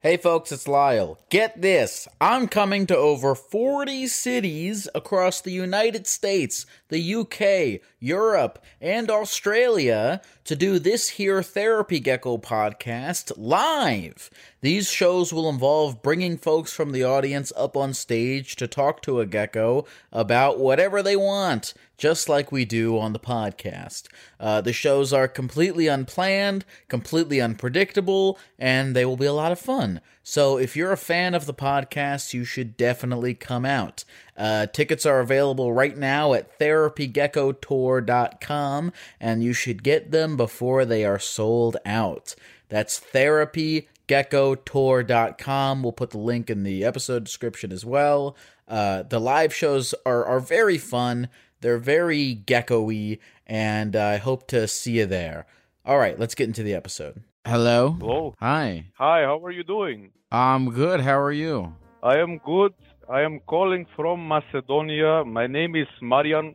Hey 0.00 0.18
folks, 0.18 0.52
it's 0.52 0.68
Lyle. 0.68 1.18
Get 1.30 1.62
this. 1.62 2.06
I'm 2.20 2.48
coming 2.48 2.86
to 2.86 2.96
over 2.96 3.34
40 3.34 4.06
cities 4.08 4.86
across 4.94 5.40
the 5.40 5.52
United 5.52 6.06
States, 6.06 6.66
the 6.90 7.14
UK, 7.14 7.80
Europe, 7.98 8.62
and 8.78 9.10
Australia 9.10 10.20
to 10.44 10.54
do 10.54 10.78
this 10.78 11.08
here 11.08 11.42
Therapy 11.42 11.98
Gecko 11.98 12.36
podcast 12.36 13.32
live. 13.38 14.28
These 14.60 14.90
shows 14.90 15.32
will 15.32 15.48
involve 15.48 16.02
bringing 16.02 16.36
folks 16.36 16.74
from 16.74 16.92
the 16.92 17.02
audience 17.02 17.50
up 17.56 17.74
on 17.74 17.94
stage 17.94 18.54
to 18.56 18.66
talk 18.66 19.00
to 19.02 19.20
a 19.20 19.26
gecko 19.26 19.86
about 20.12 20.58
whatever 20.58 21.02
they 21.02 21.16
want, 21.16 21.72
just 21.96 22.28
like 22.28 22.52
we 22.52 22.64
do 22.64 22.98
on 22.98 23.12
the 23.12 23.18
podcast. 23.18 24.04
Uh, 24.38 24.60
the 24.60 24.72
shows 24.72 25.12
are 25.12 25.26
completely 25.28 25.86
unplanned, 25.86 26.64
completely 26.88 27.40
unpredictable, 27.40 28.38
and 28.58 28.94
they 28.94 29.04
will 29.04 29.16
be 29.16 29.26
a 29.26 29.32
lot 29.32 29.52
of 29.52 29.58
fun. 29.58 30.00
So 30.22 30.58
if 30.58 30.76
you're 30.76 30.92
a 30.92 30.96
fan 30.96 31.34
of 31.34 31.46
the 31.46 31.54
podcast, 31.54 32.34
you 32.34 32.44
should 32.44 32.76
definitely 32.76 33.34
come 33.34 33.64
out. 33.64 34.04
Uh, 34.36 34.66
tickets 34.66 35.06
are 35.06 35.20
available 35.20 35.72
right 35.72 35.96
now 35.96 36.34
at 36.34 36.58
therapygeckotour.com, 36.58 38.92
and 39.20 39.44
you 39.44 39.52
should 39.52 39.82
get 39.82 40.10
them 40.10 40.36
before 40.36 40.84
they 40.84 41.04
are 41.04 41.18
sold 41.18 41.76
out. 41.86 42.34
That's 42.68 42.98
therapygeckotour.com. 42.98 45.82
We'll 45.82 45.92
put 45.92 46.10
the 46.10 46.18
link 46.18 46.50
in 46.50 46.64
the 46.64 46.84
episode 46.84 47.24
description 47.24 47.72
as 47.72 47.84
well. 47.84 48.36
Uh, 48.68 49.04
the 49.04 49.20
live 49.20 49.54
shows 49.54 49.94
are, 50.04 50.24
are 50.24 50.40
very 50.40 50.78
fun. 50.78 51.28
They're 51.66 51.78
very 51.78 52.32
gecko-y, 52.32 53.18
and 53.44 53.96
I 53.96 54.18
hope 54.18 54.46
to 54.54 54.68
see 54.68 54.98
you 54.98 55.06
there. 55.06 55.46
All 55.84 55.98
right, 55.98 56.16
let's 56.16 56.36
get 56.36 56.46
into 56.46 56.62
the 56.62 56.74
episode. 56.74 57.24
Hello. 57.44 57.96
Hello. 57.98 58.34
Hi. 58.38 58.84
Hi, 58.98 59.22
how 59.24 59.44
are 59.44 59.50
you 59.50 59.64
doing? 59.64 60.12
I'm 60.30 60.70
good. 60.70 61.00
How 61.00 61.18
are 61.18 61.32
you? 61.32 61.74
I 62.04 62.18
am 62.18 62.38
good. 62.38 62.72
I 63.10 63.22
am 63.22 63.40
calling 63.48 63.84
from 63.96 64.28
Macedonia. 64.28 65.24
My 65.24 65.48
name 65.48 65.74
is 65.74 65.88
Marian. 66.00 66.54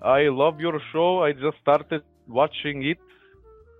I 0.00 0.28
love 0.30 0.60
your 0.60 0.80
show. 0.94 1.22
I 1.22 1.32
just 1.32 1.58
started 1.60 2.00
watching 2.26 2.86
it. 2.86 3.00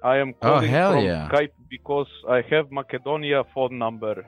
I 0.05 0.19
am 0.19 0.35
Oh, 0.43 0.49
calling 0.49 0.69
hell 0.69 0.93
from 0.97 1.05
yeah. 1.07 1.31
Skype 1.33 1.53
because 1.71 2.11
I 2.29 2.43
have 2.51 2.71
Macedonia 2.71 3.45
phone 3.55 3.79
number. 3.79 4.27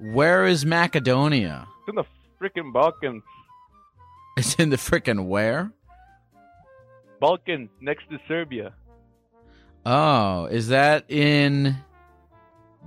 Where 0.00 0.46
is 0.46 0.64
Macedonia? 0.64 1.66
It's 1.80 1.90
in 1.90 1.96
the 1.96 2.04
freaking 2.40 2.72
Balkans. 2.72 3.22
It's 4.36 4.54
in 4.56 4.70
the 4.70 4.76
frickin' 4.76 5.26
where? 5.26 5.70
Balkans, 7.20 7.70
next 7.80 8.10
to 8.10 8.18
Serbia. 8.26 8.74
Oh, 9.86 10.46
is 10.46 10.68
that 10.68 11.04
in? 11.08 11.76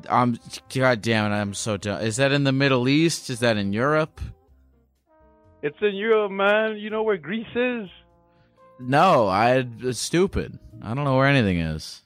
I'm 0.10 0.38
God 0.74 1.02
damn 1.02 1.32
it! 1.32 1.36
I'm 1.36 1.54
so 1.54 1.78
dumb. 1.78 2.02
Is 2.02 2.18
that 2.18 2.32
in 2.32 2.44
the 2.44 2.52
Middle 2.52 2.88
East? 2.90 3.30
Is 3.30 3.40
that 3.40 3.58
in 3.58 3.72
Europe? 3.74 4.20
It's 5.62 5.78
in 5.82 5.96
Europe, 5.96 6.32
man. 6.32 6.78
You 6.78 6.90
know 6.90 7.04
where 7.04 7.18
Greece 7.18 7.48
is? 7.56 7.90
No, 8.80 9.28
I 9.28 9.66
it's 9.80 10.00
stupid. 10.00 10.60
I 10.82 10.94
don't 10.94 11.04
know 11.04 11.16
where 11.16 11.28
anything 11.28 11.60
is. 11.60 12.02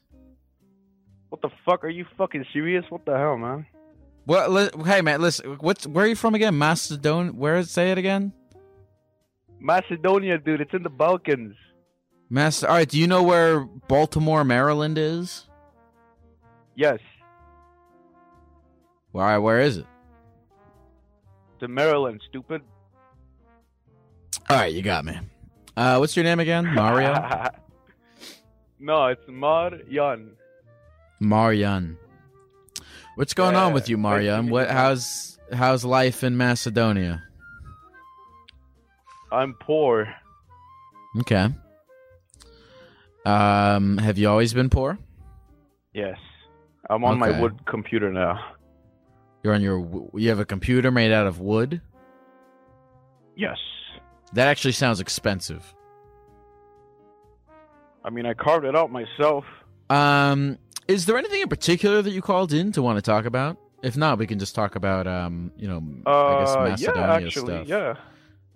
What 1.30 1.42
the 1.42 1.50
fuck? 1.66 1.84
Are 1.84 1.90
you 1.90 2.06
fucking 2.18 2.46
serious? 2.54 2.86
What 2.90 3.06
the 3.06 3.18
hell, 3.18 3.38
man? 3.38 3.66
Well, 4.26 4.50
li- 4.50 4.70
hey 4.86 5.02
man, 5.02 5.22
listen. 5.22 5.58
What's 5.60 5.88
where 5.88 6.06
are 6.06 6.08
you 6.08 6.16
from 6.16 6.36
again? 6.36 6.58
Macedonia. 6.58 7.32
Where? 7.32 7.64
Say 7.64 7.92
it 7.92 7.98
again. 7.98 8.34
Macedonia, 9.62 10.38
dude. 10.38 10.62
It's 10.62 10.74
in 10.74 10.84
the 10.84 10.90
Balkans. 10.90 11.56
Master. 12.30 12.68
All 12.68 12.74
right. 12.74 12.90
Do 12.90 13.00
you 13.00 13.08
know 13.08 13.24
where 13.24 13.62
Baltimore, 13.62 14.44
Maryland 14.44 14.98
is? 14.98 15.48
Yes. 16.76 17.00
Why? 19.12 19.38
Where 19.38 19.60
is 19.60 19.78
it? 19.78 19.86
To 21.60 21.68
Maryland, 21.68 22.22
stupid. 22.28 22.62
All 24.50 24.58
right, 24.58 24.74
you 24.74 24.82
got 24.82 25.06
me. 25.06 25.20
Uh, 25.78 25.98
what's 25.98 26.16
your 26.16 26.24
name 26.24 26.40
again? 26.40 26.66
Mario. 26.74 27.14
no, 28.80 29.08
it's 29.08 29.24
Marjan. 29.26 30.32
Marian. 31.20 31.98
What's 33.16 33.36
going 33.36 33.56
on 33.56 33.74
with 33.74 33.90
you, 33.90 33.98
to 33.98 34.42
What? 34.50 34.70
How's 34.70 35.38
how's 35.54 35.86
life 35.86 36.24
in 36.24 36.36
Macedonia? 36.36 37.24
I'm 39.32 39.54
poor. 39.62 40.14
Okay. 41.22 41.50
Um, 43.26 43.98
have 43.98 44.18
you 44.18 44.30
always 44.30 44.54
been 44.54 44.70
poor? 44.70 44.98
Yes. 45.94 46.18
I'm 46.90 47.04
on 47.04 47.22
Okay. 47.22 47.32
my 47.34 47.42
wood 47.42 47.66
computer 47.66 48.12
now. 48.12 48.40
You're 49.44 49.54
on 49.54 49.62
your. 49.62 50.10
You 50.16 50.30
have 50.30 50.40
a 50.40 50.46
computer 50.46 50.92
made 50.92 51.12
out 51.12 51.28
of 51.28 51.40
wood. 51.40 51.82
Yes. 53.36 53.58
That 54.34 54.48
actually 54.48 54.74
sounds 54.74 55.00
expensive. 55.00 55.74
I 58.04 58.10
mean, 58.10 58.26
I 58.26 58.34
carved 58.34 58.66
it 58.66 58.76
out 58.76 58.92
myself. 58.92 59.46
Um, 59.90 60.58
is 60.88 61.06
there 61.06 61.18
anything 61.18 61.42
in 61.42 61.48
particular 61.50 62.02
that 62.02 62.12
you 62.12 62.22
called 62.22 62.54
in 62.54 62.72
to 62.74 62.82
want 62.82 62.98
to 62.98 63.02
talk 63.02 63.26
about? 63.26 63.58
If 63.84 63.98
not, 63.98 64.18
we 64.20 64.28
can 64.28 64.40
just 64.40 64.54
talk 64.56 64.76
about 64.76 65.08
um, 65.08 65.52
you 65.58 65.68
know, 65.68 65.84
I 66.06 66.40
guess 66.40 66.56
Uh, 66.56 66.64
Macedonia 66.70 67.02
yeah, 67.02 67.14
actually, 67.14 67.66
stuff. 67.66 67.68
yeah. 67.68 67.96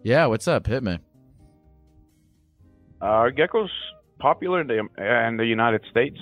Yeah. 0.06 0.28
What's 0.28 0.48
up? 0.48 0.68
Hit 0.68 0.84
me. 0.84 1.00
Are 3.02 3.32
geckos 3.32 3.70
popular 4.20 4.62
in 4.62 4.68
the 4.68 4.78
in 5.28 5.38
the 5.38 5.46
United 5.48 5.82
States? 5.90 6.20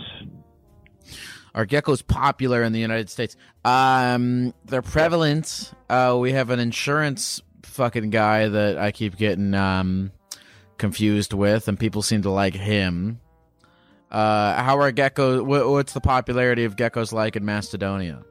Are 1.54 1.66
geckos 1.66 2.08
popular 2.08 2.64
in 2.64 2.72
the 2.72 2.80
United 2.80 3.10
States? 3.10 3.36
Um, 3.66 4.54
they're 4.64 4.82
prevalent. 4.82 5.74
Uh, 5.90 6.18
we 6.18 6.32
have 6.32 6.50
an 6.50 6.62
insurance 6.62 7.42
fucking 7.64 8.10
guy 8.10 8.48
that 8.48 8.78
I 8.78 8.94
keep 8.94 9.18
getting 9.18 9.54
um 9.54 10.14
confused 10.78 11.34
with, 11.34 11.68
and 11.68 11.78
people 11.78 12.02
seem 12.02 12.22
to 12.22 12.30
like 12.30 12.54
him. 12.54 13.20
Uh, 14.10 14.64
how 14.64 14.80
are 14.80 14.94
geckos? 14.94 15.44
What, 15.44 15.68
what's 15.68 15.92
the 15.92 16.00
popularity 16.00 16.64
of 16.64 16.78
geckos 16.78 17.12
like 17.12 17.36
in 17.36 17.44
Macedonia? 17.44 18.24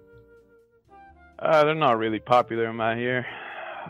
Uh, 1.39 1.65
they're 1.65 1.75
not 1.75 1.99
really 1.99 2.21
popular 2.21 2.71
in 2.71 2.77
my 2.77 2.97
here. 2.97 3.27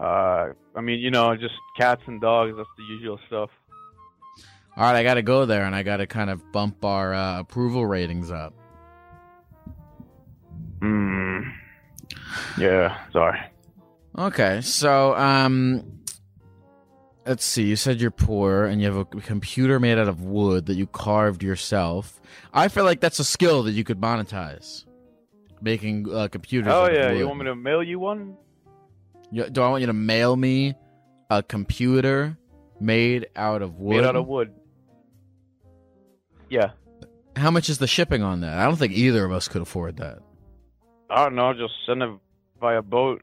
Uh, 0.00 0.52
I 0.74 0.80
mean, 0.80 1.00
you 1.00 1.10
know, 1.10 1.36
just 1.36 1.54
cats 1.76 2.02
and 2.06 2.20
dogs. 2.20 2.54
That's 2.56 2.68
the 2.76 2.84
usual 2.84 3.18
stuff. 3.26 3.50
All 4.76 4.84
right, 4.84 4.96
I 4.96 5.02
got 5.02 5.14
to 5.14 5.22
go 5.22 5.44
there, 5.44 5.64
and 5.64 5.74
I 5.74 5.82
got 5.82 5.98
to 5.98 6.06
kind 6.06 6.30
of 6.30 6.50
bump 6.50 6.84
our 6.84 7.12
uh, 7.12 7.40
approval 7.40 7.84
ratings 7.84 8.30
up. 8.30 8.54
Hmm. 10.80 11.40
Yeah. 12.58 12.98
Sorry. 13.12 13.38
Okay, 14.18 14.60
so 14.62 15.14
um, 15.14 16.00
let's 17.26 17.44
see. 17.44 17.64
You 17.64 17.76
said 17.76 18.00
you're 18.00 18.10
poor, 18.10 18.64
and 18.64 18.80
you 18.80 18.86
have 18.86 18.96
a 18.96 19.04
computer 19.04 19.78
made 19.78 19.98
out 19.98 20.08
of 20.08 20.22
wood 20.22 20.66
that 20.66 20.74
you 20.74 20.86
carved 20.86 21.42
yourself. 21.42 22.20
I 22.52 22.68
feel 22.68 22.84
like 22.84 23.00
that's 23.00 23.18
a 23.18 23.24
skill 23.24 23.62
that 23.64 23.72
you 23.72 23.84
could 23.84 24.00
monetize, 24.00 24.84
making 25.60 26.12
uh, 26.12 26.28
computers. 26.28 26.72
Oh 26.72 26.88
yeah. 26.90 27.10
wood. 27.10 27.18
You 27.18 27.26
want 27.26 27.38
me 27.40 27.44
to 27.46 27.54
mail 27.54 27.82
you 27.82 27.98
one? 27.98 28.36
Do 29.32 29.62
I 29.62 29.68
want 29.70 29.80
you 29.80 29.86
to 29.86 29.92
mail 29.92 30.36
me 30.36 30.74
a 31.30 31.42
computer 31.42 32.36
made 32.80 33.28
out 33.34 33.62
of 33.62 33.78
wood? 33.78 33.96
Made 33.96 34.04
out 34.04 34.16
of 34.16 34.26
wood. 34.26 34.52
Yeah. 36.50 36.72
How 37.34 37.50
much 37.50 37.70
is 37.70 37.78
the 37.78 37.86
shipping 37.86 38.22
on 38.22 38.40
that? 38.42 38.58
I 38.58 38.64
don't 38.64 38.76
think 38.76 38.92
either 38.92 39.24
of 39.24 39.32
us 39.32 39.48
could 39.48 39.62
afford 39.62 39.96
that. 39.96 40.18
I 41.08 41.24
don't 41.24 41.34
know. 41.34 41.54
Just 41.54 41.72
send 41.86 42.02
it 42.02 42.10
via 42.60 42.82
boat. 42.82 43.22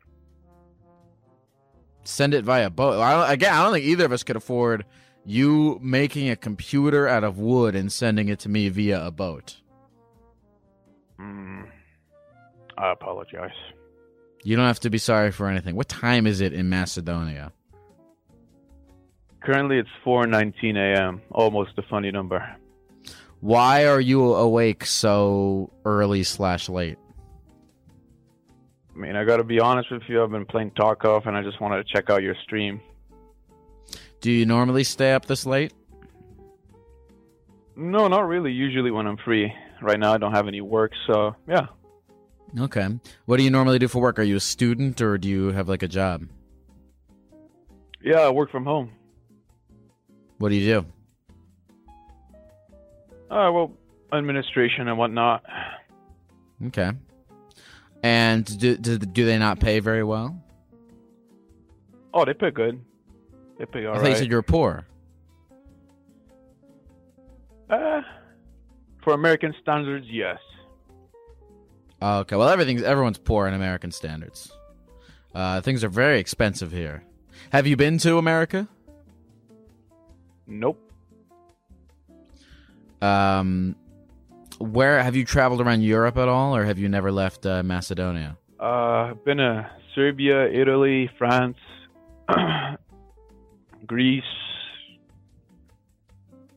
Send 2.04 2.34
it 2.34 2.44
via 2.44 2.72
boat. 2.72 3.00
I 3.00 3.34
again, 3.34 3.54
I 3.54 3.64
don't 3.64 3.74
think 3.74 3.86
either 3.86 4.06
of 4.06 4.12
us 4.12 4.24
could 4.24 4.36
afford 4.36 4.86
you 5.26 5.80
making 5.82 6.30
a 6.30 6.36
computer 6.36 7.08
out 7.08 7.24
of 7.24 7.38
wood 7.38 7.76
and 7.76 7.92
sending 7.92 8.30
it 8.30 8.40
to 8.40 8.50
me 8.50 8.70
via 8.70 9.06
a 9.06 9.12
boat. 9.12 9.58
Mm, 11.20 11.68
I 12.78 12.92
apologize. 12.92 13.52
You 14.44 14.56
don't 14.56 14.66
have 14.66 14.80
to 14.82 14.90
be 14.90 14.98
sorry 14.98 15.32
for 15.32 15.48
anything. 15.48 15.76
What 15.76 15.90
time 15.90 16.26
is 16.26 16.42
it 16.42 16.54
in 16.54 16.70
Macedonia? 16.70 17.52
Currently, 19.42 19.78
it's 19.78 19.90
4:19 20.06 20.78
a.m. 20.78 21.22
Almost 21.32 21.72
a 21.78 21.82
funny 21.84 22.12
number. 22.12 22.56
Why 23.42 23.86
are 23.86 24.02
you 24.02 24.34
awake 24.34 24.86
so 24.86 25.72
early 25.86 26.24
slash 26.24 26.68
late? 26.68 26.98
I 28.94 29.00
mean, 29.00 29.16
I 29.16 29.24
got 29.24 29.38
to 29.38 29.46
be 29.46 29.62
honest 29.62 29.92
with 29.92 30.04
you. 30.08 30.22
I've 30.22 30.32
been 30.32 30.46
playing 30.46 30.72
Tarkov, 30.72 31.26
and 31.26 31.38
I 31.38 31.42
just 31.42 31.62
wanted 31.62 31.86
to 31.86 31.94
check 31.94 32.10
out 32.10 32.22
your 32.22 32.36
stream. 32.44 32.82
Do 34.20 34.30
you 34.30 34.46
normally 34.46 34.84
stay 34.84 35.14
up 35.14 35.26
this 35.26 35.46
late? 35.46 35.74
No, 37.78 38.10
not 38.10 38.28
really. 38.28 38.52
Usually 38.52 38.92
when 38.92 39.08
I'm 39.08 39.18
free. 39.18 39.54
Right 39.82 39.98
now, 39.98 40.14
I 40.14 40.18
don't 40.18 40.34
have 40.34 40.50
any 40.50 40.60
work, 40.60 40.92
so 41.08 41.34
yeah. 41.48 41.68
Okay. 42.58 42.88
What 43.26 43.38
do 43.38 43.44
you 43.44 43.52
normally 43.52 43.80
do 43.80 43.88
for 43.88 44.02
work? 44.02 44.18
Are 44.18 44.24
you 44.24 44.38
a 44.38 44.40
student 44.40 45.02
or 45.02 45.18
do 45.18 45.28
you 45.28 45.52
have 45.52 45.70
like 45.70 45.84
a 45.84 45.88
job? 45.88 46.28
Yeah, 48.02 48.20
I 48.20 48.30
work 48.30 48.50
from 48.52 48.64
home. 48.66 48.92
What 50.38 50.50
do 50.50 50.56
you 50.56 50.74
do? 50.74 50.86
Uh, 53.30 53.52
well, 53.52 53.72
administration 54.14 54.88
and 54.88 54.98
whatnot. 54.98 55.44
Okay. 56.68 56.92
And 58.02 58.60
do, 58.60 58.78
do 58.78 58.98
do 58.98 59.26
they 59.26 59.38
not 59.38 59.60
pay 59.60 59.80
very 59.80 60.04
well? 60.04 60.42
Oh, 62.14 62.26
they 62.26 62.34
pay 62.34 62.50
good. 62.50 62.82
They 63.58 63.66
pay 63.66 63.86
all 63.86 63.94
I 63.94 63.98
right. 63.98 64.02
thought 64.02 64.10
you 64.12 64.16
said 64.16 64.32
you're 64.32 64.42
poor. 64.42 64.88
Uh, 67.70 68.02
for 69.04 69.14
American 69.14 69.54
standards, 69.62 70.08
yes. 70.10 70.40
Okay. 72.02 72.36
Well, 72.36 72.50
everything's 72.50 72.84
everyone's 72.84 73.18
poor 73.18 73.48
in 73.48 73.54
American 73.54 73.92
standards. 73.92 74.52
Uh, 75.34 75.62
things 75.62 75.84
are 75.84 75.90
very 75.90 76.20
expensive 76.20 76.72
here. 76.72 77.04
Have 77.52 77.68
you 77.68 77.76
been 77.76 77.98
to 78.00 78.18
America? 78.18 78.68
Nope. 80.48 80.80
Um, 83.02 83.76
where 84.60 85.02
have 85.02 85.16
you 85.16 85.24
traveled 85.24 85.62
around 85.62 85.82
Europe 85.82 86.18
at 86.18 86.28
all, 86.28 86.56
or 86.56 86.66
have 86.66 86.80
you 86.80 86.90
never 86.90 87.12
left 87.12 87.46
uh, 87.46 87.64
Macedonia? 87.64 88.38
Uh, 88.60 88.64
I've 89.12 89.24
been 89.24 89.38
to 89.38 89.70
Serbia, 89.96 90.50
Italy, 90.50 91.10
France, 91.18 91.58
Greece. 93.86 94.24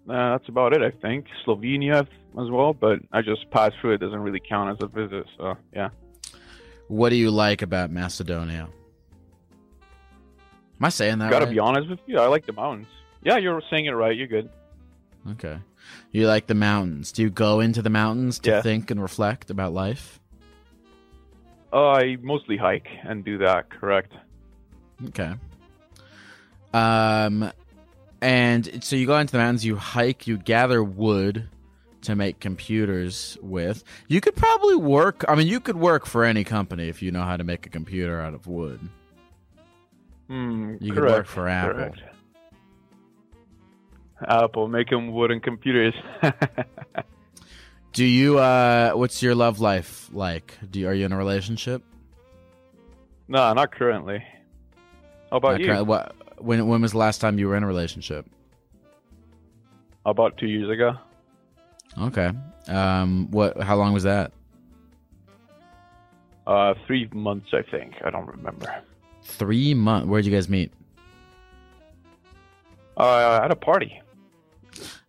Uh, 0.08 0.30
that's 0.32 0.48
about 0.48 0.72
it, 0.72 0.82
I 0.82 0.90
think. 0.90 1.26
Slovenia 1.46 2.06
as 2.40 2.50
well, 2.50 2.72
but 2.72 3.00
I 3.12 3.22
just 3.22 3.50
passed 3.50 3.74
through. 3.80 3.92
It 3.94 3.98
doesn't 3.98 4.18
really 4.20 4.40
count 4.40 4.70
as 4.70 4.82
a 4.82 4.86
visit, 4.88 5.26
so 5.36 5.56
yeah. 5.74 5.90
What 6.88 7.10
do 7.10 7.16
you 7.16 7.30
like 7.30 7.62
about 7.62 7.90
Macedonia? 7.90 8.68
Am 10.78 10.84
I 10.84 10.88
saying 10.88 11.18
that 11.18 11.30
Gotta 11.30 11.46
right? 11.46 11.52
be 11.54 11.58
honest 11.58 11.88
with 11.88 12.00
you, 12.06 12.18
I 12.18 12.26
like 12.26 12.46
the 12.46 12.52
mountains. 12.52 12.88
Yeah, 13.22 13.36
you're 13.38 13.62
saying 13.70 13.86
it 13.86 13.90
right. 13.92 14.16
You're 14.16 14.26
good. 14.26 14.50
Okay. 15.32 15.58
You 16.10 16.26
like 16.26 16.46
the 16.48 16.54
mountains. 16.54 17.12
Do 17.12 17.22
you 17.22 17.30
go 17.30 17.60
into 17.60 17.82
the 17.82 17.90
mountains 17.90 18.38
to 18.40 18.50
Yeah. 18.50 18.62
think 18.62 18.90
and 18.90 19.00
reflect 19.00 19.50
about 19.50 19.72
life? 19.72 20.18
Uh, 21.72 21.90
I 21.90 22.16
mostly 22.20 22.56
hike 22.56 22.88
and 23.04 23.24
do 23.24 23.38
that. 23.38 23.70
Correct. 23.70 24.12
Okay. 25.08 25.34
Um, 26.74 27.50
and 28.20 28.82
so 28.84 28.96
you 28.96 29.06
go 29.06 29.18
into 29.18 29.32
the 29.32 29.38
mountains, 29.38 29.64
you 29.64 29.76
hike, 29.76 30.26
you 30.26 30.36
gather 30.38 30.82
wood 30.82 31.48
to 32.02 32.14
make 32.16 32.40
computers 32.40 33.38
with. 33.42 33.82
You 34.08 34.20
could 34.20 34.36
probably 34.36 34.76
work. 34.76 35.24
I 35.28 35.34
mean, 35.34 35.46
you 35.46 35.60
could 35.60 35.76
work 35.76 36.06
for 36.06 36.24
any 36.24 36.44
company 36.44 36.88
if 36.88 37.02
you 37.02 37.10
know 37.10 37.22
how 37.22 37.36
to 37.36 37.44
make 37.44 37.66
a 37.66 37.68
computer 37.68 38.20
out 38.20 38.34
of 38.34 38.46
wood. 38.46 38.80
Hmm. 40.28 40.76
You 40.80 40.92
could 40.92 41.04
work 41.04 41.26
for 41.26 41.48
Apple. 41.48 41.74
correct. 41.74 42.02
Apple 44.26 44.68
making 44.68 45.12
wooden 45.12 45.40
computers. 45.40 45.94
Do 47.92 48.04
you? 48.04 48.38
uh 48.38 48.92
What's 48.92 49.22
your 49.22 49.34
love 49.34 49.60
life 49.60 50.08
like? 50.12 50.56
Do 50.70 50.80
you, 50.80 50.88
are 50.88 50.94
you 50.94 51.04
in 51.06 51.12
a 51.12 51.16
relationship? 51.16 51.82
no, 53.28 53.52
not 53.52 53.72
currently. 53.72 54.22
How 55.30 55.38
about 55.38 55.60
Not 55.60 55.78
you? 55.78 55.84
what? 55.84 56.14
When? 56.38 56.66
When 56.66 56.82
was 56.82 56.92
the 56.92 56.98
last 56.98 57.20
time 57.20 57.38
you 57.38 57.48
were 57.48 57.56
in 57.56 57.62
a 57.62 57.66
relationship? 57.66 58.26
About 60.04 60.36
two 60.36 60.46
years 60.46 60.68
ago. 60.70 60.92
Okay. 62.00 62.30
Um. 62.68 63.30
What? 63.30 63.60
How 63.62 63.76
long 63.76 63.92
was 63.92 64.04
that? 64.04 64.32
Uh, 66.46 66.74
three 66.86 67.08
months, 67.12 67.48
I 67.52 67.62
think. 67.62 67.94
I 68.04 68.10
don't 68.10 68.26
remember. 68.26 68.82
Three 69.22 69.74
months. 69.74 70.08
Where'd 70.08 70.24
you 70.24 70.32
guys 70.32 70.48
meet? 70.48 70.72
Uh, 72.96 73.40
at 73.42 73.50
a 73.50 73.56
party. 73.56 74.00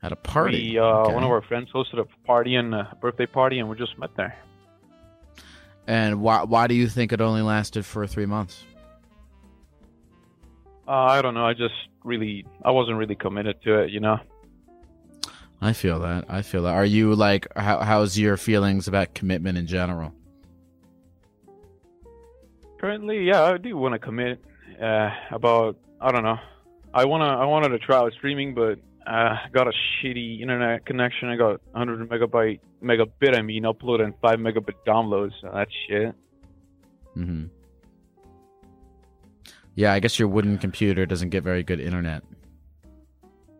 At 0.03 0.11
a 0.11 0.15
party. 0.15 0.71
We, 0.73 0.79
uh, 0.79 0.83
Okay. 0.83 1.13
One 1.15 1.23
of 1.23 1.31
our 1.31 1.41
friends 1.41 1.69
hosted 1.73 1.99
a 1.99 2.05
party 2.25 2.55
and 2.55 2.73
a 2.75 2.95
birthday 3.01 3.25
party, 3.25 3.59
and 3.59 3.69
we 3.69 3.75
just 3.77 3.97
met 3.97 4.15
there. 4.15 4.35
And 5.87 6.21
why? 6.21 6.43
Why 6.43 6.67
do 6.67 6.75
you 6.75 6.87
think 6.87 7.11
it 7.11 7.19
only 7.21 7.41
lasted 7.41 7.85
for 7.85 8.05
three 8.07 8.25
months? 8.25 8.63
Uh, 10.87 10.91
I 10.91 11.21
don't 11.21 11.33
know. 11.33 11.45
I 11.45 11.53
just 11.53 11.73
really, 12.03 12.45
I 12.63 12.71
wasn't 12.71 12.97
really 12.97 13.15
committed 13.15 13.61
to 13.63 13.79
it, 13.79 13.89
you 13.91 13.99
know. 14.01 14.19
I 15.63 15.71
feel 15.71 15.99
that. 16.01 16.25
I 16.27 16.41
feel 16.41 16.63
that. 16.63 16.73
Are 16.73 16.83
you 16.83 17.15
like? 17.15 17.47
How, 17.55 17.79
how's 17.79 18.17
your 18.17 18.35
feelings 18.35 18.89
about 18.89 19.13
commitment 19.13 19.57
in 19.57 19.65
general? 19.65 20.13
Currently, 22.81 23.23
yeah, 23.23 23.43
I 23.43 23.57
do 23.57 23.77
want 23.77 23.93
to 23.93 23.99
commit. 23.99 24.43
Uh, 24.81 25.09
about, 25.31 25.77
I 26.01 26.11
don't 26.11 26.23
know. 26.23 26.37
I 26.93 27.05
wanna, 27.05 27.27
I 27.27 27.45
wanted 27.45 27.69
to 27.69 27.79
try 27.79 27.95
out 27.95 28.11
streaming, 28.11 28.53
but 28.53 28.77
uh, 29.07 29.37
got 29.53 29.67
a 29.67 29.71
shitty 29.71 30.41
internet 30.41 30.85
connection. 30.85 31.29
I 31.29 31.37
got 31.37 31.61
100 31.71 32.09
megabyte, 32.09 32.59
megabit. 32.83 33.37
I 33.37 33.41
mean, 33.41 33.63
upload 33.63 34.01
and 34.01 34.13
five 34.21 34.39
megabit 34.39 34.73
downloads. 34.85 35.31
So 35.39 35.49
that's 35.53 35.71
shit. 35.87 36.13
hmm 37.13 37.45
Yeah, 39.75 39.93
I 39.93 39.99
guess 40.01 40.19
your 40.19 40.27
wooden 40.27 40.57
computer 40.57 41.05
doesn't 41.05 41.29
get 41.29 41.43
very 41.43 41.63
good 41.63 41.79
internet. 41.79 42.23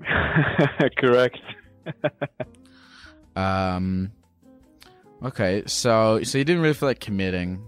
Correct. 0.98 1.38
Um. 3.36 4.12
Okay, 5.24 5.64
so 5.66 6.22
so 6.24 6.38
you 6.38 6.44
didn't 6.44 6.62
really 6.62 6.74
feel 6.74 6.90
like 6.90 7.00
committing. 7.00 7.64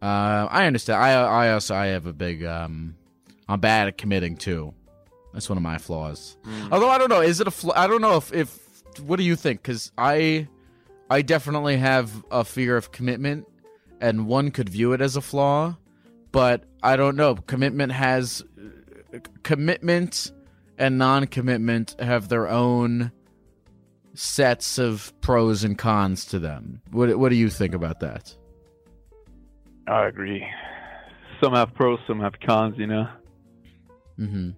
Uh, 0.00 0.46
I 0.50 0.66
understand. 0.66 1.02
I 1.02 1.12
I 1.12 1.52
also 1.52 1.74
I 1.74 1.86
have 1.86 2.06
a 2.06 2.12
big 2.12 2.44
um, 2.44 2.96
I'm 3.48 3.60
bad 3.60 3.88
at 3.88 3.98
committing 3.98 4.36
too. 4.36 4.72
That's 5.32 5.48
one 5.48 5.58
of 5.58 5.62
my 5.62 5.78
flaws. 5.78 6.36
Although 6.70 6.88
I 6.88 6.98
don't 6.98 7.10
know, 7.10 7.20
is 7.20 7.40
it 7.40 7.46
a 7.46 7.50
flaw? 7.50 7.74
I 7.76 7.86
don't 7.86 8.00
know 8.00 8.16
if 8.16 8.32
if 8.32 8.58
what 9.02 9.16
do 9.16 9.24
you 9.24 9.36
think? 9.36 9.62
Because 9.62 9.92
I 9.98 10.48
I 11.10 11.22
definitely 11.22 11.76
have 11.76 12.24
a 12.30 12.44
fear 12.44 12.76
of 12.76 12.92
commitment, 12.92 13.46
and 14.00 14.26
one 14.26 14.50
could 14.50 14.68
view 14.68 14.92
it 14.92 15.00
as 15.00 15.16
a 15.16 15.20
flaw, 15.20 15.76
but 16.32 16.64
I 16.82 16.96
don't 16.96 17.16
know. 17.16 17.34
Commitment 17.34 17.92
has 17.92 18.44
commitment 19.42 20.32
and 20.78 20.98
non-commitment 20.98 21.96
have 21.98 22.28
their 22.28 22.48
own 22.48 23.12
sets 24.16 24.78
of 24.78 25.12
pros 25.20 25.62
and 25.64 25.76
cons 25.78 26.24
to 26.26 26.38
them. 26.38 26.80
What 26.90 27.18
what 27.18 27.28
do 27.28 27.36
you 27.36 27.50
think 27.50 27.74
about 27.74 28.00
that? 28.00 28.34
I 29.86 30.06
agree. 30.06 30.44
Some 31.42 31.52
have 31.52 31.74
pros, 31.74 31.98
some 32.06 32.20
have 32.20 32.34
cons, 32.44 32.76
you 32.78 32.86
know. 32.86 33.08
hmm 34.16 34.50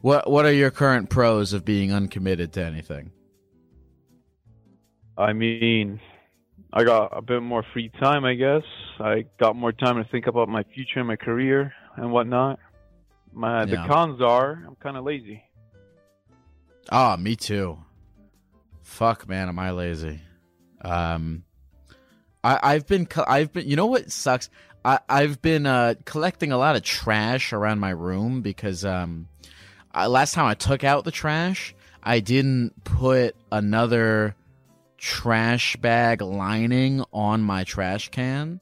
What 0.00 0.30
what 0.30 0.44
are 0.46 0.52
your 0.52 0.70
current 0.70 1.10
pros 1.10 1.52
of 1.52 1.64
being 1.64 1.92
uncommitted 1.92 2.52
to 2.54 2.64
anything? 2.64 3.12
I 5.16 5.32
mean, 5.32 6.00
I 6.72 6.84
got 6.84 7.16
a 7.16 7.20
bit 7.20 7.42
more 7.42 7.64
free 7.72 7.90
time, 8.00 8.24
I 8.24 8.34
guess. 8.34 8.62
I 9.00 9.24
got 9.40 9.56
more 9.56 9.72
time 9.72 9.96
to 10.02 10.08
think 10.10 10.26
about 10.26 10.48
my 10.48 10.62
future 10.74 11.00
and 11.00 11.08
my 11.08 11.16
career 11.16 11.72
and 11.96 12.10
whatnot. 12.12 12.58
My 13.32 13.64
the 13.66 13.76
cons 13.76 14.20
are 14.22 14.64
I'm 14.66 14.76
kind 14.76 14.96
of 14.96 15.04
lazy. 15.04 15.42
Ah, 16.90 17.16
me 17.16 17.36
too. 17.36 17.78
Fuck, 18.88 19.28
man, 19.28 19.48
am 19.48 19.58
I 19.60 19.70
lazy? 19.70 20.18
Um, 20.80 21.44
I 22.42 22.58
I've 22.74 22.86
been 22.86 23.06
I've 23.28 23.52
been 23.52 23.68
you 23.68 23.76
know 23.76 23.86
what 23.86 24.10
sucks? 24.10 24.50
I 24.84 24.98
I've 25.08 25.40
been 25.40 25.66
uh 25.66 25.94
collecting 26.04 26.50
a 26.50 26.58
lot 26.58 26.74
of 26.74 26.82
trash 26.82 27.52
around 27.52 27.78
my 27.78 27.90
room 27.90 28.40
because 28.40 28.84
um, 28.84 29.28
I, 29.92 30.06
last 30.06 30.34
time 30.34 30.46
I 30.46 30.54
took 30.54 30.82
out 30.82 31.04
the 31.04 31.12
trash, 31.12 31.76
I 32.02 32.18
didn't 32.18 32.82
put 32.82 33.36
another 33.52 34.34
trash 34.96 35.76
bag 35.76 36.20
lining 36.20 37.04
on 37.12 37.42
my 37.42 37.62
trash 37.64 38.08
can. 38.08 38.58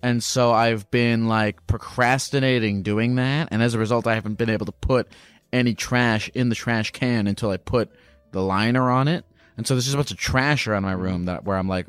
and 0.00 0.22
so 0.22 0.52
I've 0.52 0.88
been 0.92 1.26
like 1.26 1.66
procrastinating 1.66 2.82
doing 2.82 3.16
that, 3.16 3.48
and 3.50 3.62
as 3.62 3.74
a 3.74 3.78
result, 3.80 4.06
I 4.06 4.14
haven't 4.14 4.38
been 4.38 4.50
able 4.50 4.66
to 4.66 4.72
put 4.72 5.08
any 5.52 5.74
trash 5.74 6.30
in 6.34 6.50
the 6.50 6.54
trash 6.54 6.92
can 6.92 7.26
until 7.26 7.50
I 7.50 7.56
put 7.56 7.90
the 8.30 8.42
liner 8.42 8.90
on 8.90 9.08
it. 9.08 9.24
And 9.62 9.66
so 9.68 9.74
there's 9.74 9.84
just 9.84 9.94
a 9.94 9.98
bunch 9.98 10.10
of 10.10 10.16
trash 10.16 10.66
around 10.66 10.82
my 10.82 10.90
room 10.90 11.26
that 11.26 11.44
where 11.44 11.56
I'm 11.56 11.68
like 11.68 11.86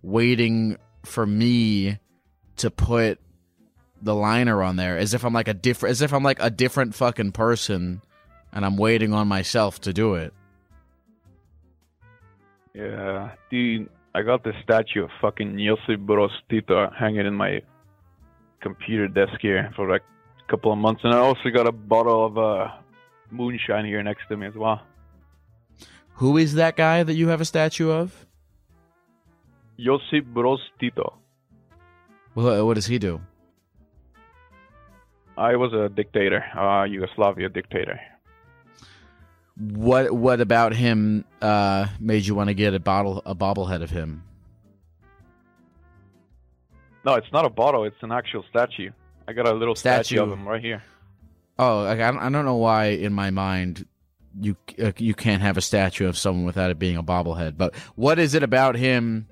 waiting 0.00 0.76
for 1.04 1.26
me 1.26 1.98
to 2.58 2.70
put 2.70 3.18
the 4.00 4.14
liner 4.14 4.62
on 4.62 4.76
there 4.76 4.96
as 4.96 5.12
if 5.12 5.24
I'm 5.24 5.32
like 5.32 5.48
a 5.48 5.54
different 5.54 5.90
as 5.90 6.02
if 6.02 6.12
I'm 6.12 6.22
like 6.22 6.38
a 6.40 6.50
different 6.50 6.94
fucking 6.94 7.32
person 7.32 8.00
and 8.52 8.64
I'm 8.64 8.76
waiting 8.76 9.12
on 9.12 9.26
myself 9.26 9.80
to 9.80 9.92
do 9.92 10.14
it. 10.14 10.34
Yeah, 12.74 13.32
dude, 13.50 13.90
I 14.14 14.22
got 14.22 14.44
the 14.44 14.52
statue 14.62 15.02
of 15.02 15.10
fucking 15.20 15.58
Josip 15.58 16.02
Broz 16.02 16.30
Tito 16.48 16.88
hanging 16.96 17.26
in 17.26 17.34
my 17.34 17.60
computer 18.60 19.08
desk 19.08 19.40
here 19.40 19.72
for 19.74 19.90
like 19.90 20.02
a 20.46 20.48
couple 20.48 20.72
of 20.72 20.78
months, 20.78 21.00
and 21.02 21.12
I 21.12 21.18
also 21.18 21.50
got 21.52 21.66
a 21.66 21.72
bottle 21.72 22.24
of 22.24 22.38
uh, 22.38 22.68
moonshine 23.32 23.84
here 23.84 24.04
next 24.04 24.28
to 24.28 24.36
me 24.36 24.46
as 24.46 24.54
well. 24.54 24.80
Who 26.16 26.36
is 26.36 26.54
that 26.54 26.76
guy 26.76 27.02
that 27.02 27.14
you 27.14 27.28
have 27.28 27.40
a 27.40 27.44
statue 27.44 27.90
of? 27.90 28.26
Josip 29.78 30.24
Broz 30.32 30.58
Tito. 30.80 31.14
What, 32.34 32.64
what 32.64 32.74
does 32.74 32.86
he 32.86 32.98
do? 32.98 33.20
I 35.36 35.56
was 35.56 35.72
a 35.74 35.90
dictator, 35.90 36.42
uh, 36.56 36.84
Yugoslavia 36.84 37.50
dictator. 37.50 38.00
What 39.58 40.12
what 40.12 40.40
about 40.42 40.74
him 40.74 41.24
uh, 41.40 41.86
made 41.98 42.26
you 42.26 42.34
want 42.34 42.48
to 42.48 42.54
get 42.54 42.74
a 42.74 42.78
bottle 42.80 43.22
a 43.24 43.34
bobblehead 43.34 43.82
of 43.82 43.88
him? 43.90 44.22
No, 47.06 47.14
it's 47.14 47.30
not 47.32 47.46
a 47.46 47.50
bottle. 47.50 47.84
It's 47.84 47.96
an 48.02 48.12
actual 48.12 48.44
statue. 48.50 48.90
I 49.28 49.32
got 49.32 49.48
a 49.48 49.54
little 49.54 49.74
statue, 49.74 50.16
Statue. 50.16 50.22
of 50.22 50.32
him 50.32 50.46
right 50.46 50.60
here. 50.60 50.82
Oh, 51.58 51.86
I 51.86 51.94
don't, 51.94 52.18
I 52.18 52.28
don't 52.28 52.44
know 52.44 52.56
why 52.56 52.86
in 52.86 53.12
my 53.14 53.30
mind 53.30 53.86
you 54.40 54.56
uh, 54.82 54.92
you 54.98 55.14
can't 55.14 55.42
have 55.42 55.56
a 55.56 55.60
statue 55.60 56.08
of 56.08 56.16
someone 56.18 56.44
without 56.44 56.70
it 56.70 56.78
being 56.78 56.96
a 56.96 57.02
bobblehead. 57.02 57.56
But 57.56 57.74
what 57.94 58.18
is 58.18 58.34
it 58.34 58.42
about 58.42 58.76
him 58.76 59.28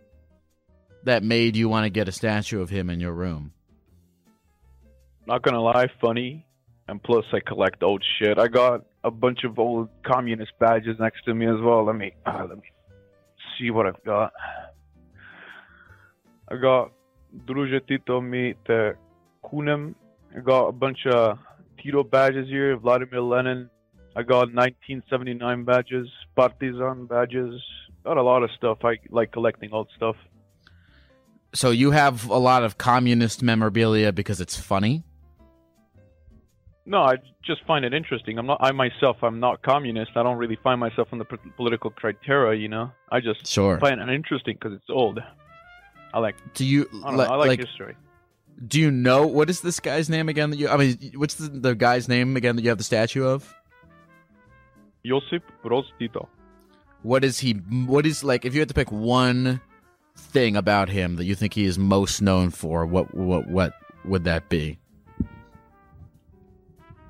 that 1.05 1.23
made 1.23 1.57
you 1.57 1.69
want 1.69 1.85
to 1.85 1.91
get 1.91 2.09
a 2.09 2.13
statue 2.13 2.61
of 2.61 2.71
him 2.71 2.91
in 2.91 3.01
your 3.01 3.13
room? 3.13 3.53
Not 5.27 5.43
gonna 5.43 5.61
lie, 5.61 5.89
funny, 6.01 6.47
and 6.89 7.03
plus 7.03 7.25
I 7.33 7.41
collect 7.41 7.83
old 7.83 8.05
shit. 8.19 8.39
I 8.39 8.49
got 8.49 8.85
a 9.03 9.11
bunch 9.11 9.45
of 9.45 9.59
old 9.59 9.89
communist 10.05 10.53
badges 10.59 10.97
next 10.99 11.25
to 11.25 11.35
me 11.35 11.47
as 11.47 11.61
well. 11.61 11.85
Let 11.85 11.97
me 11.97 12.13
uh, 12.27 12.47
let 12.49 12.57
me 12.57 12.71
see 13.59 13.71
what 13.71 13.87
I've 13.87 14.03
got. 14.05 14.33
I 16.49 16.57
got 16.57 16.93
Druže 17.47 17.87
Tito 17.87 18.21
mi 18.21 18.55
te 18.67 18.93
kunem. 19.45 19.95
I 20.37 20.41
got 20.41 20.69
a 20.69 20.73
bunch 20.73 21.07
of 21.07 21.39
Tito 21.83 22.03
badges 22.03 22.49
here, 22.49 22.77
Vladimir 22.77 23.21
Lenin. 23.21 23.71
I 24.17 24.23
got 24.23 24.53
1979 24.55 25.65
badges, 25.65 26.09
Partizan 26.37 27.07
badges. 27.07 27.61
Got 28.05 28.17
a 28.17 28.23
lot 28.23 28.43
of 28.43 28.51
stuff. 28.57 28.79
I 28.85 28.99
like 29.11 29.33
collecting 29.33 29.73
old 29.73 29.89
stuff. 29.97 30.17
So 31.55 31.71
you 31.71 31.91
have 31.93 32.29
a 32.29 32.37
lot 32.39 32.63
of 32.65 32.79
communist 32.79 33.43
memorabilia 33.43 34.13
because 34.13 34.41
it's 34.41 34.57
funny. 34.59 35.05
No, 36.87 36.99
I 36.99 37.15
just 37.43 37.65
find 37.67 37.85
it 37.85 37.95
interesting. 37.95 38.39
I'm 38.39 38.47
not. 38.47 38.59
I 38.61 38.71
myself, 38.73 39.17
I'm 39.23 39.41
not 39.41 39.63
communist. 39.63 40.13
I 40.17 40.23
don't 40.23 40.37
really 40.37 40.59
find 40.63 40.79
myself 40.79 41.09
on 41.13 41.19
the 41.19 41.25
p- 41.25 41.37
political 41.57 41.91
criteria. 41.91 42.61
You 42.61 42.69
know, 42.69 42.91
I 43.11 43.21
just 43.21 43.47
Sure. 43.47 43.79
find 43.79 44.01
it 44.01 44.09
interesting 44.11 44.55
because 44.61 44.75
it's 44.75 44.91
old. 44.91 45.19
I 46.13 46.19
like. 46.19 46.37
Do 46.53 46.65
you 46.67 46.87
I 47.05 47.11
know. 47.17 47.23
I 47.23 47.37
like, 47.37 47.49
like? 47.49 47.61
history. 47.61 47.97
Do 48.69 48.79
you 48.79 48.91
know 48.91 49.27
what 49.27 49.49
is 49.49 49.63
this 49.63 49.81
guy's 49.81 50.11
name 50.11 50.29
again? 50.29 50.51
That 50.51 50.59
you? 50.59 50.69
I 50.69 50.77
mean, 50.77 51.13
what's 51.17 51.35
the, 51.37 51.49
the 51.49 51.75
guy's 51.75 52.07
name 52.07 52.37
again 52.37 52.55
that 52.57 52.63
you 52.63 52.69
have 52.69 52.79
the 52.79 52.85
statue 52.85 53.25
of? 53.25 53.53
Josip 55.07 55.43
Broz 55.63 55.85
Tito. 55.99 56.29
What 57.03 57.25
is 57.25 57.39
he? 57.39 57.53
What 57.53 58.07
is 58.07 58.25
like? 58.25 58.45
If 58.45 58.55
you 58.55 58.61
had 58.61 58.69
to 58.69 58.75
pick 58.75 58.91
one 58.91 59.61
thing 60.17 60.57
about 60.57 60.89
him 60.89 61.17
that 61.17 61.25
you 61.25 61.35
think 61.35 61.55
he 61.55 61.65
is 61.65 61.79
most 61.79 62.23
known 62.23 62.51
for, 62.51 62.87
what 62.87 63.15
what 63.15 63.49
what 63.49 63.75
would 64.05 64.25
that 64.25 64.49
be? 64.49 64.79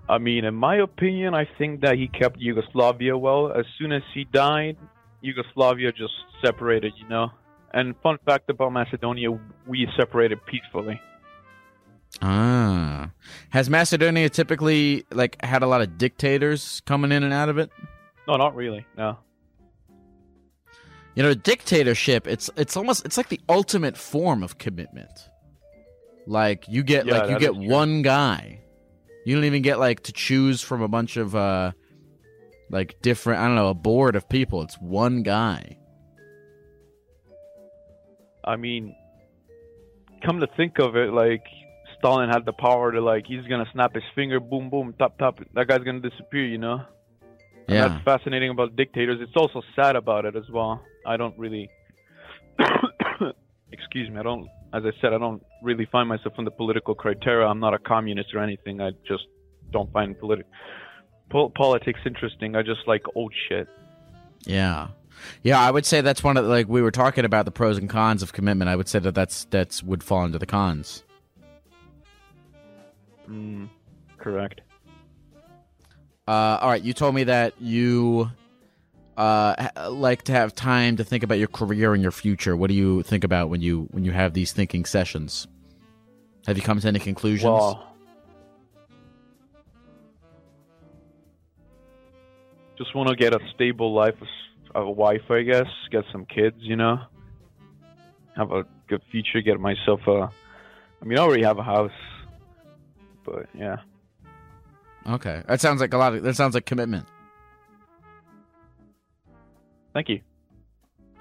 I 0.09 0.19
mean, 0.19 0.45
in 0.45 0.55
my 0.55 0.77
opinion, 0.77 1.35
I 1.35 1.49
think 1.57 1.81
that 1.81 1.97
he 1.97 2.09
kept 2.09 2.39
Yugoslavia 2.39 3.17
well. 3.17 3.53
As 3.53 3.65
soon 3.79 3.93
as 3.93 4.03
he 4.13 4.25
died, 4.25 4.77
Yugoslavia 5.21 5.93
just 5.93 6.15
separated. 6.45 6.93
You 6.97 7.09
know. 7.09 7.31
And 7.73 7.95
fun 8.03 8.19
fact 8.25 8.51
about 8.51 8.73
Macedonia, 8.73 9.31
we 9.67 9.89
separated 9.97 10.39
peacefully. 10.47 11.01
Ah, 12.23 13.11
has 13.51 13.69
Macedonia 13.69 14.29
typically 14.31 15.05
like 15.11 15.43
had 15.45 15.63
a 15.63 15.67
lot 15.67 15.81
of 15.81 15.99
dictators 15.99 16.81
coming 16.87 17.13
in 17.13 17.23
and 17.23 17.33
out 17.33 17.49
of 17.49 17.59
it? 17.59 17.71
No, 18.29 18.37
not 18.37 18.55
really. 18.55 18.87
No. 18.97 19.19
You 21.15 21.23
know, 21.23 21.35
dictatorship. 21.35 22.27
It's 22.27 22.51
it's 22.57 22.77
almost 22.77 23.05
it's 23.05 23.17
like 23.17 23.29
the 23.29 23.41
ultimate 23.49 23.97
form 23.97 24.43
of 24.43 24.59
commitment. 24.59 25.11
Like 26.27 26.67
you 26.69 26.83
get 26.83 27.07
Yeah, 27.07 27.19
like 27.19 27.31
you 27.31 27.39
get 27.39 27.55
true. 27.55 27.69
one 27.69 28.03
guy. 28.03 28.61
You 29.27 29.35
don't 29.35 29.45
even 29.45 29.63
get 29.63 29.79
like 29.79 30.01
to 30.05 30.13
choose 30.13 30.61
from 30.61 30.83
a 30.83 30.89
bunch 30.89 31.17
of 31.17 31.35
uh 31.37 31.73
like 32.71 33.01
different. 33.03 33.41
I 33.41 33.47
don't 33.47 33.55
know 33.57 33.69
a 33.69 33.75
board 33.75 34.17
of 34.17 34.29
people. 34.29 34.63
It's 34.63 34.77
one 34.77 35.23
guy. 35.23 35.79
I 38.45 38.57
mean, 38.57 38.95
come 40.25 40.41
to 40.41 40.47
think 40.57 40.79
of 40.79 40.97
it, 40.97 41.13
like 41.13 41.45
Stalin 42.05 42.29
had 42.29 42.45
the 42.45 42.53
power 42.53 42.93
to 42.93 43.01
like 43.01 43.25
he's 43.27 43.47
gonna 43.49 43.65
snap 43.73 43.95
his 43.95 44.05
finger, 44.15 44.39
boom, 44.39 44.69
boom, 44.69 44.95
top, 44.99 45.17
top. 45.19 45.39
That 45.55 45.69
guy's 45.69 45.81
gonna 45.81 46.01
disappear, 46.01 46.45
you 46.45 46.59
know. 46.59 46.83
And 47.67 47.77
Yeah. 47.77 47.89
that's 47.89 48.05
fascinating 48.05 48.51
about 48.51 48.77
dictators. 48.77 49.21
It's 49.23 49.33
also 49.37 49.63
sad 49.75 49.97
about 49.97 50.27
it 50.27 50.37
as 50.37 50.45
well. 50.51 50.83
I 51.07 51.17
don't 51.17 51.39
really, 51.39 51.71
excuse 53.73 54.11
me, 54.11 54.19
I 54.19 54.23
don't. 54.23 54.49
As 54.75 54.83
I 54.85 54.91
said, 55.01 55.15
I 55.15 55.19
don't 55.19 55.43
really 55.63 55.87
find 55.91 56.09
myself 56.09 56.35
in 56.39 56.45
the 56.45 56.51
political 56.51 56.95
criteria. 56.95 57.47
I'm 57.47 57.61
not 57.61 57.73
a 57.75 57.79
communist 57.79 58.35
or 58.35 58.41
anything. 58.41 58.81
I 58.83 58.91
just 59.09 59.25
don't 59.73 59.91
find 59.93 60.15
politi- 60.17 60.43
pol- 61.31 61.51
politics 61.51 62.01
interesting. 62.05 62.55
I 62.57 62.63
just 62.63 62.81
like 62.87 63.03
old 63.15 63.33
shit. 63.49 63.67
Yeah. 64.45 64.89
Yeah, 65.43 65.59
I 65.61 65.71
would 65.71 65.87
say 65.87 66.01
that's 66.03 66.23
one 66.25 66.37
of 66.37 66.45
the, 66.45 66.51
like 66.51 66.69
we 66.69 66.83
were 66.83 66.91
talking 66.91 67.25
about 67.25 67.45
the 67.47 67.51
pros 67.53 67.79
and 67.79 67.89
cons 67.89 68.23
of 68.23 68.33
commitment. 68.35 68.69
I 68.69 68.77
would 68.77 68.89
say 68.89 68.99
that 68.99 69.15
that's 69.15 69.45
that's 69.47 69.83
would 69.83 70.03
fall 70.03 70.25
into 70.25 70.39
the 70.39 70.47
cons. 70.47 71.03
Mm, 73.29 73.69
correct. 74.19 74.61
Uh, 76.27 76.59
all 76.61 76.71
right, 76.71 76.83
you 76.83 76.93
told 76.93 77.15
me 77.15 77.25
that 77.25 77.61
you 77.61 78.31
uh, 79.17 79.69
like 79.91 80.23
to 80.23 80.33
have 80.33 80.55
time 80.55 80.97
to 80.97 81.05
think 81.05 81.23
about 81.23 81.39
your 81.39 81.49
career 81.49 81.93
and 81.93 82.03
your 82.03 82.13
future. 82.13 82.57
What 82.57 82.69
do 82.69 82.75
you 82.75 83.03
think 83.03 83.25
about 83.25 83.51
when 83.51 83.61
you 83.61 83.89
when 83.91 84.05
you 84.05 84.13
have 84.13 84.33
these 84.33 84.53
thinking 84.53 84.85
sessions? 84.85 85.47
Have 86.47 86.57
you 86.57 86.63
come 86.63 86.81
to 86.81 86.89
any 86.89 86.99
conclusions? 86.99 87.45
Well, 87.45 87.95
just 92.77 92.95
want 92.95 93.09
to 93.09 93.17
get 93.17 93.35
a 93.35 93.41
stable 93.55 93.95
life, 93.95 94.17
a 94.75 94.91
wife, 94.91 95.31
I 95.31 95.43
guess. 95.43 95.69
Get 95.91 96.05
some 96.11 96.27
kids, 96.27 96.57
you 96.61 96.77
know. 96.77 97.01
Have 98.37 98.51
a 98.51 98.65
good 98.89 99.03
future. 99.11 99.41
Get 99.41 99.61
myself 99.61 100.01
a. 100.07 100.31
I 101.01 101.05
mean, 101.05 101.19
I 101.19 101.23
already 101.23 101.45
have 101.45 101.59
a 101.59 101.63
house, 101.63 101.93
but 103.25 103.47
yeah. 103.55 103.79
okay, 105.09 105.43
that 105.49 105.61
sounds 105.61 105.81
like 105.81 105.93
a 105.95 105.99
lot 105.99 106.15
of 106.15 106.23
that 106.23 106.37
sounds 106.37 106.55
like 106.55 106.67
commitment. 106.67 107.07
Thank 109.93 110.09
you. 110.09 110.21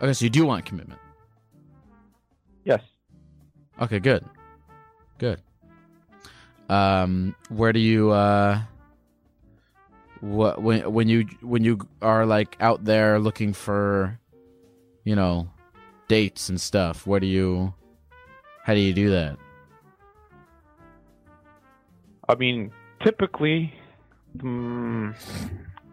Okay, 0.01 0.13
so 0.13 0.25
you 0.25 0.29
do 0.29 0.45
want 0.45 0.65
commitment. 0.65 0.99
Yes. 2.63 2.81
Okay, 3.81 3.99
good, 3.99 4.25
good. 5.17 5.41
Um, 6.69 7.35
where 7.49 7.73
do 7.73 7.79
you 7.79 8.11
uh, 8.11 8.61
what 10.21 10.61
when 10.61 10.91
when 10.91 11.07
you 11.09 11.27
when 11.41 11.63
you 11.63 11.79
are 12.01 12.25
like 12.25 12.55
out 12.59 12.85
there 12.85 13.19
looking 13.19 13.53
for, 13.53 14.19
you 15.03 15.15
know, 15.15 15.49
dates 16.07 16.49
and 16.49 16.59
stuff? 16.59 17.05
Where 17.05 17.19
do 17.19 17.27
you, 17.27 17.73
how 18.63 18.73
do 18.73 18.79
you 18.79 18.93
do 18.93 19.09
that? 19.11 19.37
I 22.29 22.35
mean, 22.35 22.71
typically, 23.03 23.73
mm, 24.37 25.15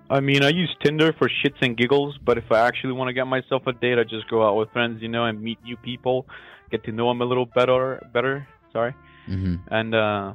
I 0.09 0.21
mean, 0.21 0.43
I 0.43 0.49
use 0.51 0.75
Tinder 0.83 1.13
for 1.13 1.29
shits 1.29 1.61
and 1.61 1.77
giggles. 1.77 2.19
But 2.25 2.39
if 2.39 2.51
I 2.53 2.61
actually 2.67 2.93
want 2.93 3.09
to 3.09 3.13
get 3.13 3.27
myself 3.27 3.67
a 3.67 3.73
date, 3.73 3.99
I 3.99 4.05
just 4.05 4.29
go 4.31 4.47
out 4.47 4.57
with 4.57 4.71
friends, 4.71 5.03
you 5.03 5.09
know, 5.09 5.25
and 5.25 5.41
meet 5.43 5.63
new 5.65 5.77
people, 5.77 6.27
get 6.71 6.85
to 6.85 6.93
know 6.93 7.09
them 7.09 7.21
a 7.21 7.25
little 7.25 7.47
better. 7.47 8.01
Better, 8.13 8.47
sorry, 8.73 8.95
Mm-hmm. 9.29 9.57
and 9.71 9.95
uh, 9.95 10.35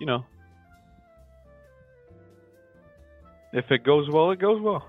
you 0.00 0.06
know, 0.06 0.24
if 3.52 3.70
it 3.70 3.84
goes 3.84 4.08
well, 4.10 4.30
it 4.30 4.38
goes 4.38 4.60
well. 4.60 4.88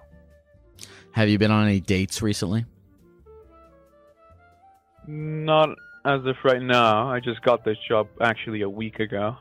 Have 1.12 1.30
you 1.30 1.38
been 1.38 1.52
on 1.52 1.68
any 1.68 1.80
dates 1.80 2.22
recently? 2.22 2.66
Not 5.08 5.70
as 6.06 6.26
of 6.26 6.36
right 6.44 6.62
now. 6.62 7.10
I 7.10 7.20
just 7.20 7.42
got 7.42 7.64
this 7.66 7.78
job 7.88 8.08
actually 8.22 8.62
a 8.62 8.70
week 8.70 9.00
ago, 9.00 9.36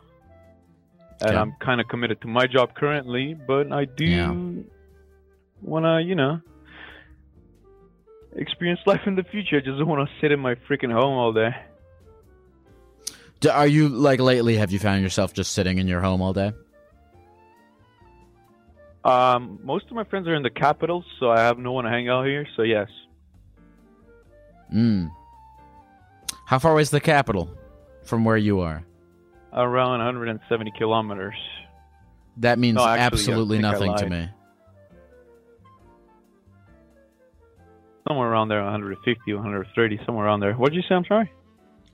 and 1.23 1.31
Okay. 1.31 1.37
I'm 1.39 1.53
kind 1.61 1.81
of 1.81 1.89
committed 1.89 2.21
to 2.23 2.29
my 2.29 2.47
job 2.47 2.75
currently. 2.75 3.35
But 3.35 3.73
I 3.73 3.85
do 3.85 4.05
Yeah. 4.05 4.35
want 5.63 5.85
to, 5.85 6.03
you 6.07 6.15
know, 6.15 6.41
experience 8.37 8.81
life 8.87 9.01
in 9.07 9.15
the 9.17 9.25
future. 9.25 9.57
I 9.57 9.61
just 9.61 9.79
don't 9.79 9.89
want 9.89 10.09
to 10.09 10.15
sit 10.21 10.33
in 10.33 10.41
my 10.41 10.55
freaking 10.69 10.93
home 10.93 11.17
all 11.17 11.33
day. 11.33 11.51
Are 13.51 13.67
you 13.67 13.89
like 13.89 14.21
lately? 14.21 14.57
Have 14.57 14.71
you 14.71 14.79
found 14.79 15.03
yourself 15.03 15.35
just 15.35 15.53
sitting 15.53 15.79
in 15.79 15.89
your 15.89 16.01
home 16.01 16.23
all 16.23 16.33
day? 16.33 16.53
Um, 19.05 19.59
most 19.65 19.87
of 19.87 19.93
my 19.93 20.05
friends 20.05 20.29
are 20.29 20.35
in 20.35 20.45
the 20.45 20.51
capital, 20.51 21.05
so 21.19 21.29
I 21.31 21.41
have 21.41 21.59
no 21.59 21.73
one 21.73 21.85
to 21.85 21.91
hang 21.91 22.09
out 22.09 22.25
here. 22.27 22.47
So 22.57 22.63
yes, 22.63 22.89
Mm. 24.73 25.11
How 26.47 26.59
far 26.59 26.73
away 26.73 26.81
is 26.83 26.89
the 26.91 27.01
capital 27.01 27.51
from 28.05 28.25
where 28.25 28.39
you 28.39 28.61
are? 28.61 28.85
Around 29.53 29.99
170 29.99 30.73
kilometers. 30.79 31.35
That 32.39 32.59
means 32.59 32.77
No, 32.77 32.85
actually, 32.87 33.05
absolutely 33.05 33.59
nothing 33.59 33.95
to 33.97 34.09
me. 34.09 34.29
Somewhere 38.09 38.31
around 38.31 38.49
there, 38.49 38.63
150, 38.63 39.35
130, 39.35 40.01
somewhere 40.05 40.27
around 40.27 40.41
there. 40.41 40.55
What 40.55 40.73
did 40.73 40.77
you 40.77 40.83
say? 40.89 40.95
I'm 40.95 41.05
sorry. 41.05 41.31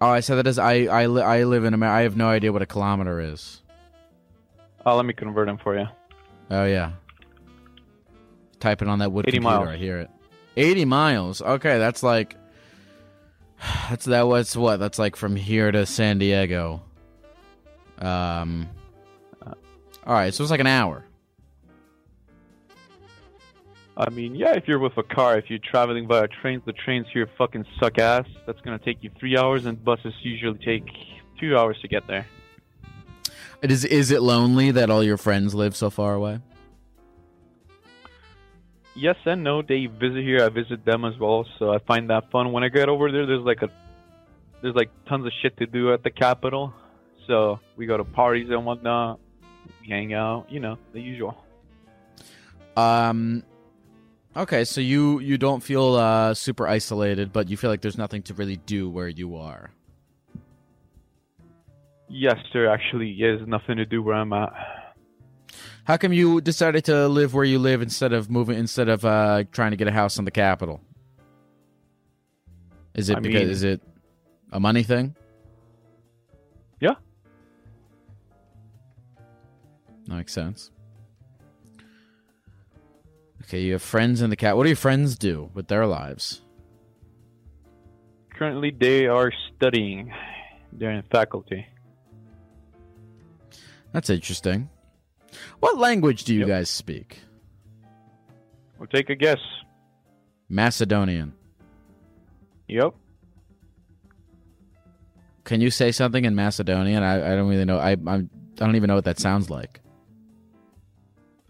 Oh, 0.01 0.09
I 0.09 0.21
said 0.21 0.37
that 0.37 0.47
is 0.47 0.59
I 0.59 0.85
I, 0.85 1.07
li- 1.07 1.23
I 1.23 1.45
live 1.45 1.65
in 1.65 1.75
America. 1.75 1.97
I 1.97 2.03
have 2.03 2.17
no 2.17 2.29
idea 2.29 2.53
what 2.53 2.63
a 2.63 2.67
kilometer 2.67 3.21
is. 3.21 3.63
Oh, 4.87 4.97
let 4.97 5.05
me 5.05 5.13
convert 5.13 5.49
them 5.49 5.59
for 5.59 5.79
you. 5.79 5.87
Oh 6.51 6.65
yeah. 6.65 6.93
Type 8.61 8.81
it 8.81 8.89
on 8.89 9.01
that 9.01 9.13
wood 9.13 9.27
80 9.29 9.39
computer. 9.39 9.57
miles. 9.57 9.69
I 9.69 9.77
hear 9.77 9.99
it. 9.99 10.11
Eighty 10.57 10.85
miles. 10.85 11.43
Okay, 11.43 11.79
that's 11.79 12.03
like. 12.03 12.37
That's 13.91 14.05
that. 14.05 14.29
What's 14.29 14.55
what? 14.57 14.79
That's 14.79 14.99
like 14.99 15.17
from 15.17 15.35
here 15.35 15.73
to 15.73 15.85
San 15.85 16.19
Diego. 16.19 16.83
Um. 18.01 18.69
All 20.09 20.15
right, 20.15 20.33
so 20.33 20.43
it's 20.43 20.51
like 20.51 20.61
an 20.61 20.67
hour. 20.67 21.05
I 23.95 24.11
mean, 24.11 24.35
yeah, 24.35 24.53
if 24.53 24.69
you're 24.69 24.79
with 24.79 24.97
a 24.97 25.03
car, 25.03 25.37
if 25.37 25.51
you're 25.51 25.59
traveling 25.59 26.07
via 26.07 26.29
trains, 26.29 26.63
the 26.65 26.73
trains 26.73 27.07
here 27.13 27.29
fucking 27.37 27.67
suck 27.79 27.99
ass. 27.99 28.27
That's 28.47 28.61
gonna 28.63 28.79
take 28.79 29.03
you 29.03 29.11
three 29.19 29.37
hours, 29.37 29.67
and 29.67 29.85
buses 29.85 30.15
usually 30.23 30.59
take 30.65 30.87
two 31.41 31.59
hours 31.59 31.79
to 31.83 31.89
get 31.89 32.07
there. 32.07 32.27
It 33.61 33.73
is. 33.73 33.85
Is 33.85 34.11
it 34.11 34.23
lonely 34.23 34.71
that 34.71 34.89
all 34.89 35.03
your 35.03 35.17
friends 35.17 35.55
live 35.55 35.75
so 35.75 35.91
far 35.91 36.15
away? 36.15 36.41
Yes 38.95 39.17
and 39.27 39.45
no. 39.45 39.63
They 39.63 39.87
visit 39.87 40.23
here. 40.23 40.45
I 40.45 40.49
visit 40.49 40.85
them 40.85 41.05
as 41.05 41.19
well, 41.19 41.45
so 41.59 41.73
I 41.73 41.79
find 41.79 42.09
that 42.11 42.31
fun. 42.31 42.53
When 42.53 42.65
I 42.65 42.69
get 42.69 42.89
over 42.89 43.11
there, 43.11 43.27
there's 43.27 43.45
like 43.45 43.63
a 43.63 43.71
there's 44.63 44.75
like 44.75 44.91
tons 45.07 45.27
of 45.27 45.33
shit 45.43 45.57
to 45.59 45.67
do 45.67 45.93
at 45.93 46.03
the 46.03 46.11
capital. 46.11 46.73
So 47.29 47.61
we 47.77 47.87
go 47.87 47.97
to 47.97 48.05
parties 48.05 48.49
and 48.51 48.65
whatnot. 48.65 49.21
We 49.83 49.89
hang 49.89 50.15
out, 50.15 50.47
you 50.51 50.59
know, 50.61 50.79
the 50.93 51.01
usual. 51.01 51.37
Um. 52.77 53.45
Okay, 54.37 54.65
so 54.65 54.81
you 54.81 55.19
you 55.21 55.37
don't 55.37 55.63
feel 55.63 55.95
uh, 55.95 56.33
super 56.35 56.67
isolated, 56.67 57.33
but 57.33 57.49
you 57.49 57.57
feel 57.57 57.71
like 57.71 57.81
there's 57.81 57.99
nothing 57.99 58.23
to 58.25 58.35
really 58.35 58.57
do 58.57 58.89
where 58.89 59.09
you 59.09 59.37
are. 59.37 59.71
Yes, 62.09 62.37
there 62.53 62.71
actually 62.71 63.11
is 63.13 63.47
nothing 63.47 63.77
to 63.77 63.85
do 63.85 64.03
where 64.03 64.15
I'm 64.15 64.33
at. 64.33 64.53
How 65.85 65.97
come 65.97 66.13
you 66.13 66.41
decided 66.41 66.85
to 66.85 67.09
live 67.09 67.35
where 67.35 67.45
you 67.45 67.59
live 67.59 67.83
instead 67.83 68.13
of 68.13 68.31
moving 68.31 68.59
instead 68.59 68.89
of 68.89 69.05
uh, 69.05 69.45
trying 69.53 69.73
to 69.73 69.77
get 69.77 69.89
a 69.89 69.93
house 69.93 70.19
in 70.19 70.25
the 70.25 70.31
capital? 70.31 70.81
Is 72.95 73.11
it 73.11 73.17
I 73.17 73.21
because 73.21 73.43
mean- 73.43 73.51
is 73.51 73.63
it 73.65 73.83
a 74.53 74.61
money 74.61 74.83
thing? 74.83 75.15
That 80.09 80.15
makes 80.17 80.33
sense. 80.33 80.71
Okay, 83.45 83.61
you 83.63 83.73
have 83.73 83.83
friends 83.83 84.21
in 84.21 84.31
the 84.31 84.37
cat. 84.37 84.57
What 84.57 84.65
do 84.65 84.69
your 84.71 84.77
friends 84.77 85.17
do 85.17 85.51
with 85.55 85.69
their 85.69 85.87
lives? 85.87 86.41
Currently, 88.35 88.75
they 88.79 89.07
are 89.07 89.33
studying. 89.57 90.13
They're 90.73 90.91
in 90.93 91.03
faculty. 91.11 91.67
That's 93.93 94.11
interesting. 94.11 94.69
What 95.61 95.79
language 95.79 96.25
do 96.25 96.35
you 96.35 96.41
Yep. 96.41 96.49
guys 96.49 96.71
speak? 96.71 97.21
We'll 98.79 98.87
take 98.87 99.11
a 99.11 99.15
guess. 99.15 99.39
Macedonian. 100.49 101.33
Yep. 102.69 102.95
Can 105.45 105.61
you 105.61 105.71
say 105.71 105.91
something 105.93 106.25
in 106.25 106.35
Macedonian? 106.35 107.03
I, 107.03 107.33
I 107.33 107.35
don't 107.35 107.49
really 107.49 107.65
know. 107.65 107.79
I 107.79 107.93
I'm, 107.93 108.09
I 108.09 108.29
don't 108.57 108.77
even 108.77 108.89
know 108.89 108.95
what 108.95 109.05
that 109.05 109.19
sounds 109.19 109.49
like. 109.51 109.81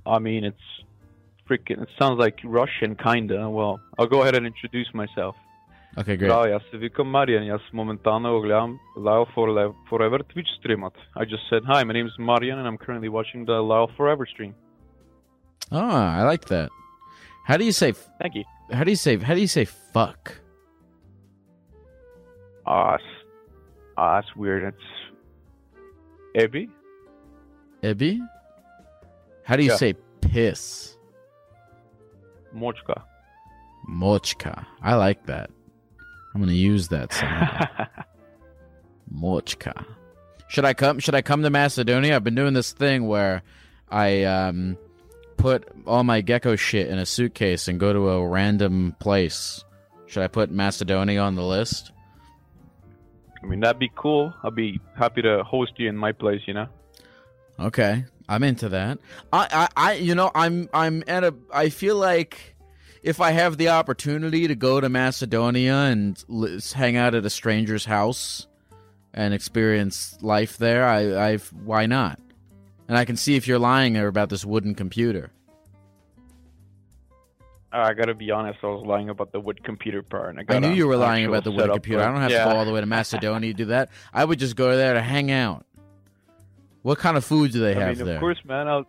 I 0.08 0.18
mean, 0.18 0.44
it's 0.44 0.68
freaking. 1.48 1.82
It 1.82 1.88
sounds 1.98 2.18
like 2.18 2.36
Russian, 2.44 2.94
kinda. 2.96 3.48
Well, 3.48 3.80
I'll 3.98 4.06
go 4.06 4.22
ahead 4.22 4.34
and 4.34 4.46
introduce 4.46 4.92
myself. 4.94 5.36
Okay, 5.96 6.16
great. 6.16 6.28
Да, 6.28 6.46
јас 6.46 6.62
се 6.70 6.78
викам 6.78 7.08
Маријан. 7.10 7.48
Јас 7.48 7.64
моментално 7.72 8.32
го 8.32 8.40
гледам 8.40 8.78
live 8.96 9.26
for 9.34 9.48
Forever 9.90 10.18
Twitch 10.32 10.50
stream. 10.60 10.84
I 11.16 11.24
just 11.24 11.48
said 11.50 11.64
hi. 11.64 11.82
My 11.84 11.92
name 11.92 12.06
is 12.06 12.18
Marian, 12.18 12.58
and 12.58 12.68
I'm 12.68 12.78
currently 12.78 13.08
watching 13.08 13.44
the 13.44 13.60
Lyle 13.70 13.90
Forever 13.96 14.26
stream. 14.26 14.54
Ah, 15.72 16.20
I 16.20 16.22
like 16.24 16.46
that. 16.46 16.70
How 17.44 17.56
do 17.56 17.64
you 17.64 17.72
say? 17.72 17.92
Thank 18.20 18.34
you. 18.34 18.44
How 18.70 18.84
do 18.84 18.90
you 18.90 18.96
say? 18.96 19.16
How 19.16 19.34
do 19.34 19.40
you 19.40 19.48
say 19.48 19.64
fuck? 19.64 20.36
Ah, 22.66 22.94
uh, 22.94 22.98
ah, 23.96 24.02
uh, 24.02 24.20
that's 24.20 24.36
weird. 24.36 24.62
It's 24.72 24.88
Ebby. 26.36 26.68
Ebby. 27.82 28.20
How 29.48 29.56
do 29.56 29.62
you 29.62 29.70
Yeah. 29.70 29.76
say 29.76 29.94
piss? 30.20 30.94
Mochka. 32.54 33.02
Mochka. 33.88 34.66
I 34.82 34.94
like 34.96 35.24
that. 35.24 35.48
I'm 36.34 36.40
gonna 36.42 36.52
use 36.52 36.88
that 36.88 37.14
somehow. 37.14 37.86
Mochka. 39.14 39.86
Should 40.48 40.66
I 40.66 40.74
come? 40.74 40.98
Should 40.98 41.14
I 41.14 41.22
come 41.22 41.42
to 41.44 41.50
Macedonia? 41.50 42.14
I've 42.16 42.24
been 42.24 42.34
doing 42.34 42.52
this 42.52 42.72
thing 42.72 43.06
where 43.06 43.42
I 43.90 44.24
um, 44.24 44.76
put 45.38 45.66
all 45.86 46.04
my 46.04 46.20
gecko 46.20 46.54
shit 46.56 46.88
in 46.88 46.98
a 46.98 47.06
suitcase 47.06 47.68
and 47.68 47.80
go 47.80 47.92
to 47.94 48.10
a 48.10 48.28
random 48.28 48.96
place. 48.98 49.64
Should 50.06 50.22
I 50.22 50.26
put 50.28 50.50
Macedonia 50.50 51.20
on 51.20 51.36
the 51.36 51.42
list? 51.42 51.92
I 53.42 53.46
mean, 53.46 53.60
that'd 53.60 53.78
be 53.78 53.90
cool. 53.94 54.34
I'll 54.42 54.50
be 54.50 54.78
happy 54.94 55.22
to 55.22 55.42
host 55.42 55.72
you 55.78 55.88
in 55.88 55.96
my 55.96 56.12
place, 56.12 56.42
you 56.46 56.52
know? 56.54 56.66
Okay, 57.58 58.04
I'm 58.28 58.42
into 58.42 58.68
that. 58.68 58.98
I, 59.32 59.68
I, 59.76 59.90
I, 59.90 59.92
you 59.94 60.14
know, 60.14 60.30
I'm, 60.34 60.68
I'm 60.74 61.02
at 61.06 61.24
a. 61.24 61.34
I 61.52 61.70
feel 61.70 61.96
like 61.96 62.56
if 63.02 63.20
I 63.20 63.30
have 63.30 63.56
the 63.56 63.70
opportunity 63.70 64.48
to 64.48 64.54
go 64.54 64.80
to 64.80 64.88
Macedonia 64.88 65.74
and 65.74 66.22
li- 66.28 66.60
hang 66.74 66.96
out 66.96 67.14
at 67.14 67.24
a 67.24 67.30
stranger's 67.30 67.84
house 67.86 68.46
and 69.14 69.32
experience 69.32 70.18
life 70.20 70.58
there, 70.58 70.86
I, 70.86 71.30
I've, 71.30 71.48
why 71.64 71.86
not? 71.86 72.20
And 72.86 72.96
I 72.96 73.04
can 73.04 73.16
see 73.16 73.36
if 73.36 73.48
you're 73.48 73.58
lying 73.58 73.96
about 73.96 74.28
this 74.28 74.44
wooden 74.44 74.74
computer. 74.74 75.30
Uh, 77.72 77.80
I 77.80 77.92
gotta 77.92 78.14
be 78.14 78.30
honest, 78.30 78.60
I 78.62 78.68
was 78.68 78.84
lying 78.86 79.10
about 79.10 79.30
the 79.30 79.40
wood 79.40 79.62
computer 79.62 80.02
part. 80.02 80.36
And 80.36 80.50
I, 80.50 80.56
I 80.56 80.58
knew 80.58 80.72
you 80.72 80.88
were 80.88 80.96
lying 80.96 81.26
about 81.26 81.44
the 81.44 81.50
wooden 81.50 81.64
setup, 81.64 81.76
computer. 81.76 81.98
but- 81.98 82.08
I 82.08 82.12
don't 82.12 82.22
have 82.22 82.30
yeah. 82.30 82.44
to 82.44 82.50
go 82.50 82.56
all 82.56 82.64
the 82.64 82.72
way 82.72 82.80
to 82.80 82.86
Macedonia 82.86 83.52
to 83.52 83.56
do 83.56 83.64
that. 83.66 83.90
I 84.12 84.24
would 84.24 84.38
just 84.38 84.56
go 84.56 84.74
there 84.74 84.94
to 84.94 85.02
hang 85.02 85.30
out. 85.30 85.66
What 86.88 86.96
kind 86.96 87.18
of 87.18 87.24
food 87.26 87.52
do 87.52 87.60
they 87.60 87.76
I 87.76 87.80
have 87.80 87.98
mean, 87.98 88.06
there? 88.06 88.14
of 88.14 88.20
course, 88.20 88.42
man. 88.46 88.66
I'll... 88.66 88.86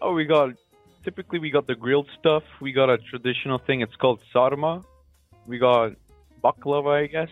Oh, 0.00 0.14
we 0.14 0.26
got. 0.26 0.50
Typically, 1.02 1.40
we 1.40 1.50
got 1.50 1.66
the 1.66 1.74
grilled 1.74 2.06
stuff. 2.16 2.44
We 2.60 2.70
got 2.70 2.88
a 2.88 2.98
traditional 2.98 3.58
thing. 3.58 3.80
It's 3.80 3.96
called 3.96 4.20
sarma. 4.32 4.84
We 5.44 5.58
got 5.58 5.94
baklava, 6.44 7.02
I 7.02 7.06
guess, 7.08 7.30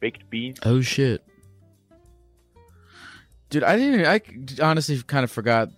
baked 0.00 0.30
beans. 0.30 0.60
Oh 0.62 0.80
shit, 0.80 1.22
dude! 3.50 3.64
I 3.64 3.76
didn't. 3.76 4.06
I 4.06 4.22
honestly 4.64 5.02
kind 5.02 5.24
of 5.24 5.30
forgot. 5.30 5.68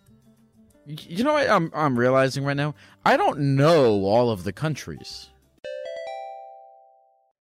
You 0.87 1.25
know 1.25 1.33
what 1.33 1.51
I'm 1.51 1.73
I'm 1.75 1.99
realizing 1.99 2.45
right 2.45 2.57
now? 2.57 2.77
I 3.05 3.17
don't 3.17 3.57
know 3.57 4.05
all 4.05 4.31
of 4.31 4.45
the 4.45 4.53
countries. 4.53 5.29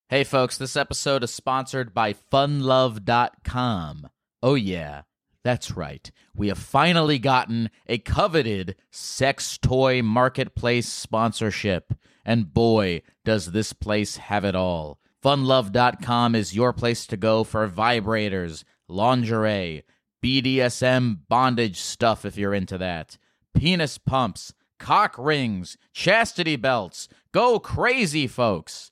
Hey 0.09 0.23
folks, 0.23 0.57
this 0.57 0.75
episode 0.75 1.23
is 1.23 1.31
sponsored 1.31 1.93
by 1.93 2.13
funlove.com. 2.13 4.09
Oh 4.41 4.55
yeah, 4.55 5.03
that's 5.43 5.71
right. 5.71 6.11
We 6.35 6.49
have 6.49 6.57
finally 6.57 7.19
gotten 7.19 7.69
a 7.87 7.97
coveted 7.97 8.75
sex 8.91 9.57
toy 9.57 10.01
marketplace 10.01 10.87
sponsorship. 10.87 11.93
And 12.25 12.53
boy, 12.53 13.01
does 13.23 13.51
this 13.51 13.73
place 13.73 14.17
have 14.17 14.43
it 14.43 14.55
all. 14.55 14.99
Funlove.com 15.23 16.35
is 16.35 16.55
your 16.55 16.73
place 16.73 17.05
to 17.07 17.17
go 17.17 17.43
for 17.43 17.67
vibrators, 17.67 18.63
lingerie, 18.87 19.83
BDSM 20.23 21.19
bondage 21.27 21.79
stuff 21.79 22.25
if 22.25 22.37
you're 22.37 22.53
into 22.53 22.77
that, 22.77 23.17
penis 23.53 23.97
pumps, 23.97 24.53
cock 24.77 25.15
rings, 25.17 25.77
chastity 25.93 26.55
belts. 26.55 27.07
Go 27.31 27.59
crazy, 27.59 28.27
folks. 28.27 28.91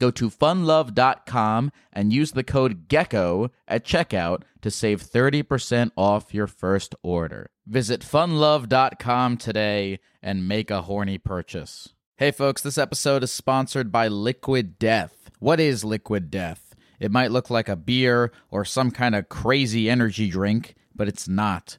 Go 0.00 0.10
to 0.12 0.30
funlove.com 0.30 1.72
and 1.92 2.12
use 2.12 2.32
the 2.32 2.44
code 2.44 2.88
GECKO 2.88 3.50
at 3.66 3.84
checkout 3.84 4.42
to 4.62 4.70
save 4.70 5.02
30% 5.02 5.90
off 5.96 6.32
your 6.32 6.46
first 6.46 6.94
order. 7.02 7.50
Visit 7.66 8.00
funlove.com 8.00 9.36
today 9.36 9.98
and 10.22 10.48
make 10.48 10.70
a 10.70 10.82
horny 10.82 11.18
purchase. 11.18 11.90
Hey 12.16 12.30
folks, 12.30 12.62
this 12.62 12.78
episode 12.78 13.22
is 13.22 13.30
sponsored 13.30 13.92
by 13.92 14.08
Liquid 14.08 14.78
Death. 14.78 15.30
What 15.38 15.60
is 15.60 15.84
Liquid 15.84 16.30
Death? 16.30 16.74
It 16.98 17.12
might 17.12 17.30
look 17.30 17.50
like 17.50 17.68
a 17.68 17.76
beer 17.76 18.32
or 18.50 18.64
some 18.64 18.90
kind 18.90 19.14
of 19.14 19.28
crazy 19.28 19.88
energy 19.88 20.28
drink, 20.28 20.74
but 20.94 21.06
it's 21.06 21.28
not. 21.28 21.78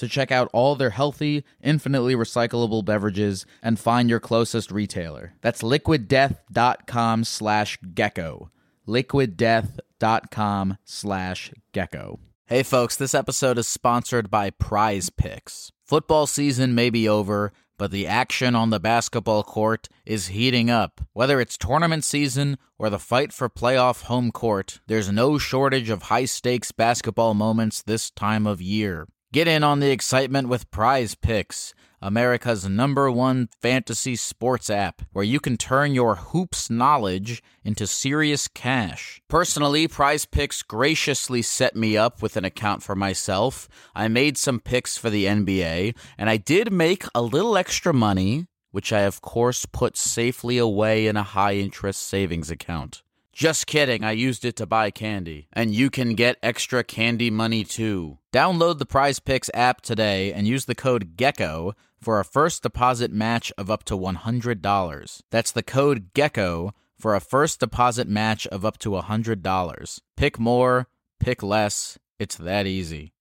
to 0.00 0.08
check 0.08 0.32
out 0.32 0.50
all 0.52 0.74
their 0.74 0.90
healthy, 0.90 1.44
infinitely 1.62 2.14
recyclable 2.14 2.84
beverages 2.84 3.46
and 3.62 3.78
find 3.78 4.10
your 4.10 4.20
closest 4.20 4.70
retailer. 4.70 5.34
That's 5.40 5.62
liquiddeath.com 5.62 7.24
slash 7.24 7.78
gecko. 7.94 8.50
liquiddeath.com 8.88 10.78
slash 10.84 11.52
gecko. 11.72 12.18
Hey 12.46 12.64
folks, 12.64 12.96
this 12.96 13.14
episode 13.14 13.58
is 13.58 13.68
sponsored 13.68 14.28
by 14.28 14.50
Prize 14.50 15.08
Picks. 15.08 15.70
Football 15.86 16.26
season 16.26 16.74
may 16.74 16.90
be 16.90 17.08
over, 17.08 17.52
but 17.78 17.92
the 17.92 18.06
action 18.06 18.54
on 18.56 18.70
the 18.70 18.80
basketball 18.80 19.42
court 19.42 19.88
is 20.04 20.28
heating 20.28 20.68
up. 20.68 21.00
Whether 21.12 21.40
it's 21.40 21.56
tournament 21.56 22.04
season 22.04 22.58
or 22.78 22.90
the 22.90 22.98
fight 22.98 23.32
for 23.32 23.48
playoff 23.48 24.02
home 24.02 24.32
court, 24.32 24.80
there's 24.86 25.12
no 25.12 25.38
shortage 25.38 25.90
of 25.90 26.02
high 26.02 26.24
stakes 26.24 26.72
basketball 26.72 27.34
moments 27.34 27.82
this 27.82 28.10
time 28.10 28.46
of 28.46 28.60
year. 28.60 29.06
Get 29.32 29.46
in 29.46 29.62
on 29.62 29.78
the 29.78 29.92
excitement 29.92 30.48
with 30.48 30.72
Prize 30.72 31.14
Picks, 31.14 31.72
America's 32.02 32.68
number 32.68 33.08
one 33.12 33.48
fantasy 33.62 34.16
sports 34.16 34.68
app, 34.68 35.02
where 35.12 35.24
you 35.24 35.38
can 35.38 35.56
turn 35.56 35.94
your 35.94 36.16
hoops 36.16 36.68
knowledge 36.68 37.40
into 37.62 37.86
serious 37.86 38.48
cash. 38.48 39.22
Personally, 39.28 39.86
Prize 39.86 40.26
Picks 40.26 40.64
graciously 40.64 41.42
set 41.42 41.76
me 41.76 41.96
up 41.96 42.22
with 42.22 42.36
an 42.36 42.44
account 42.44 42.82
for 42.82 42.96
myself. 42.96 43.68
I 43.94 44.08
made 44.08 44.36
some 44.36 44.58
picks 44.58 44.96
for 44.96 45.10
the 45.10 45.26
NBA, 45.26 45.96
and 46.18 46.28
I 46.28 46.36
did 46.36 46.72
make 46.72 47.04
a 47.14 47.22
little 47.22 47.56
extra 47.56 47.94
money, 47.94 48.46
which 48.72 48.92
I, 48.92 49.02
of 49.02 49.20
course, 49.20 49.64
put 49.64 49.96
safely 49.96 50.58
away 50.58 51.06
in 51.06 51.16
a 51.16 51.22
high 51.22 51.54
interest 51.54 52.02
savings 52.02 52.50
account. 52.50 53.04
Just 53.40 53.66
kidding, 53.66 54.04
I 54.04 54.12
used 54.12 54.44
it 54.44 54.56
to 54.56 54.66
buy 54.66 54.90
candy. 54.90 55.48
And 55.54 55.74
you 55.74 55.88
can 55.88 56.14
get 56.14 56.36
extra 56.42 56.84
candy 56.84 57.30
money 57.30 57.64
too. 57.64 58.18
Download 58.34 58.76
the 58.76 58.84
Prize 58.84 59.18
Picks 59.18 59.48
app 59.54 59.80
today 59.80 60.30
and 60.30 60.46
use 60.46 60.66
the 60.66 60.74
code 60.74 61.16
GECKO 61.16 61.72
for 61.98 62.20
a 62.20 62.24
first 62.24 62.62
deposit 62.62 63.10
match 63.10 63.50
of 63.56 63.70
up 63.70 63.82
to 63.84 63.96
$100. 63.96 65.22
That's 65.30 65.52
the 65.52 65.62
code 65.62 66.12
GECKO 66.12 66.72
for 66.98 67.14
a 67.14 67.20
first 67.20 67.60
deposit 67.60 68.06
match 68.06 68.46
of 68.48 68.66
up 68.66 68.76
to 68.80 68.90
$100. 68.90 70.00
Pick 70.18 70.38
more, 70.38 70.88
pick 71.18 71.42
less. 71.42 71.98
It's 72.18 72.36
that 72.36 72.66
easy. 72.66 73.14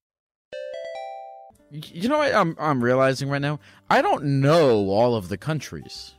You 1.71 2.09
know 2.09 2.17
what 2.17 2.35
I'm 2.35 2.57
I'm 2.59 2.83
realizing 2.83 3.29
right 3.29 3.41
now? 3.41 3.61
I 3.89 4.01
don't 4.01 4.41
know 4.41 4.89
all 4.89 5.15
of 5.15 5.29
the 5.29 5.37
countries. 5.37 6.15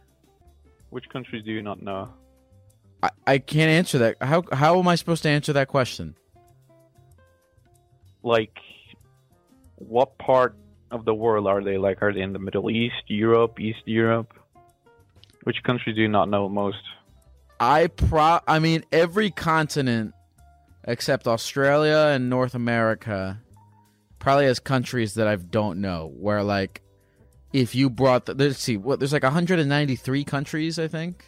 Which 0.89 1.11
countries 1.11 1.45
do 1.45 1.53
you 1.53 1.61
not 1.61 1.83
know? 1.83 2.09
I, 3.03 3.11
I 3.27 3.39
can't 3.39 3.71
answer 3.71 3.99
that. 3.99 4.17
How 4.21 4.45
how 4.53 4.79
am 4.79 4.89
I 4.89 4.95
supposed 4.95 5.23
to 5.25 5.29
answer 5.29 5.53
that 5.55 5.69
question? 5.69 6.17
Like, 8.23 8.59
what 9.77 10.19
part 10.19 10.57
of 10.91 11.05
the 11.05 11.15
world 11.15 11.47
are 11.47 11.63
they? 11.63 11.79
Like, 11.79 12.03
are 12.03 12.13
they 12.13 12.21
in 12.21 12.33
the 12.33 12.39
Middle 12.39 12.71
East, 12.71 13.05
Europe, 13.07 13.59
East 13.61 13.83
Europe? 13.87 14.35
Which 15.45 15.63
countries 15.63 15.97
do 15.97 16.03
you 16.03 16.09
not 16.09 16.29
know 16.29 16.49
most? 16.49 16.83
I 17.59 17.89
pro 17.89 18.41
I 18.47 18.59
mean 18.59 18.85
every 18.91 19.31
continent 19.31 20.15
except 20.85 21.27
Australia 21.29 22.11
and 22.15 22.31
North 22.31 22.55
America 22.55 23.41
probably 24.19 24.47
has 24.47 24.59
countries 24.59 25.15
that 25.15 25.29
I 25.29 25.37
don't 25.37 25.81
know 25.81 26.11
where 26.15 26.43
like 26.43 26.83
if 27.53 27.75
you 27.75 27.91
brought 27.91 28.27
the, 28.27 28.35
let's 28.35 28.61
see 28.61 28.79
what 28.79 28.99
there's 28.99 29.13
like 29.13 29.23
193 29.23 30.25
countries 30.25 30.79
I 30.79 30.89
think 30.89 31.25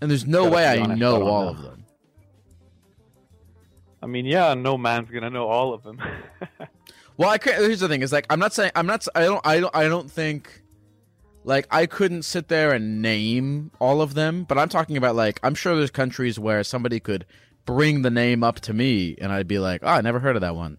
and 0.00 0.10
there's 0.10 0.26
no 0.26 0.48
way 0.48 0.66
I 0.66 0.78
honest, 0.78 1.00
know 1.00 1.22
I 1.22 1.30
all 1.30 1.44
know. 1.44 1.50
of 1.50 1.62
them. 1.62 1.84
I 4.02 4.06
mean, 4.06 4.26
yeah, 4.26 4.54
no 4.54 4.76
man's 4.76 5.10
gonna 5.10 5.30
know 5.30 5.48
all 5.48 5.72
of 5.72 5.82
them. 5.82 6.00
Well, 7.16 7.30
I 7.30 7.38
could, 7.38 7.54
here's 7.54 7.80
the 7.80 7.88
thing: 7.88 8.02
is 8.02 8.12
like 8.12 8.26
I'm 8.28 8.38
not 8.40 8.52
saying 8.52 8.72
I'm 8.74 8.86
not. 8.86 9.06
I 9.14 9.20
don't. 9.22 9.46
I 9.46 9.60
don't. 9.60 9.76
I 9.76 9.84
don't 9.84 10.10
think. 10.10 10.62
Like 11.44 11.66
I 11.70 11.86
couldn't 11.86 12.22
sit 12.22 12.48
there 12.48 12.72
and 12.72 13.02
name 13.02 13.70
all 13.78 14.00
of 14.00 14.14
them, 14.14 14.44
but 14.44 14.56
I'm 14.58 14.68
talking 14.68 14.96
about 14.96 15.14
like 15.14 15.38
I'm 15.42 15.54
sure 15.54 15.76
there's 15.76 15.90
countries 15.90 16.38
where 16.38 16.64
somebody 16.64 17.00
could 17.00 17.26
bring 17.66 18.02
the 18.02 18.10
name 18.10 18.42
up 18.42 18.60
to 18.60 18.72
me 18.72 19.14
and 19.20 19.30
I'd 19.30 19.46
be 19.46 19.58
like, 19.58 19.82
"Oh, 19.84 19.88
I 19.88 20.00
never 20.00 20.18
heard 20.18 20.36
of 20.36 20.40
that 20.42 20.56
one." 20.56 20.78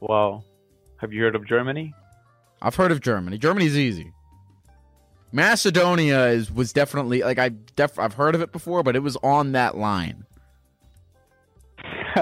wow. 0.00 0.42
Have 0.96 1.12
you 1.12 1.22
heard 1.22 1.36
of 1.36 1.46
Germany? 1.46 1.94
I've 2.60 2.74
heard 2.74 2.90
of 2.92 3.00
Germany. 3.00 3.38
Germany's 3.38 3.76
easy. 3.76 4.12
Macedonia 5.32 6.26
is 6.26 6.52
was 6.52 6.72
definitely 6.72 7.22
like 7.22 7.38
I 7.38 7.48
def 7.48 7.98
I've 7.98 8.14
heard 8.14 8.34
of 8.34 8.42
it 8.42 8.52
before, 8.52 8.82
but 8.82 8.94
it 8.94 9.00
was 9.00 9.16
on 9.22 9.52
that 9.52 9.76
line. 9.76 10.26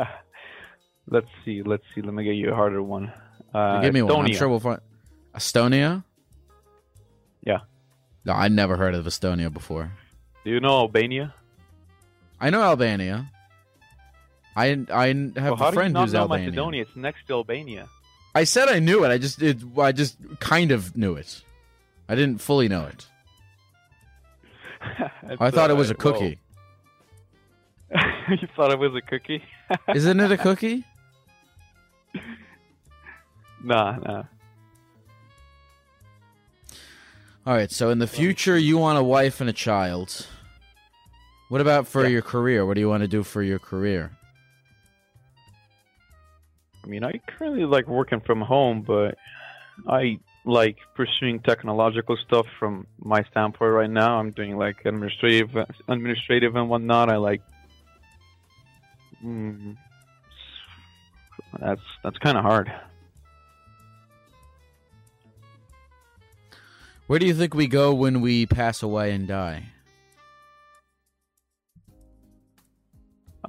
let's 1.09 1.27
see. 1.45 1.63
Let's 1.63 1.83
see. 1.95 2.03
Let 2.03 2.15
me 2.15 2.25
get 2.25 2.37
you 2.37 2.53
a 2.53 2.55
harder 2.55 2.83
one. 2.83 3.13
Uh, 3.53 3.81
Give 3.81 3.93
me 3.93 4.03
one. 4.03 4.13
I'm 4.13 4.27
Estonia. 4.27 4.39
sure 4.39 4.49
we'll 4.49 4.61
find 4.61 4.81
Estonia. 5.35 6.05
Yeah. 7.45 7.61
No, 8.25 8.33
I 8.33 8.49
never 8.49 8.77
heard 8.77 8.95
of 8.95 9.05
Estonia 9.07 9.53
before. 9.53 9.91
Do 10.45 10.51
you 10.51 10.61
know 10.61 10.79
Albania? 10.79 11.35
I 12.41 12.51
know 12.51 12.63
Albania. 12.63 13.31
I 14.55 14.85
I 14.93 15.07
have 15.37 15.59
well, 15.59 15.69
a 15.69 15.73
friend 15.73 15.97
who's 15.97 16.13
know 16.13 16.21
Albanian. 16.21 16.51
Macedonia? 16.51 16.83
It's 16.83 16.97
next 16.97 17.27
to 17.27 17.35
Albania. 17.35 17.89
I 18.35 18.45
said 18.45 18.69
I 18.69 18.79
knew 18.79 19.05
it. 19.05 19.09
I 19.09 19.19
just 19.19 19.43
it, 19.43 19.59
I 19.77 19.91
just 19.91 20.17
kind 20.39 20.71
of 20.71 20.97
knew 20.97 21.15
it. 21.15 21.43
I 22.11 22.17
didn't 22.17 22.39
fully 22.39 22.67
know 22.67 22.87
it. 22.87 23.07
I 25.39 25.53
thought 25.53 25.71
it 25.71 25.75
uh, 25.75 25.77
was 25.77 25.93
a 25.93 25.95
well, 25.95 26.13
cookie. 26.13 26.41
you 28.31 28.49
thought 28.57 28.73
it 28.73 28.81
was 28.81 28.97
a 28.97 29.01
cookie? 29.01 29.45
Isn't 29.95 30.19
it 30.19 30.33
a 30.33 30.37
cookie? 30.37 30.85
nah, 33.63 33.97
nah. 33.99 34.25
All 37.47 37.55
right. 37.55 37.71
So 37.71 37.91
in 37.91 38.01
the 38.01 38.09
future, 38.09 38.59
you 38.59 38.77
want 38.77 38.99
a 38.99 39.05
wife 39.05 39.41
and 39.41 39.49
a 39.49 39.53
child. 39.53 40.27
What 41.49 41.61
about 41.61 41.87
for 41.87 42.03
Yeah. 42.03 42.09
your 42.09 42.23
career? 42.23 42.67
What 42.67 42.75
do 42.75 42.81
you 42.81 42.89
want 42.89 43.03
to 43.03 43.09
do 43.09 43.23
for 43.23 43.41
your 43.41 43.61
career? 43.61 44.11
I 46.83 46.89
mean, 46.89 47.05
I 47.05 47.21
currently 47.29 47.67
like 47.67 47.87
working 47.87 48.21
from 48.21 48.41
home, 48.41 48.83
but 48.83 49.17
I 49.89 50.19
like 50.45 50.79
pursuing 50.95 51.41
technological 51.41 52.17
stuff 52.27 52.47
from 52.59 52.87
my 52.99 53.23
standpoint 53.31 53.73
right 53.73 53.91
now. 53.91 54.19
I'm 54.19 54.31
doing 54.31 54.57
like 54.57 54.85
administrative, 54.85 55.51
administrative 55.89 56.57
and 56.57 56.69
whatnot. 56.69 57.11
I 57.11 57.17
like. 57.17 57.43
Mm, 59.25 59.77
that's 61.59 61.83
that's 62.03 62.17
kind 62.19 62.39
of 62.39 62.43
hard. 62.45 62.73
Where 67.07 67.19
do 67.19 67.27
you 67.27 67.35
think 67.35 67.55
we 67.55 67.67
go 67.67 67.93
when 67.93 68.21
we 68.21 68.47
pass 68.47 68.83
away 68.83 69.13
and 69.13 69.27
die? 69.27 69.65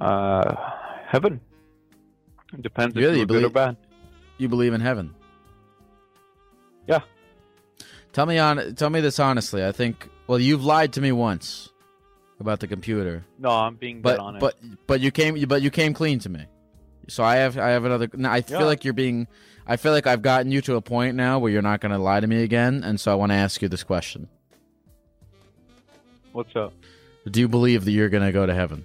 Uh, 0.00 0.54
heaven. 1.06 1.40
It 2.52 2.62
depends 2.62 2.96
Really? 2.96 3.08
if 3.08 3.12
You 3.12 3.18
you're 3.18 3.26
good 3.26 3.44
or 3.44 3.50
bad. 3.50 3.76
You 4.38 4.48
believe 4.48 4.74
in 4.74 4.80
heaven? 4.80 5.14
Tell 8.12 8.26
me 8.26 8.38
on. 8.38 8.74
Tell 8.74 8.90
me 8.90 9.00
this 9.00 9.18
honestly. 9.18 9.64
I 9.64 9.72
think. 9.72 10.08
Well, 10.26 10.38
you've 10.38 10.64
lied 10.64 10.92
to 10.94 11.00
me 11.00 11.12
once 11.12 11.70
about 12.40 12.60
the 12.60 12.66
computer, 12.66 13.24
No, 13.38 13.50
I'm 13.50 13.76
being 13.76 14.02
but 14.02 14.18
honest. 14.18 14.40
but 14.40 14.56
but 14.86 15.00
you 15.00 15.10
came 15.10 15.40
but 15.46 15.62
you 15.62 15.70
came 15.70 15.94
clean 15.94 16.18
to 16.20 16.28
me. 16.28 16.46
So 17.08 17.22
I 17.24 17.36
have 17.36 17.56
I 17.58 17.68
have 17.70 17.84
another. 17.84 18.08
I 18.24 18.40
feel 18.42 18.60
Yeah. 18.60 18.66
like 18.66 18.84
you're 18.84 18.94
being. 18.94 19.26
I 19.66 19.76
feel 19.76 19.92
like 19.92 20.06
I've 20.08 20.22
gotten 20.22 20.50
you 20.50 20.60
to 20.62 20.74
a 20.76 20.80
point 20.82 21.16
now 21.16 21.38
where 21.38 21.50
you're 21.52 21.62
not 21.62 21.80
going 21.80 21.92
to 21.92 21.98
lie 21.98 22.18
to 22.20 22.26
me 22.26 22.42
again, 22.42 22.82
and 22.84 22.98
so 22.98 23.12
I 23.12 23.14
want 23.14 23.30
to 23.30 23.36
ask 23.36 23.62
you 23.62 23.68
this 23.68 23.84
question: 23.84 24.28
what's 26.32 26.54
up? 26.56 26.72
Do 27.30 27.38
you 27.40 27.48
believe 27.48 27.84
that 27.84 27.92
you're 27.92 28.08
going 28.08 28.24
to 28.24 28.32
go 28.32 28.44
to 28.44 28.52
heaven? 28.54 28.84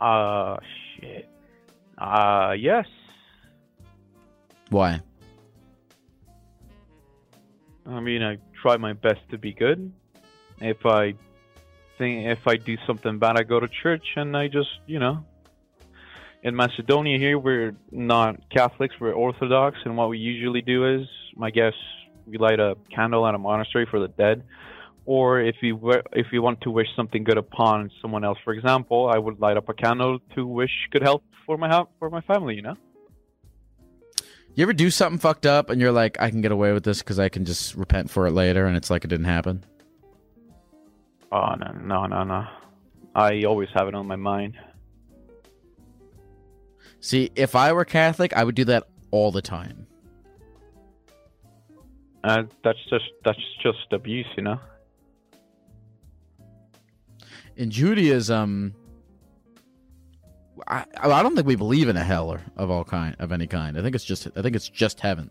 Uh, 0.00 0.56
shit. 0.98 1.28
Uh, 1.98 2.54
yes. 2.58 2.86
Why? 4.70 5.00
I 7.86 8.00
mean, 8.00 8.22
I 8.22 8.38
try 8.60 8.76
my 8.76 8.92
best 8.92 9.20
to 9.30 9.38
be 9.38 9.52
good. 9.52 9.92
If 10.60 10.86
I 10.86 11.14
think 11.98 12.26
if 12.26 12.46
I 12.46 12.56
do 12.56 12.76
something 12.86 13.18
bad, 13.18 13.38
I 13.38 13.42
go 13.42 13.58
to 13.60 13.68
church 13.82 14.04
and 14.16 14.36
I 14.36 14.48
just, 14.48 14.70
you 14.86 14.98
know. 14.98 15.24
In 16.44 16.56
Macedonia 16.56 17.18
here, 17.18 17.38
we're 17.38 17.74
not 17.92 18.36
Catholics, 18.50 18.94
we're 19.00 19.12
Orthodox, 19.12 19.78
and 19.84 19.96
what 19.96 20.08
we 20.08 20.18
usually 20.18 20.60
do 20.60 21.00
is, 21.00 21.06
I 21.40 21.50
guess, 21.50 21.74
we 22.26 22.36
light 22.36 22.58
a 22.58 22.76
candle 22.94 23.26
at 23.26 23.34
a 23.34 23.38
monastery 23.38 23.86
for 23.88 24.00
the 24.00 24.08
dead. 24.08 24.42
Or 25.04 25.40
if 25.40 25.56
you 25.62 25.74
wi- 25.74 26.02
if 26.12 26.26
you 26.32 26.42
want 26.42 26.60
to 26.62 26.70
wish 26.70 26.86
something 26.94 27.24
good 27.24 27.38
upon 27.38 27.90
someone 28.00 28.24
else, 28.24 28.38
for 28.44 28.52
example, 28.52 29.10
I 29.12 29.18
would 29.18 29.40
light 29.40 29.56
up 29.56 29.68
a 29.68 29.74
candle 29.74 30.20
to 30.36 30.46
wish 30.46 30.70
good 30.92 31.02
health 31.02 31.22
for 31.44 31.56
my 31.56 31.84
for 31.98 32.08
my 32.10 32.20
family. 32.20 32.54
You 32.54 32.62
know. 32.62 32.76
You 34.54 34.62
ever 34.62 34.74
do 34.74 34.90
something 34.90 35.18
fucked 35.18 35.46
up 35.46 35.70
and 35.70 35.80
you're 35.80 35.92
like, 35.92 36.20
I 36.20 36.28
can 36.28 36.42
get 36.42 36.52
away 36.52 36.72
with 36.72 36.84
this 36.84 36.98
because 36.98 37.18
I 37.18 37.30
can 37.30 37.44
just 37.44 37.74
repent 37.74 38.10
for 38.10 38.26
it 38.26 38.32
later, 38.32 38.66
and 38.66 38.76
it's 38.76 38.90
like 38.90 39.04
it 39.04 39.08
didn't 39.08 39.26
happen? 39.26 39.64
Oh 41.30 41.54
no 41.54 41.72
no 41.72 42.06
no 42.06 42.24
no! 42.24 42.46
I 43.14 43.44
always 43.44 43.70
have 43.74 43.88
it 43.88 43.94
on 43.94 44.06
my 44.06 44.16
mind. 44.16 44.58
See, 47.00 47.30
if 47.34 47.56
I 47.56 47.72
were 47.72 47.86
Catholic, 47.86 48.36
I 48.36 48.44
would 48.44 48.54
do 48.54 48.64
that 48.66 48.88
all 49.10 49.32
the 49.32 49.40
time. 49.40 49.86
Uh, 52.22 52.44
that's 52.62 52.78
just 52.90 53.06
that's 53.24 53.40
just 53.62 53.90
abuse, 53.92 54.26
you 54.36 54.42
know. 54.42 54.60
In 57.56 57.70
Judaism, 57.70 58.74
I, 60.68 60.84
I 61.00 61.22
don't 61.22 61.34
think 61.34 61.46
we 61.46 61.56
believe 61.56 61.88
in 61.88 61.96
a 61.96 62.04
hell 62.04 62.30
or, 62.30 62.40
of 62.56 62.70
all 62.70 62.84
kind 62.84 63.16
of 63.18 63.32
any 63.32 63.46
kind. 63.46 63.78
I 63.78 63.82
think 63.82 63.94
it's 63.94 64.04
just 64.04 64.28
I 64.36 64.42
think 64.42 64.56
it's 64.56 64.68
just 64.68 65.00
heaven. 65.00 65.30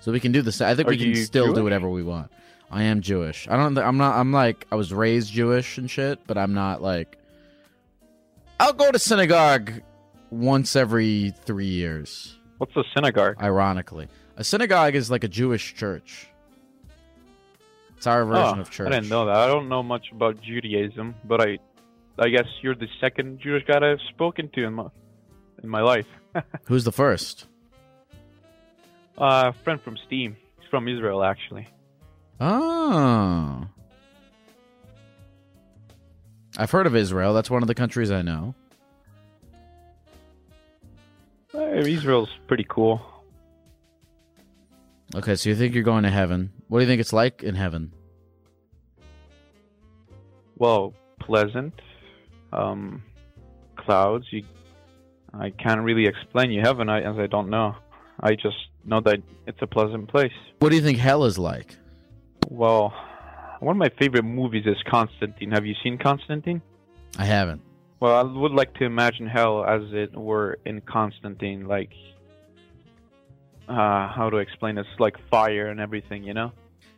So 0.00 0.12
we 0.12 0.20
can 0.20 0.32
do 0.32 0.42
this. 0.42 0.60
I 0.60 0.74
think 0.74 0.88
Are 0.88 0.90
we 0.90 0.98
can 0.98 1.16
still 1.16 1.52
do 1.52 1.62
whatever 1.62 1.88
we 1.88 2.02
want. 2.02 2.30
I 2.70 2.84
am 2.84 3.00
Jewish. 3.00 3.48
I 3.48 3.56
don't. 3.56 3.76
I'm 3.78 3.96
not. 3.96 4.16
I'm 4.16 4.32
like 4.32 4.66
I 4.70 4.76
was 4.76 4.92
raised 4.92 5.32
Jewish 5.32 5.78
and 5.78 5.90
shit, 5.90 6.20
but 6.26 6.38
I'm 6.38 6.54
not 6.54 6.82
like. 6.82 7.18
I'll 8.58 8.72
go 8.72 8.90
to 8.90 8.98
synagogue 8.98 9.82
once 10.30 10.76
every 10.76 11.34
three 11.44 11.66
years. 11.66 12.36
What's 12.58 12.76
a 12.76 12.84
synagogue? 12.94 13.36
Ironically, 13.42 14.08
a 14.36 14.44
synagogue 14.44 14.94
is 14.94 15.10
like 15.10 15.24
a 15.24 15.28
Jewish 15.28 15.74
church. 15.74 16.28
It's 17.96 18.06
our 18.06 18.24
version 18.24 18.58
oh, 18.58 18.62
of 18.62 18.70
church. 18.70 18.86
I 18.86 18.90
didn't 18.90 19.10
know 19.10 19.26
that. 19.26 19.36
I 19.36 19.46
don't 19.46 19.68
know 19.68 19.82
much 19.82 20.10
about 20.12 20.40
Judaism, 20.40 21.14
but 21.24 21.42
I, 21.42 21.58
I 22.20 22.28
guess 22.28 22.44
you're 22.60 22.74
the 22.74 22.88
second 23.00 23.40
Jewish 23.40 23.64
guy 23.64 23.78
I've 23.78 23.98
spoken 24.10 24.50
to 24.50 24.64
in 24.64 24.74
my, 24.74 24.88
in 25.62 25.68
my 25.68 25.80
life. 25.80 26.06
Who's 26.64 26.84
the 26.84 26.92
first? 26.92 27.46
Uh, 29.16 29.52
a 29.54 29.64
friend 29.64 29.80
from 29.80 29.96
Steam. 30.06 30.36
He's 30.58 30.68
from 30.68 30.86
Israel, 30.86 31.24
actually. 31.24 31.66
Oh. 32.38 33.66
I've 36.58 36.70
heard 36.70 36.86
of 36.86 36.94
Israel. 36.94 37.32
That's 37.32 37.48
one 37.50 37.62
of 37.62 37.68
the 37.68 37.74
countries 37.74 38.10
I 38.10 38.20
know. 38.20 38.54
Israel's 41.54 42.30
pretty 42.46 42.66
cool. 42.68 43.00
Okay, 45.14 45.36
so 45.36 45.48
you 45.48 45.56
think 45.56 45.74
you're 45.74 45.82
going 45.82 46.04
to 46.04 46.10
heaven. 46.10 46.52
What 46.68 46.78
do 46.78 46.84
you 46.84 46.88
think 46.88 47.00
it's 47.00 47.12
like 47.12 47.42
in 47.42 47.54
heaven? 47.54 47.92
Well, 50.56 50.92
pleasant. 51.18 51.80
Um, 52.52 53.02
clouds. 53.76 54.26
You, 54.30 54.44
I 55.32 55.50
can't 55.50 55.82
really 55.82 56.06
explain 56.06 56.50
you 56.50 56.60
heaven, 56.60 56.88
I, 56.88 57.02
as 57.02 57.18
I 57.18 57.26
don't 57.26 57.50
know. 57.50 57.76
I 58.20 58.34
just 58.34 58.56
know 58.84 59.00
that 59.02 59.22
it's 59.46 59.60
a 59.62 59.66
pleasant 59.66 60.08
place. 60.08 60.32
What 60.58 60.70
do 60.70 60.76
you 60.76 60.82
think 60.82 60.98
hell 60.98 61.24
is 61.24 61.38
like? 61.38 61.76
Well, 62.48 62.92
one 63.60 63.76
of 63.76 63.78
my 63.78 63.90
favorite 63.98 64.24
movies 64.24 64.64
is 64.66 64.76
Constantine. 64.88 65.52
Have 65.52 65.64
you 65.64 65.74
seen 65.82 65.98
Constantine? 65.98 66.60
I 67.18 67.24
haven't. 67.24 67.62
Well, 68.00 68.16
I 68.16 68.22
would 68.22 68.52
like 68.52 68.74
to 68.74 68.84
imagine 68.84 69.26
hell 69.26 69.64
as 69.64 69.82
it 69.92 70.16
were 70.16 70.58
in 70.64 70.80
Constantine, 70.80 71.68
like 71.68 71.92
uh, 73.70 74.08
how 74.08 74.28
to 74.30 74.38
explain? 74.38 74.78
It's 74.78 74.88
like 74.98 75.16
fire 75.30 75.68
and 75.68 75.80
everything, 75.80 76.24
you 76.24 76.34
know. 76.34 76.52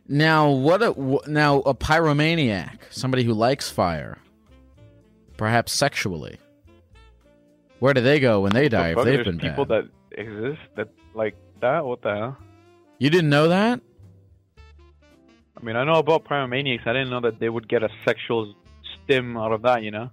Now, 0.07 0.49
what 0.49 0.81
a 0.81 1.21
now 1.27 1.59
a 1.59 1.73
pyromaniac, 1.73 2.79
somebody 2.89 3.23
who 3.23 3.33
likes 3.33 3.69
fire, 3.69 4.17
perhaps 5.37 5.71
sexually. 5.71 6.37
Where 7.79 7.93
do 7.93 8.01
they 8.01 8.19
go 8.19 8.41
when 8.41 8.53
they 8.53 8.69
die 8.69 8.91
if 8.91 9.03
they've 9.03 9.25
been 9.25 9.39
people 9.39 9.65
that 9.65 9.89
exist 10.17 10.61
that 10.75 10.89
like 11.13 11.35
that. 11.61 11.85
What 11.85 12.01
the 12.01 12.15
hell? 12.15 12.37
You 12.99 13.09
didn't 13.09 13.29
know 13.29 13.49
that? 13.49 13.81
I 14.57 15.65
mean, 15.65 15.75
I 15.75 15.83
know 15.83 15.95
about 15.95 16.25
pyromaniacs. 16.25 16.87
I 16.87 16.93
didn't 16.93 17.09
know 17.09 17.21
that 17.21 17.39
they 17.39 17.49
would 17.49 17.67
get 17.67 17.83
a 17.83 17.89
sexual 18.05 18.53
stim 18.95 19.37
out 19.37 19.51
of 19.51 19.63
that. 19.63 19.83
You 19.83 19.91
know. 19.91 20.09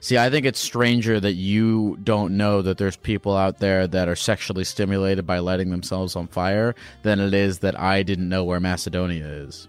See, 0.00 0.16
I 0.16 0.30
think 0.30 0.46
it's 0.46 0.58
stranger 0.58 1.20
that 1.20 1.34
you 1.34 1.98
don't 2.02 2.36
know 2.36 2.62
that 2.62 2.78
there's 2.78 2.96
people 2.96 3.36
out 3.36 3.58
there 3.58 3.86
that 3.86 4.08
are 4.08 4.16
sexually 4.16 4.64
stimulated 4.64 5.26
by 5.26 5.38
lighting 5.38 5.70
themselves 5.70 6.16
on 6.16 6.28
fire 6.28 6.74
than 7.02 7.20
it 7.20 7.34
is 7.34 7.58
that 7.58 7.78
I 7.78 8.02
didn't 8.02 8.28
know 8.28 8.44
where 8.44 8.60
Macedonia 8.60 9.26
is. 9.26 9.68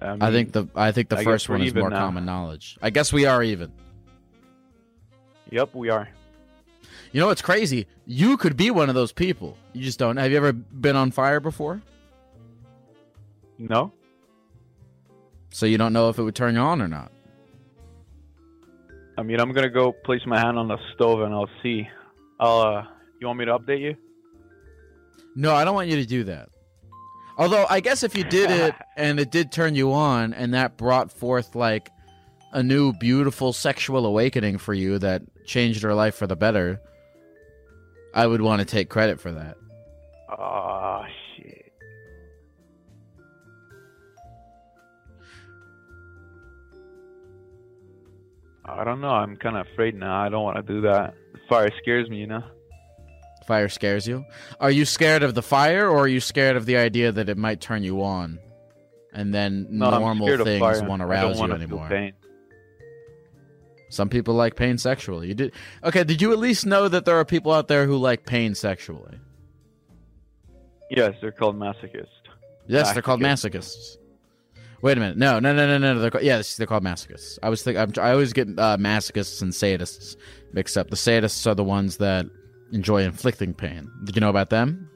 I, 0.00 0.12
mean, 0.12 0.22
I 0.22 0.30
think 0.30 0.52
the 0.52 0.66
I 0.74 0.92
think 0.92 1.08
the 1.08 1.18
I 1.18 1.24
first 1.24 1.48
one 1.48 1.62
is 1.62 1.74
more 1.74 1.90
now. 1.90 1.98
common 1.98 2.24
knowledge. 2.24 2.78
I 2.80 2.90
guess 2.90 3.12
we 3.12 3.26
are 3.26 3.42
even. 3.42 3.72
Yep, 5.50 5.74
we 5.74 5.90
are. 5.90 6.08
You 7.12 7.20
know 7.20 7.26
what's 7.26 7.42
crazy? 7.42 7.86
You 8.06 8.36
could 8.38 8.56
be 8.56 8.70
one 8.70 8.88
of 8.88 8.94
those 8.94 9.12
people. 9.12 9.56
You 9.74 9.82
just 9.82 9.98
don't. 9.98 10.16
Have 10.16 10.30
you 10.30 10.36
ever 10.38 10.52
been 10.52 10.96
on 10.96 11.10
fire 11.10 11.40
before? 11.40 11.82
No. 13.58 13.92
So 15.50 15.66
you 15.66 15.76
don't 15.76 15.92
know 15.92 16.08
if 16.08 16.18
it 16.18 16.22
would 16.22 16.34
turn 16.34 16.54
you 16.54 16.60
on 16.60 16.80
or 16.80 16.88
not. 16.88 17.12
I 19.18 19.22
mean, 19.22 19.40
I'm 19.40 19.52
gonna 19.52 19.68
go 19.68 19.92
place 19.92 20.22
my 20.26 20.40
hand 20.40 20.58
on 20.58 20.68
the 20.68 20.78
stove 20.94 21.20
and 21.20 21.34
I'll 21.34 21.50
see. 21.62 21.86
I'll. 22.40 22.60
Uh, 22.60 22.86
you 23.20 23.26
want 23.26 23.38
me 23.38 23.44
to 23.44 23.58
update 23.58 23.80
you? 23.80 23.94
No, 25.36 25.54
I 25.54 25.64
don't 25.64 25.74
want 25.74 25.88
you 25.88 25.96
to 25.96 26.06
do 26.06 26.24
that. 26.24 26.48
Although 27.42 27.66
I 27.68 27.80
guess 27.80 28.04
if 28.04 28.16
you 28.16 28.22
did 28.22 28.52
it 28.52 28.72
and 28.96 29.18
it 29.18 29.32
did 29.32 29.50
turn 29.50 29.74
you 29.74 29.92
on 29.92 30.32
and 30.32 30.54
that 30.54 30.76
brought 30.76 31.10
forth 31.10 31.56
like 31.56 31.90
a 32.52 32.62
new 32.62 32.92
beautiful 32.92 33.52
sexual 33.52 34.06
awakening 34.06 34.58
for 34.58 34.72
you 34.72 34.96
that 35.00 35.22
changed 35.44 35.82
your 35.82 35.92
life 35.92 36.14
for 36.14 36.28
the 36.28 36.36
better, 36.36 36.80
I 38.14 38.28
would 38.28 38.42
want 38.42 38.60
to 38.60 38.64
take 38.64 38.88
credit 38.88 39.20
for 39.20 39.32
that. 39.32 39.56
Oh 40.38 41.02
shit. 41.36 41.72
I 48.64 48.84
don't 48.84 49.00
know. 49.00 49.08
I'm 49.08 49.34
kind 49.34 49.56
of 49.56 49.66
afraid 49.66 49.96
now. 49.96 50.22
I 50.22 50.28
don't 50.28 50.44
want 50.44 50.64
to 50.64 50.72
do 50.72 50.82
that. 50.82 51.14
Fire 51.48 51.72
scares 51.82 52.08
me, 52.08 52.18
you 52.18 52.28
know. 52.28 52.44
Fire 53.42 53.68
scares 53.68 54.06
you. 54.06 54.24
Are 54.60 54.70
you 54.70 54.84
scared 54.84 55.22
of 55.22 55.34
the 55.34 55.42
fire 55.42 55.88
or 55.88 56.00
are 56.00 56.08
you 56.08 56.20
scared 56.20 56.56
of 56.56 56.66
the 56.66 56.76
idea 56.76 57.12
that 57.12 57.28
it 57.28 57.36
might 57.36 57.60
turn 57.60 57.82
you 57.82 58.02
on? 58.02 58.38
And 59.12 59.34
then 59.34 59.66
No, 59.70 59.90
normal 59.98 60.26
things 60.44 60.82
won't 60.82 61.02
arouse 61.02 61.38
you 61.38 61.52
anymore. 61.52 61.88
pain. 61.88 62.12
Some 63.90 64.08
people 64.08 64.34
like 64.34 64.56
pain 64.56 64.78
sexually. 64.78 65.28
You 65.28 65.34
did 65.34 65.52
Okay, 65.84 66.02
did 66.02 66.22
you 66.22 66.32
at 66.32 66.38
least 66.38 66.64
know 66.64 66.88
that 66.88 67.04
there 67.04 67.16
are 67.16 67.24
people 67.26 67.52
out 67.52 67.68
there 67.68 67.86
who 67.86 67.96
like 67.98 68.24
pain 68.24 68.54
sexually? 68.54 69.18
Yes, 70.90 71.14
they're 71.20 71.32
called 71.32 71.56
masochists. 71.56 72.06
Yes, 72.66 72.92
they're 72.92 73.02
called 73.02 73.20
masochists. 73.20 73.96
Wait 74.82 74.96
a 74.96 75.00
minute. 75.00 75.16
No, 75.16 75.38
no, 75.38 75.54
no, 75.54 75.66
no, 75.66 75.78
no. 75.78 76.00
They're 76.00 76.10
called, 76.10 76.24
yes, 76.24 76.56
they're 76.56 76.66
called 76.66 76.82
masochists. 76.84 77.38
I 77.42 77.48
was 77.50 77.62
think 77.62 77.78
I'm, 77.78 77.92
I 78.00 78.10
always 78.12 78.32
get 78.32 78.48
uh, 78.58 78.76
masochists 78.78 79.40
and 79.42 79.52
sadists 79.52 80.16
mixed 80.52 80.76
up. 80.76 80.90
The 80.90 80.96
sadists 80.96 81.46
are 81.46 81.54
the 81.54 81.64
ones 81.64 81.98
that 81.98 82.26
enjoy 82.72 83.02
inflicting 83.02 83.54
pain. 83.54 83.90
Did 84.04 84.16
you 84.16 84.20
know 84.20 84.30
about 84.30 84.50
them? 84.50 84.90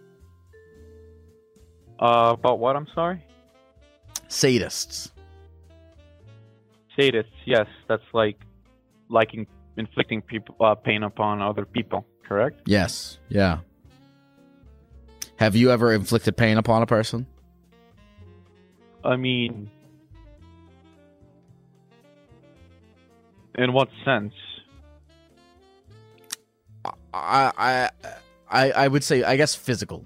Uh, 2.01 2.35
about 2.39 2.59
what? 2.59 2.77
I'm 2.77 2.87
sorry. 2.95 3.25
Sadists. 4.29 5.11
Sadists. 6.99 7.25
Yes, 7.45 7.67
that's 7.89 8.03
like 8.12 8.39
liking 9.09 9.47
inflicting 9.77 10.23
people 10.23 10.57
uh, 10.61 10.75
pain 10.75 11.03
upon 11.03 11.41
other 11.41 11.65
people. 11.65 12.07
Correct. 12.27 12.61
Yes. 12.67 13.19
Yeah. 13.29 13.59
Have 15.37 15.55
you 15.55 15.71
ever 15.71 15.93
inflicted 15.93 16.37
pain 16.37 16.57
upon 16.57 16.83
a 16.83 16.87
person? 16.87 17.27
I 19.05 19.17
mean, 19.17 19.71
In 23.57 23.73
what 23.73 23.89
sense? 24.05 24.35
I, 27.17 27.53
I, 27.57 27.91
I, 28.49 28.71
I 28.73 28.89
would 28.89 29.05
say, 29.05 29.23
I 29.23 29.37
guess, 29.37 29.55
physical. 29.55 30.05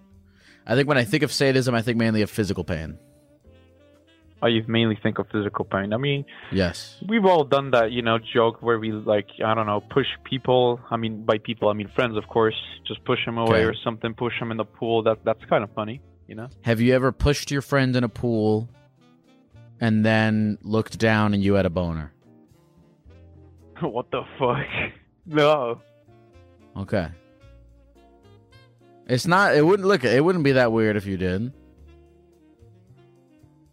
I 0.67 0.75
think 0.75 0.89
when 0.89 0.99
I 0.99 1.05
think 1.05 1.23
of 1.23 1.33
sadism, 1.33 1.75
I 1.75 1.83
think 1.83 1.99
mainly 1.99 2.23
of 2.23 2.31
physical 2.31 2.65
pain. 2.65 2.99
Oh, 4.43 4.47
you 4.47 4.65
mainly 4.67 4.99
think 5.03 5.19
of 5.19 5.27
physical 5.31 5.67
pain. 5.67 5.93
I 5.93 5.99
mean, 5.99 6.25
yes, 6.51 6.97
we've 7.07 7.27
all 7.27 7.45
done 7.45 7.73
that, 7.73 7.93
you 7.93 8.01
know, 8.01 8.19
joke 8.19 8.63
where 8.63 8.79
we 8.79 8.91
like, 8.91 9.29
I 9.45 9.55
don't 9.55 9.67
know, 9.67 9.81
push 9.81 10.07
people. 10.25 10.81
I 10.91 10.97
mean, 10.97 11.25
by 11.25 11.39
people, 11.39 11.69
I 11.69 11.75
mean 11.75 11.89
friends, 11.89 12.17
of 12.17 12.27
course. 12.29 12.55
Just 12.87 13.05
push 13.05 13.19
them 13.27 13.37
away 13.37 13.59
okay. 13.59 13.65
or 13.65 13.75
something. 13.85 14.15
Push 14.15 14.39
them 14.39 14.51
in 14.51 14.57
the 14.57 14.65
pool. 14.65 15.03
That 15.03 15.19
that's 15.25 15.45
kind 15.45 15.63
of 15.63 15.71
funny, 15.75 16.01
you 16.27 16.35
know. 16.37 16.49
Have 16.63 16.81
you 16.81 16.95
ever 16.95 17.13
pushed 17.13 17.51
your 17.51 17.61
friend 17.61 17.95
in 17.95 18.03
a 18.03 18.09
pool, 18.09 18.69
and 19.81 20.07
then 20.07 20.57
looked 20.63 20.99
down 20.99 21.35
and 21.35 21.43
you 21.43 21.55
had 21.55 21.67
a 21.67 21.71
boner? 21.71 22.13
what 23.81 24.11
the 24.11 24.23
fuck? 24.39 24.67
No. 25.27 25.81
Okay. 26.77 27.09
It's 29.07 29.27
not. 29.27 29.55
It 29.55 29.65
wouldn't 29.65 29.89
look. 29.89 30.05
It 30.05 30.25
wouldn't 30.25 30.45
be 30.45 30.53
that 30.53 30.73
weird 30.73 30.97
if 30.97 31.07
you 31.07 31.17
did. 31.17 31.53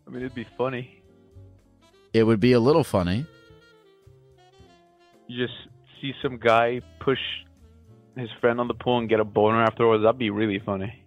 I 0.05 0.09
mean, 0.09 0.21
it'd 0.21 0.33
be 0.33 0.47
funny. 0.57 1.03
It 2.13 2.23
would 2.23 2.39
be 2.39 2.53
a 2.53 2.59
little 2.59 2.83
funny. 2.83 3.25
You 5.27 5.45
just 5.45 5.57
see 6.01 6.13
some 6.21 6.37
guy 6.37 6.81
push 6.99 7.19
his 8.15 8.29
friend 8.39 8.59
on 8.59 8.67
the 8.67 8.73
pool 8.73 8.97
and 8.97 9.09
get 9.09 9.19
a 9.19 9.25
boner 9.25 9.61
afterwards. 9.61 10.03
That'd 10.03 10.17
be 10.17 10.29
really 10.29 10.59
funny. 10.59 11.03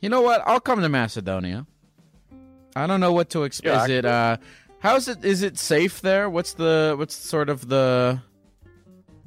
You 0.00 0.08
know 0.08 0.22
what? 0.22 0.42
I'll 0.46 0.60
come 0.60 0.80
to 0.80 0.88
Macedonia. 0.88 1.66
I 2.76 2.86
don't 2.86 3.00
know 3.00 3.12
what 3.12 3.30
to 3.30 3.42
expect. 3.42 3.66
Yeah, 3.66 3.84
is 3.84 3.90
it 3.90 4.04
uh 4.04 4.36
How's 4.80 5.08
it? 5.08 5.24
Is 5.24 5.42
it 5.42 5.58
safe 5.58 6.00
there? 6.00 6.30
What's 6.30 6.54
the 6.54 6.94
what's 6.96 7.14
sort 7.14 7.48
of 7.48 7.68
the 7.68 8.22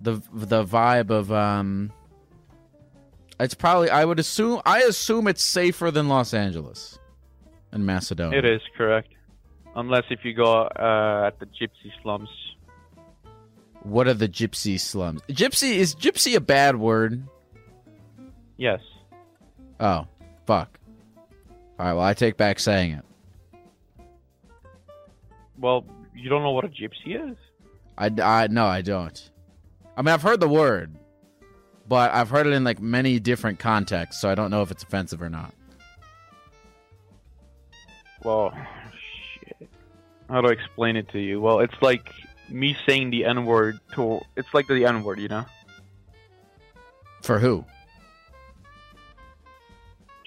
the 0.02 0.22
the 0.34 0.66
vibe 0.66 1.10
of 1.10 1.32
um? 1.32 1.92
It's 3.40 3.54
probably 3.54 3.90
I 3.90 4.06
would 4.06 4.20
assume 4.20 4.62
I 4.66 4.82
assume 4.82 5.28
it's 5.28 5.44
safer 5.44 5.92
than 5.92 6.08
Los 6.08 6.34
Angeles 6.34 7.00
and 7.72 7.86
Macedonia. 7.86 8.40
It 8.40 8.46
is 8.46 8.62
correct, 8.78 9.14
unless 9.76 10.04
if 10.10 10.24
you 10.24 10.34
go 10.34 10.64
uh, 10.64 11.24
at 11.28 11.40
the 11.40 11.46
gypsy 11.46 11.92
slums. 12.02 12.30
What 13.84 14.08
are 14.08 14.14
the 14.14 14.30
gypsy 14.30 14.80
slums? 14.80 15.22
Gypsy 15.28 15.74
is 15.74 15.96
gypsy 15.96 16.36
a 16.36 16.40
bad 16.40 16.76
word? 16.76 17.24
Yes. 18.58 18.80
Oh, 19.80 20.06
fuck. 20.46 20.80
All 21.80 21.88
right. 21.88 21.94
Well, 21.94 22.06
I 22.06 22.14
take 22.14 22.38
back 22.38 22.60
saying 22.60 22.92
it. 22.92 23.06
Well, 25.58 25.84
you 26.14 26.30
don't 26.30 26.44
know 26.44 26.52
what 26.52 26.66
a 26.66 26.68
gypsy 26.68 27.32
is? 27.32 27.38
I, 27.98 28.12
I 28.22 28.48
no, 28.48 28.68
I 28.68 28.82
don't. 28.84 29.31
I 30.02 30.04
mean, 30.04 30.16
I've 30.16 30.24
heard 30.24 30.40
the 30.40 30.48
word, 30.48 30.96
but 31.88 32.12
I've 32.12 32.32
heard 32.32 32.48
it 32.48 32.54
in 32.54 32.64
like 32.64 32.82
many 32.82 33.20
different 33.20 33.60
contexts, 33.60 34.20
so 34.20 34.32
I 34.32 34.34
don't 34.34 34.50
know 34.50 34.64
if 34.64 34.72
it's 34.72 34.82
offensive 34.82 35.22
or 35.22 35.30
not. 35.30 35.54
Well, 38.24 38.52
shit. 39.60 39.70
How 40.28 40.42
do 40.42 40.48
I 40.48 40.54
explain 40.54 40.96
it 40.96 41.08
to 41.10 41.20
you? 41.20 41.40
Well, 41.40 41.60
it's 41.60 41.80
like 41.82 42.12
me 42.50 42.76
saying 42.88 43.12
the 43.12 43.26
N 43.26 43.46
word 43.46 43.80
to. 43.94 44.22
It's 44.36 44.52
like 44.56 44.66
the 44.68 44.86
N 44.86 45.04
word, 45.04 45.20
you 45.20 45.28
know? 45.28 45.46
For 47.22 47.38
who? 47.38 47.64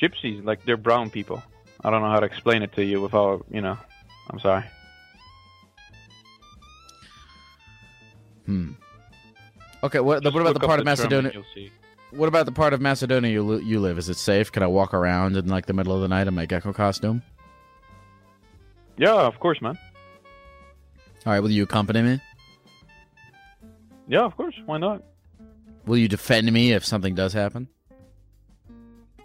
Gypsies, 0.01 0.45
like 0.45 0.65
they're 0.65 0.77
brown 0.77 1.11
people. 1.11 1.43
I 1.83 1.91
don't 1.91 2.01
know 2.01 2.11
how 2.11 2.21
to 2.21 2.27
explain 2.27 2.63
it 2.63 2.73
to 2.75 2.85
you 2.85 3.01
without, 3.01 3.45
you 3.51 3.61
know. 3.61 3.77
I'm 4.31 4.39
sorry. 4.39 4.63
Hmm. 8.47 8.75
Okay. 9.85 10.01
What, 10.01 10.25
what 10.25 10.35
about 10.35 10.55
the 10.55 10.61
part 10.61 10.81
of 10.81 10.87
Macedonia? 10.87 11.31
What 12.11 12.29
about 12.29 12.47
the 12.47 12.53
part 12.53 12.73
of 12.73 12.81
Macedonia 12.81 13.31
you 13.31 13.59
you 13.59 13.81
live? 13.81 13.99
Is 13.99 14.09
it 14.09 14.17
safe? 14.17 14.51
Can 14.51 14.63
I 14.63 14.67
walk 14.67 14.95
around 14.95 15.37
in 15.37 15.47
like 15.47 15.67
the 15.67 15.75
middle 15.75 15.95
of 15.95 16.01
the 16.01 16.09
night 16.09 16.27
in 16.27 16.35
my 16.35 16.47
gecko 16.47 16.73
costume? 16.73 17.23
Yeah, 18.97 19.15
of 19.15 19.39
course, 19.41 19.61
man. 19.61 19.79
All 21.27 21.33
right. 21.33 21.41
Will 21.41 21.51
you 21.51 21.65
accompany 21.65 22.01
me? 22.01 22.21
Yeah, 24.09 24.23
of 24.23 24.35
course. 24.37 24.55
Why 24.65 24.79
not? 24.79 25.03
Will 25.85 25.99
you 25.99 26.09
defend 26.09 26.51
me 26.51 26.73
if 26.73 26.85
something 26.85 27.15
does 27.15 27.35
happen? 27.35 27.69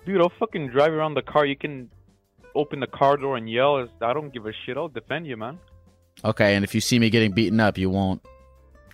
Dude, 0.05 0.19
I'll 0.19 0.31
fucking 0.39 0.69
drive 0.69 0.91
around 0.91 1.13
the 1.13 1.21
car. 1.21 1.45
You 1.45 1.55
can 1.55 1.89
open 2.53 2.81
the 2.81 2.87
car 2.87 3.15
door 3.15 3.37
and 3.37 3.49
yell. 3.49 3.87
I 4.01 4.13
don't 4.13 4.33
give 4.33 4.45
a 4.45 4.51
shit. 4.65 4.75
I'll 4.75 4.89
defend 4.89 5.25
you, 5.25 5.37
man. 5.37 5.57
Okay, 6.25 6.55
and 6.55 6.65
if 6.65 6.75
you 6.75 6.81
see 6.81 6.99
me 6.99 7.09
getting 7.09 7.31
beaten 7.31 7.61
up, 7.61 7.77
you 7.77 7.89
won't 7.89 8.21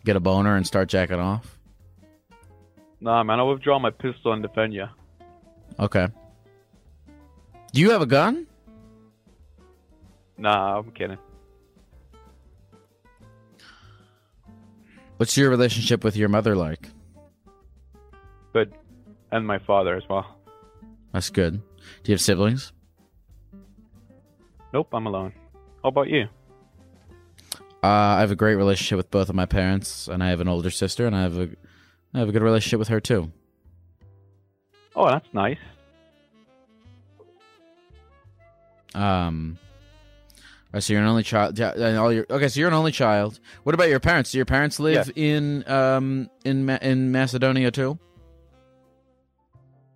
get 0.04 0.16
a 0.16 0.20
boner 0.20 0.56
and 0.56 0.68
start 0.68 0.90
jacking 0.90 1.20
off? 1.20 1.55
Nah, 3.06 3.22
man, 3.22 3.38
I'll 3.38 3.50
withdraw 3.50 3.78
my 3.78 3.92
pistol 3.92 4.34
and 4.34 4.42
defend 4.42 4.74
you. 4.74 4.88
Okay. 5.80 6.08
Do 7.72 7.80
you 7.80 7.92
have 7.92 8.02
a 8.02 8.08
gun? 8.08 8.48
Nah, 10.40 10.80
I'm 10.80 10.90
kidding. 10.90 11.20
What's 15.18 15.38
your 15.38 15.52
relationship 15.52 16.04
with 16.04 16.18
your 16.18 16.30
mother 16.30 16.56
like? 16.56 16.90
Good. 18.54 18.74
And 19.32 19.46
my 19.46 19.60
father 19.60 19.96
as 19.96 20.04
well. 20.10 20.26
That's 21.14 21.30
good. 21.30 21.62
Do 22.02 22.12
you 22.12 22.14
have 22.14 22.22
siblings? 22.22 22.74
Nope, 24.74 24.88
I'm 24.94 25.06
alone. 25.06 25.32
How 25.84 25.90
about 25.90 26.10
you? 26.10 26.28
Uh, 27.84 28.18
I 28.18 28.22
have 28.22 28.32
a 28.32 28.36
great 28.36 28.56
relationship 28.56 28.98
with 28.98 29.12
both 29.12 29.30
of 29.30 29.36
my 29.36 29.46
parents, 29.46 30.08
and 30.08 30.24
I 30.24 30.30
have 30.30 30.42
an 30.42 30.48
older 30.48 30.72
sister, 30.72 31.06
and 31.06 31.16
I 31.16 31.22
have 31.22 31.38
a 31.38 31.50
I 32.16 32.20
have 32.20 32.30
a 32.30 32.32
good 32.32 32.44
relationship 32.44 32.80
with 32.80 32.88
her 32.88 33.02
too. 33.02 33.30
Oh, 34.96 35.10
that's 35.10 35.28
nice. 35.34 35.58
Um. 38.94 39.60
So 40.80 40.94
you're 40.94 41.02
an 41.02 41.08
only 41.10 41.24
child. 41.24 41.60
All 41.60 42.14
your 42.14 42.26
okay. 42.30 42.48
So 42.48 42.62
you're 42.62 42.70
an 42.70 42.74
only 42.74 42.94
child. 42.94 43.42
What 43.64 43.76
about 43.76 43.90
your 43.90 44.00
parents? 44.00 44.32
Do 44.32 44.38
your 44.38 44.46
parents 44.46 44.80
live 44.80 45.08
yes. 45.08 45.12
in 45.16 45.68
um 45.68 46.30
in 46.46 46.66
Ma- 46.66 46.80
in 46.82 47.12
Macedonia 47.12 47.70
too? 47.72 48.00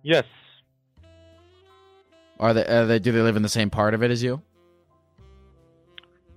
Yes. 0.02 0.24
Are 2.38 2.52
they, 2.52 2.66
are 2.66 2.86
they? 2.86 2.98
Do 2.98 3.12
they 3.12 3.20
live 3.20 3.36
in 3.36 3.42
the 3.42 3.48
same 3.48 3.70
part 3.70 3.94
of 3.94 4.02
it 4.02 4.10
as 4.10 4.22
you? 4.22 4.42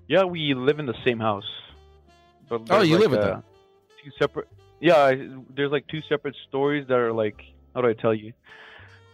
Yeah, 0.07 0.23
we 0.23 0.53
live 0.53 0.79
in 0.79 0.85
the 0.85 0.95
same 1.03 1.19
house. 1.19 1.49
But 2.47 2.61
oh, 2.69 2.81
you 2.81 2.95
like 2.95 3.01
live 3.01 3.11
with 3.11 3.19
uh, 3.19 3.25
them? 3.25 3.43
Two 4.01 4.11
separate. 4.17 4.47
Yeah, 4.83 5.13
there's 5.55 5.71
like 5.71 5.87
two 5.87 6.01
separate 6.09 6.35
stories 6.49 6.85
that 6.89 6.97
are 6.97 7.13
like, 7.13 7.39
how 7.73 7.79
do 7.79 7.87
I 7.87 7.93
tell 7.93 8.13
you? 8.13 8.33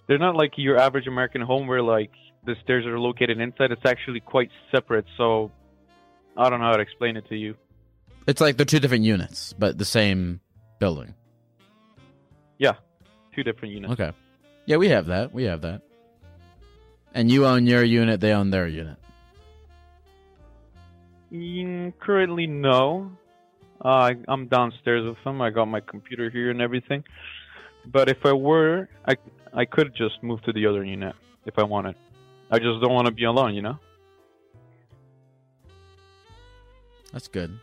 They're 0.08 0.18
not 0.18 0.36
like 0.36 0.54
your 0.58 0.80
average 0.80 1.06
American 1.06 1.42
home 1.42 1.68
where 1.68 1.84
like 1.84 2.10
the 2.44 2.56
stairs 2.64 2.88
are 2.88 3.00
located 3.00 3.40
inside. 3.40 3.72
It's 3.72 3.86
actually 3.86 4.20
quite 4.20 4.50
separate. 4.72 5.06
So 5.16 5.52
I 6.36 6.50
don't 6.50 6.60
know 6.60 6.66
how 6.66 6.78
to 6.78 6.82
explain 6.82 7.18
it 7.18 7.30
to 7.30 7.36
you. 7.36 7.54
It's 8.26 8.42
like 8.42 8.58
they're 8.58 8.66
two 8.66 8.80
different 8.80 9.04
units, 9.04 9.54
but 9.54 9.78
the 9.78 9.86
same 9.86 10.40
building. 10.80 11.14
Yeah, 12.58 12.74
two 13.36 13.44
different 13.44 13.76
units. 13.76 13.94
Okay. 13.94 14.12
Yeah, 14.66 14.78
we 14.78 14.90
have 14.90 15.06
that. 15.06 15.36
We 15.36 15.44
have 15.44 15.62
that. 15.62 15.84
And 17.14 17.30
you 17.30 17.46
own 17.46 17.68
your 17.68 17.84
unit, 17.84 18.22
they 18.22 18.32
own 18.32 18.50
their 18.50 18.68
unit. 18.68 18.98
Mm, 21.32 21.94
currently, 22.00 22.48
no. 22.48 23.12
Uh, 23.84 23.88
I, 23.88 24.16
I'm 24.28 24.48
downstairs 24.48 25.06
with 25.06 25.18
him. 25.26 25.42
I 25.42 25.50
got 25.50 25.66
my 25.66 25.80
computer 25.80 26.30
here 26.30 26.52
and 26.52 26.62
everything. 26.62 27.04
But 27.86 28.10
if 28.10 28.26
I 28.26 28.34
were, 28.34 28.90
I 29.08 29.16
I 29.54 29.66
could 29.66 29.96
just 29.96 30.22
move 30.22 30.42
to 30.44 30.54
the 30.54 30.66
other 30.68 30.84
unit 30.84 31.16
if 31.46 31.58
I 31.58 31.64
wanted. 31.64 31.96
I 32.52 32.60
just 32.60 32.82
don't 32.82 32.94
want 32.94 33.06
to 33.06 33.12
be 33.12 33.24
alone, 33.24 33.56
you 33.56 33.62
know. 33.62 33.80
That's 37.12 37.28
good. 37.28 37.58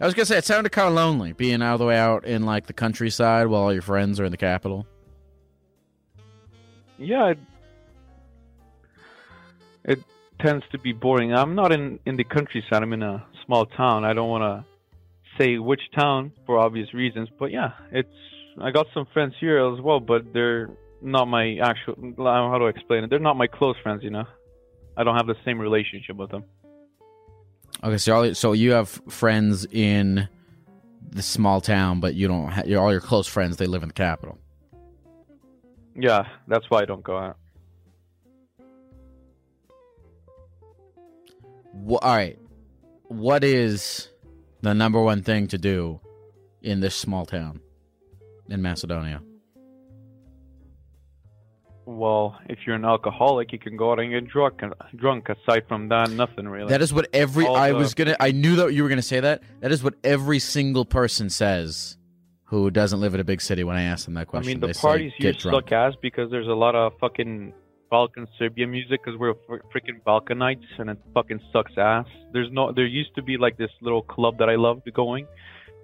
I 0.00 0.04
was 0.04 0.14
gonna 0.14 0.26
say 0.26 0.38
it 0.38 0.44
sounded 0.44 0.70
kind 0.70 0.88
of 0.88 0.94
lonely 0.94 1.32
being 1.32 1.60
all 1.62 1.78
the 1.78 1.84
way 1.84 1.98
out 1.98 2.24
in 2.24 2.44
like 2.44 2.66
the 2.66 2.72
countryside 2.72 3.48
while 3.48 3.62
all 3.62 3.72
your 3.72 3.82
friends 3.82 4.20
are 4.20 4.24
in 4.24 4.30
the 4.30 4.36
capital. 4.36 4.86
Yeah, 6.98 7.34
it 9.84 10.02
tends 10.40 10.64
to 10.70 10.78
be 10.78 10.92
boring. 10.92 11.32
I'm 11.32 11.54
not 11.54 11.72
in 11.72 11.98
in 12.06 12.16
the 12.16 12.24
countryside. 12.24 12.82
I'm 12.82 12.92
in 12.92 13.02
a 13.02 13.24
small 13.44 13.66
town. 13.66 14.04
I 14.04 14.12
don't 14.12 14.28
want 14.28 14.42
to 14.42 14.77
say 15.38 15.58
which 15.58 15.80
town 15.96 16.32
for 16.46 16.58
obvious 16.58 16.92
reasons, 16.92 17.28
but 17.38 17.50
yeah, 17.50 17.70
it's. 17.90 18.08
I 18.60 18.72
got 18.72 18.86
some 18.92 19.06
friends 19.12 19.34
here 19.38 19.72
as 19.72 19.80
well, 19.80 20.00
but 20.00 20.32
they're 20.32 20.68
not 21.00 21.26
my 21.26 21.58
actual. 21.62 21.94
How 22.18 22.58
do 22.58 22.66
I 22.66 22.70
explain 22.70 23.04
it? 23.04 23.10
They're 23.10 23.20
not 23.20 23.36
my 23.36 23.46
close 23.46 23.76
friends. 23.82 24.02
You 24.02 24.10
know, 24.10 24.24
I 24.96 25.04
don't 25.04 25.16
have 25.16 25.28
the 25.28 25.36
same 25.44 25.60
relationship 25.60 26.16
with 26.16 26.30
them. 26.30 26.44
Okay, 27.84 27.98
so 27.98 28.14
all, 28.16 28.34
so 28.34 28.52
you 28.52 28.72
have 28.72 28.88
friends 29.08 29.64
in 29.70 30.28
the 31.10 31.22
small 31.22 31.60
town, 31.60 32.00
but 32.00 32.14
you 32.14 32.26
don't. 32.26 32.48
Ha- 32.48 32.74
all 32.76 32.90
your 32.90 33.00
close 33.00 33.28
friends 33.28 33.56
they 33.56 33.66
live 33.66 33.82
in 33.82 33.88
the 33.88 33.94
capital. 33.94 34.38
Yeah, 35.94 36.24
that's 36.48 36.68
why 36.68 36.82
I 36.82 36.84
don't 36.84 37.02
go 37.02 37.16
out. 37.16 37.36
Wh- 41.86 42.02
all 42.02 42.16
right, 42.16 42.38
what 43.04 43.44
is 43.44 44.08
the 44.60 44.74
number 44.74 45.00
one 45.00 45.22
thing 45.22 45.46
to 45.48 45.58
do 45.58 46.00
in 46.62 46.80
this 46.80 46.94
small 46.94 47.26
town 47.26 47.60
in 48.48 48.62
Macedonia? 48.62 49.22
Well, 51.86 52.38
if 52.50 52.58
you're 52.66 52.76
an 52.76 52.84
alcoholic, 52.84 53.50
you 53.50 53.58
can 53.58 53.78
go 53.78 53.92
out 53.92 53.98
and 53.98 54.10
get 54.10 54.28
drunk. 54.28 54.62
Uh, 54.62 54.68
drunk. 54.94 55.30
Aside 55.30 55.66
from 55.68 55.88
that, 55.88 56.10
nothing 56.10 56.46
really. 56.46 56.68
That 56.68 56.82
is 56.82 56.92
what 56.92 57.08
every. 57.14 57.46
All 57.46 57.56
I 57.56 57.70
the- 57.70 57.78
was 57.78 57.94
gonna. 57.94 58.14
I 58.20 58.30
knew 58.30 58.56
that 58.56 58.74
you 58.74 58.82
were 58.82 58.90
gonna 58.90 59.00
say 59.00 59.20
that. 59.20 59.42
That 59.60 59.72
is 59.72 59.82
what 59.82 59.94
every 60.04 60.38
single 60.38 60.84
person 60.84 61.30
says 61.30 61.96
who 62.44 62.70
doesn't 62.70 63.00
live 63.00 63.14
in 63.14 63.20
a 63.20 63.24
big 63.24 63.40
city. 63.40 63.64
When 63.64 63.76
I 63.76 63.84
ask 63.84 64.04
them 64.04 64.14
that 64.14 64.26
question, 64.26 64.50
I 64.50 64.52
mean, 64.52 64.60
the 64.60 64.66
they 64.66 64.72
say, 64.74 64.80
parties 64.82 65.12
here 65.16 65.32
"Get 65.32 65.40
suck 65.40 65.72
ass 65.72 65.94
because 66.02 66.30
there's 66.30 66.46
a 66.46 66.52
lot 66.52 66.74
of 66.74 66.92
fucking 67.00 67.54
Balkan 67.90 68.28
Serbian 68.38 68.70
music 68.70 69.00
because 69.02 69.18
we're 69.18 69.34
fr- 69.46 69.64
freaking 69.72 70.00
Balkanites 70.06 70.78
and 70.78 70.90
it 70.90 70.98
fucking 71.14 71.40
sucks 71.52 71.72
ass. 71.76 72.06
There's 72.32 72.50
no. 72.52 72.72
There 72.72 72.86
used 72.86 73.14
to 73.14 73.22
be 73.22 73.36
like 73.36 73.56
this 73.56 73.70
little 73.80 74.02
club 74.02 74.38
that 74.38 74.48
I 74.48 74.56
loved 74.56 74.92
going. 74.92 75.26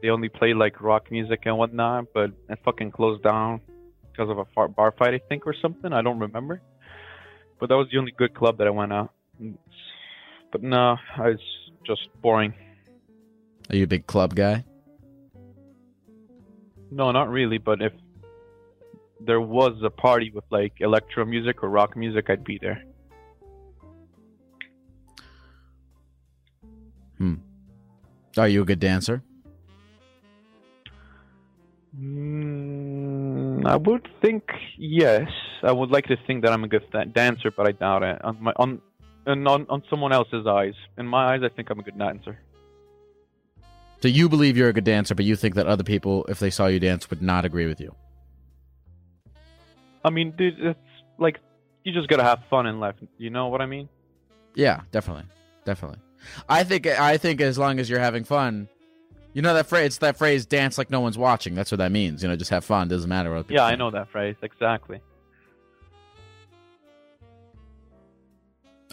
They 0.03 0.11
only 0.11 0.29
play 0.29 0.53
like 0.53 0.83
rock 0.83 1.11
music 1.11 1.43
and 1.47 1.57
whatnot, 1.57 2.07
but 2.13 2.31
it 2.49 2.59
fucking 2.65 2.91
closed 2.91 3.23
down 3.23 3.61
because 4.11 4.31
of 4.31 4.39
a 4.39 4.45
far- 4.55 4.69
bar 4.69 4.93
fight, 4.99 5.15
I 5.15 5.21
think, 5.29 5.47
or 5.47 5.55
something. 5.61 5.93
I 5.93 6.03
don't 6.03 6.19
remember. 6.19 6.61
But 7.59 7.69
that 7.71 7.77
was 7.77 7.89
the 7.91 7.99
only 7.99 8.13
good 8.13 8.35
club 8.35 8.59
that 8.59 8.67
I 8.67 8.71
went 8.71 8.93
out. 8.93 9.13
But 10.53 10.63
no, 10.63 10.97
it's 11.19 11.43
just 11.87 12.09
boring. 12.21 12.53
Are 13.71 13.77
you 13.77 13.85
a 13.85 13.87
big 13.87 14.07
club 14.07 14.35
guy? 14.35 14.65
No, 16.91 17.11
not 17.11 17.31
really. 17.31 17.59
But 17.59 17.81
if 17.81 17.93
there 19.21 19.41
was 19.41 19.75
a 19.83 19.91
party 19.91 20.31
with 20.31 20.45
like 20.51 20.75
electro 20.81 21.25
music 21.25 21.62
or 21.62 21.69
rock 21.69 21.97
music, 21.97 22.31
I'd 22.31 22.45
be 22.45 22.59
there. 22.59 22.83
Hmm. 27.19 27.35
Are 28.37 28.49
you 28.49 28.62
a 28.62 28.65
good 28.65 28.81
dancer? 28.81 29.23
Mm, 31.99 33.65
I 33.67 33.77
would 33.77 34.09
think 34.21 34.45
yes. 34.77 35.29
I 35.62 35.71
would 35.71 35.91
like 35.91 36.07
to 36.07 36.17
think 36.27 36.43
that 36.43 36.53
I'm 36.53 36.65
a 36.65 36.69
good 36.69 36.85
dancer, 37.12 37.51
but 37.51 37.67
I 37.67 37.73
doubt 37.73 38.03
it. 38.03 38.25
On 38.25 38.37
my 38.41 38.53
on, 38.57 38.81
and 39.27 39.47
on 39.47 39.67
on 39.69 39.83
someone 39.89 40.12
else's 40.12 40.47
eyes. 40.47 40.75
In 40.99 41.07
my 41.07 41.35
eyes, 41.35 41.43
I 41.45 41.49
think 41.49 41.71
I'm 41.71 41.79
a 41.79 41.83
good 41.83 41.99
dancer. 41.99 42.39
So 44.03 44.09
you 44.09 44.29
believe 44.29 44.57
you're 44.57 44.69
a 44.69 44.73
good 44.73 44.85
dancer, 44.85 45.15
but 45.15 45.25
you 45.25 45.35
think 45.35 45.55
that 45.55 45.67
other 45.67 45.85
people, 45.85 46.27
if 46.29 46.39
they 46.39 46.51
saw 46.51 46.67
you 46.67 46.79
dance, 46.79 47.09
would 47.09 47.23
not 47.23 47.45
agree 47.45 47.67
with 47.67 47.81
you. 47.81 47.95
I 50.05 50.11
mean, 50.11 50.33
dude, 50.33 50.61
it's 50.61 50.79
like 51.19 51.41
you 51.83 51.93
just 51.93 52.09
gotta 52.09 52.25
have 52.25 52.41
fun 52.51 52.67
in 52.67 52.79
life. 52.79 52.97
You 53.19 53.31
know 53.31 53.49
what 53.49 53.61
I 53.61 53.67
mean? 53.67 53.89
Yeah, 54.55 54.81
definitely, 54.93 55.25
definitely. 55.65 55.99
I 56.49 56.65
think 56.65 56.87
I 56.87 57.17
think 57.17 57.41
as 57.41 57.59
long 57.59 57.79
as 57.79 57.89
you're 57.91 58.01
having 58.01 58.25
fun, 58.25 58.69
you 59.33 59.43
know 59.43 59.55
that 59.55 59.67
phrase. 59.67 59.87
It's 59.87 59.99
that 59.99 60.17
phrase, 60.17 60.47
"Dance 60.47 60.79
like 60.79 60.91
no 60.91 61.01
one's 61.01 61.19
watching." 61.19 61.55
That's 61.55 61.71
what 61.71 61.79
that 61.79 61.93
means. 61.93 62.23
You 62.23 62.29
know, 62.29 62.37
just 62.37 62.51
have 62.51 62.65
fun. 62.65 62.89
Doesn't 62.89 63.09
matter 63.09 63.35
what. 63.35 63.49
people 63.49 63.57
Yeah, 63.57 63.65
I 63.67 63.75
know 63.77 63.91
that 63.91 64.11
phrase 64.11 64.37
exactly. 64.43 65.01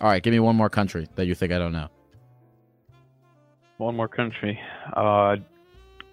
All 0.01 0.07
right, 0.07 0.23
give 0.23 0.31
me 0.31 0.39
one 0.39 0.55
more 0.55 0.69
country 0.69 1.07
that 1.15 1.27
you 1.27 1.35
think 1.35 1.53
I 1.53 1.59
don't 1.59 1.73
know. 1.73 1.89
One 3.77 3.95
more 3.95 4.07
country, 4.07 4.59
uh, 4.93 5.35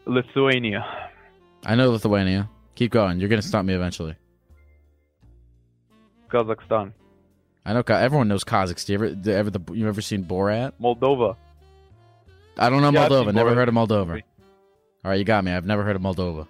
Lithuania. 0.07 0.85
I 1.65 1.75
know 1.75 1.91
Lithuania. 1.91 2.51
Keep 2.75 2.93
going. 2.93 3.19
You're 3.19 3.29
gonna 3.29 3.43
stop 3.43 3.65
me 3.65 3.75
eventually. 3.75 4.15
Kazakhstan, 6.29 6.93
I 7.67 7.73
know. 7.73 7.83
Everyone 7.87 8.29
knows 8.29 8.45
Kazakhstan. 8.45 8.89
You 8.89 8.95
ever, 8.95 9.11
the- 9.11 9.35
ever 9.35 9.51
the, 9.51 9.61
you 9.75 9.89
ever 9.89 10.01
seen 10.01 10.25
Borat? 10.25 10.73
Moldova. 10.81 11.37
I 12.59 12.71
don't 12.71 12.81
know 12.83 12.91
Yeah, 12.91 13.09
Moldova. 13.09 13.33
Never 13.33 13.51
Borat. 13.51 13.55
heard 13.55 13.69
of 13.69 13.75
Moldova. 13.75 14.23
All 15.05 15.11
right, 15.11 15.19
you 15.19 15.25
got 15.25 15.45
me. 15.45 15.53
I've 15.53 15.65
never 15.67 15.85
heard 15.85 15.97
of 15.97 16.03
Moldova. 16.03 16.47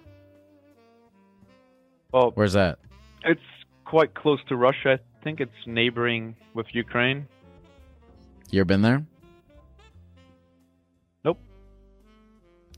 Well, 2.11 2.31
Where's 2.33 2.53
that? 2.53 2.79
it's 3.23 3.41
quite 3.85 4.13
close 4.15 4.39
to 4.49 4.55
Russia. 4.55 4.99
I 5.19 5.23
think 5.23 5.39
it's 5.39 5.51
neighboring 5.67 6.35
with 6.53 6.65
Ukraine. 6.73 7.27
You 8.49 8.61
ever 8.61 8.65
been 8.65 8.81
there? 8.81 9.05
Nope. 11.23 11.37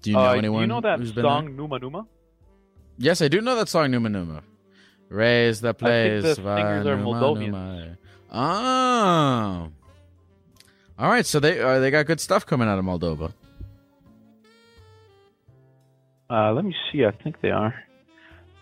Do 0.02 0.10
you 0.10 0.18
know 0.18 0.26
uh, 0.26 0.34
anyone? 0.34 0.62
You 0.62 0.68
know 0.68 0.82
that 0.82 1.00
song? 1.16 1.56
Numa 1.56 1.80
Numa? 1.80 2.06
Yes, 2.98 3.22
I 3.22 3.28
do 3.30 3.40
know 3.40 3.56
that 3.56 3.70
song 3.70 3.92
Numa 3.92 4.10
Numa. 4.10 4.44
Raise 5.12 5.60
the 5.60 5.74
place. 5.74 6.24
the 6.24 6.36
singers 6.36 6.86
are 6.86 6.96
Numa 6.96 7.98
Oh. 8.32 9.70
All 10.98 11.10
right, 11.10 11.26
so 11.26 11.40
they 11.40 11.60
uh, 11.60 11.80
they 11.80 11.92
got 11.92 12.06
good 12.06 12.22
stuff 12.22 12.46
coming 12.46 12.68
out 12.68 12.80
of 12.80 12.86
Moldova. 12.86 13.34
Uh, 16.30 16.54
let 16.54 16.64
me 16.64 16.74
see. 16.92 17.04
I 17.04 17.12
think 17.12 17.42
they 17.42 17.52
are. 17.52 17.76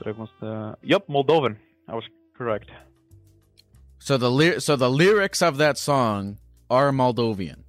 I. 0.03 0.09
Uh... 0.41 0.75
Yep, 0.81 1.07
Moldovan. 1.07 1.57
I 1.87 1.93
was 1.93 2.05
correct. 2.35 2.71
So 3.99 4.17
the 4.17 4.31
ly- 4.31 4.57
so 4.57 4.75
the 4.75 4.89
lyrics 4.89 5.41
of 5.41 5.57
that 5.57 5.77
song 5.77 6.39
are 6.69 6.91
Moldovan. 6.91 7.63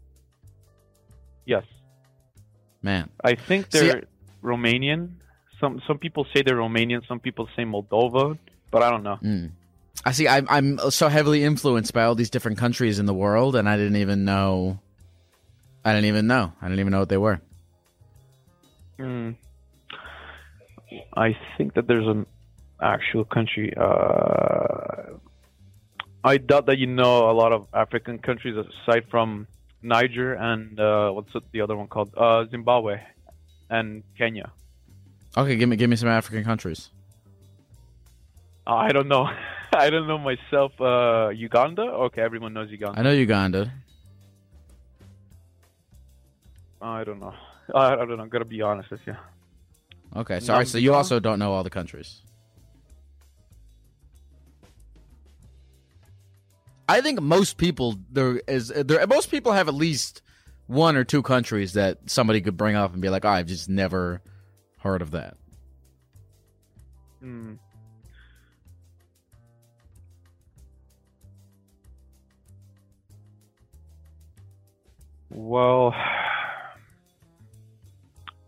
Yes, 1.44 1.64
Man, 2.82 3.10
I 3.22 3.34
think 3.34 3.70
they're 3.70 4.04
Romanian. 4.42 5.16
Some 5.60 5.82
some 5.86 5.98
people 5.98 6.26
say 6.32 6.42
they're 6.42 6.56
Romanian. 6.56 7.06
Some 7.06 7.20
people 7.20 7.46
say 7.54 7.64
Moldova. 7.64 8.38
But 8.70 8.82
I 8.82 8.90
don't 8.90 9.02
know. 9.02 9.18
Mm. 9.22 9.50
I 10.04 10.12
see. 10.12 10.28
I'm 10.28 10.46
I'm 10.48 10.90
so 10.90 11.08
heavily 11.08 11.44
influenced 11.44 11.92
by 11.92 12.04
all 12.04 12.14
these 12.14 12.30
different 12.30 12.58
countries 12.58 12.98
in 12.98 13.06
the 13.06 13.14
world, 13.14 13.56
and 13.56 13.68
I 13.68 13.76
didn't 13.76 13.96
even 13.96 14.24
know. 14.24 14.78
I 15.84 15.92
didn't 15.92 16.06
even 16.06 16.26
know. 16.26 16.52
I 16.60 16.66
didn't 16.66 16.80
even 16.80 16.92
know 16.92 17.00
what 17.00 17.08
they 17.08 17.18
were. 17.18 17.40
Hmm. 18.98 19.30
I 21.16 21.36
think 21.56 21.74
that 21.74 21.86
there's 21.86 22.06
an 22.06 22.26
actual 22.80 23.24
country. 23.24 23.72
Uh, 23.76 25.14
I 26.24 26.36
doubt 26.38 26.66
that 26.66 26.78
you 26.78 26.86
know 26.86 27.30
a 27.30 27.32
lot 27.32 27.52
of 27.52 27.66
African 27.72 28.18
countries 28.18 28.56
aside 28.56 29.04
from 29.10 29.46
Niger 29.82 30.34
and 30.34 30.78
uh, 30.78 31.10
what's 31.10 31.32
the 31.52 31.60
other 31.60 31.76
one 31.76 31.88
called? 31.88 32.12
Uh, 32.16 32.44
Zimbabwe 32.50 33.00
and 33.70 34.02
Kenya. 34.18 34.52
Okay, 35.36 35.56
give 35.56 35.68
me 35.68 35.76
give 35.76 35.88
me 35.88 35.96
some 35.96 36.08
African 36.08 36.44
countries. 36.44 36.90
Uh, 38.70 38.74
I 38.74 38.92
don't 38.92 39.08
know. 39.08 39.28
I 39.72 39.90
don't 39.90 40.06
know 40.06 40.18
myself. 40.18 40.72
Uh, 40.80 41.30
Uganda? 41.34 41.82
Okay, 41.82 42.22
everyone 42.22 42.52
knows 42.52 42.70
Uganda. 42.70 42.98
I 42.98 43.02
know 43.02 43.10
Uganda. 43.10 43.72
I 46.80 47.04
don't 47.04 47.20
know. 47.20 47.34
I, 47.74 47.92
I 47.92 47.96
don't 47.96 48.16
know. 48.16 48.22
I'm 48.22 48.28
gonna 48.28 48.44
be 48.44 48.62
honest 48.62 48.90
with 48.90 49.00
you. 49.06 49.16
Okay, 50.16 50.40
sorry. 50.40 50.66
So 50.66 50.78
you 50.78 50.94
also 50.94 51.20
don't 51.20 51.38
know 51.38 51.52
all 51.52 51.62
the 51.62 51.70
countries. 51.70 52.20
I 56.88 57.00
think 57.00 57.20
most 57.20 57.58
people 57.58 57.96
there 58.10 58.40
is 58.48 58.68
there 58.68 59.06
most 59.06 59.30
people 59.30 59.52
have 59.52 59.68
at 59.68 59.74
least 59.74 60.22
one 60.66 60.96
or 60.96 61.04
two 61.04 61.22
countries 61.22 61.74
that 61.74 61.98
somebody 62.10 62.40
could 62.40 62.56
bring 62.56 62.76
up 62.76 62.92
and 62.92 63.02
be 63.02 63.08
like, 63.08 63.24
oh, 63.24 63.28
I've 63.28 63.46
just 63.46 63.68
never 63.68 64.22
heard 64.78 65.02
of 65.02 65.12
that. 65.12 65.36
Hmm. 67.20 67.54
Well, 75.30 75.94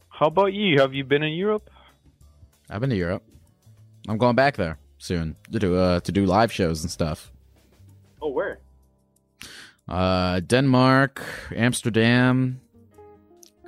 how 0.08 0.26
about 0.26 0.52
you? 0.52 0.80
Have 0.80 0.94
you 0.94 1.04
been 1.04 1.22
in 1.22 1.32
Europe? 1.32 1.70
I've 2.68 2.80
been 2.80 2.90
to 2.90 2.96
Europe. 2.96 3.22
I'm 4.08 4.18
going 4.18 4.34
back 4.34 4.56
there 4.56 4.78
soon 4.98 5.36
to 5.52 5.58
do 5.60 5.76
uh, 5.76 6.00
to 6.00 6.12
do 6.12 6.26
live 6.26 6.50
shows 6.52 6.82
and 6.82 6.90
stuff. 6.90 7.32
Oh, 8.20 8.30
where? 8.30 8.58
Uh, 9.88 10.40
Denmark, 10.40 11.22
Amsterdam, 11.54 12.60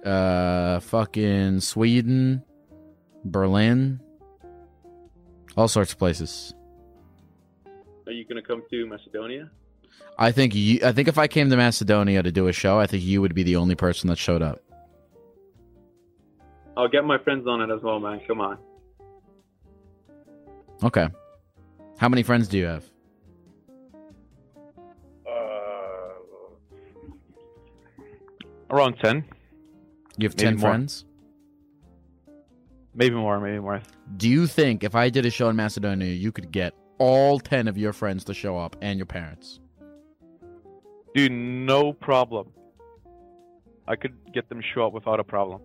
uh, 0.04 0.80
fucking 0.80 1.60
Sweden, 1.60 2.42
Berlin, 3.24 4.00
all 5.56 5.68
sorts 5.68 5.92
of 5.92 5.98
places. 5.98 6.52
Are 8.06 8.12
you 8.12 8.24
gonna 8.24 8.42
come 8.42 8.62
to 8.70 8.86
Macedonia? 8.86 9.50
I 10.18 10.30
think 10.32 10.54
you. 10.54 10.80
I 10.84 10.92
think 10.92 11.08
if 11.08 11.18
I 11.18 11.26
came 11.26 11.50
to 11.50 11.56
Macedonia 11.56 12.22
to 12.22 12.30
do 12.30 12.46
a 12.46 12.52
show, 12.52 12.78
I 12.78 12.86
think 12.86 13.02
you 13.02 13.20
would 13.20 13.34
be 13.34 13.42
the 13.42 13.56
only 13.56 13.74
person 13.74 14.08
that 14.08 14.18
showed 14.18 14.42
up. 14.42 14.60
I'll 16.76 16.88
get 16.88 17.04
my 17.04 17.18
friends 17.18 17.46
on 17.46 17.60
it 17.60 17.72
as 17.74 17.82
well, 17.82 17.98
man. 18.00 18.20
Come 18.26 18.40
on. 18.40 18.58
Okay. 20.82 21.08
How 21.98 22.08
many 22.08 22.22
friends 22.22 22.48
do 22.48 22.58
you 22.58 22.66
have? 22.66 22.84
Uh, 25.26 25.32
around 28.70 28.96
ten, 28.98 29.24
You 30.18 30.28
have 30.28 30.36
Maybe 30.36 30.44
ten 30.44 30.56
more. 30.58 30.70
friends. 30.70 31.04
maybe 32.94 33.14
more, 33.14 33.40
maybe 33.40 33.58
more. 33.60 33.80
Do 34.16 34.28
you 34.28 34.46
think 34.46 34.84
if 34.84 34.94
I 34.94 35.10
did 35.10 35.26
a 35.26 35.30
show 35.30 35.48
in 35.48 35.56
Macedonia, 35.56 36.12
you 36.12 36.30
could 36.32 36.50
get 36.52 36.74
all 36.98 37.38
ten 37.40 37.66
of 37.68 37.76
your 37.78 37.92
friends 37.92 38.24
to 38.24 38.34
show 38.34 38.56
up 38.58 38.76
and 38.80 38.98
your 38.98 39.06
parents? 39.06 39.60
Dude, 41.14 41.30
no 41.30 41.92
problem. 41.92 42.48
I 43.86 43.94
could 43.94 44.14
get 44.32 44.48
them 44.48 44.60
show 44.74 44.86
up 44.86 44.92
without 44.92 45.20
a 45.20 45.24
problem. 45.24 45.60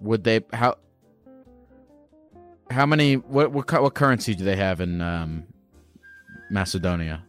Would 0.00 0.24
they? 0.24 0.40
How? 0.52 0.76
How 2.70 2.86
many? 2.86 3.14
What 3.14 3.52
what 3.52 3.82
what 3.82 3.94
currency 3.94 4.34
do 4.34 4.44
they 4.44 4.56
have 4.56 4.80
in 4.80 5.02
um, 5.02 5.44
Macedonia? 6.50 7.24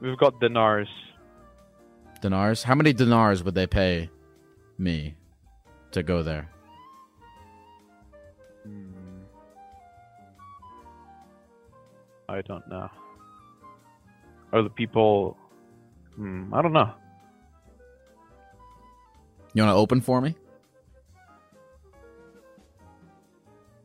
We've 0.00 0.18
got 0.18 0.40
dinars. 0.40 0.88
Dinars. 2.20 2.62
How 2.62 2.74
many 2.74 2.92
dinars 2.92 3.42
would 3.42 3.54
they 3.54 3.66
pay 3.66 4.10
me 4.78 5.16
to 5.92 6.02
go 6.02 6.22
there? 6.22 6.48
Hmm. 8.64 8.92
I 12.28 12.42
don't 12.42 12.68
know. 12.68 12.88
Are 14.52 14.62
the 14.62 14.70
people? 14.70 15.36
Hmm, 16.16 16.52
I 16.52 16.62
don't 16.62 16.72
know. 16.72 16.92
You 19.54 19.62
want 19.62 19.74
to 19.74 19.78
open 19.78 20.00
for 20.00 20.20
me? 20.20 20.34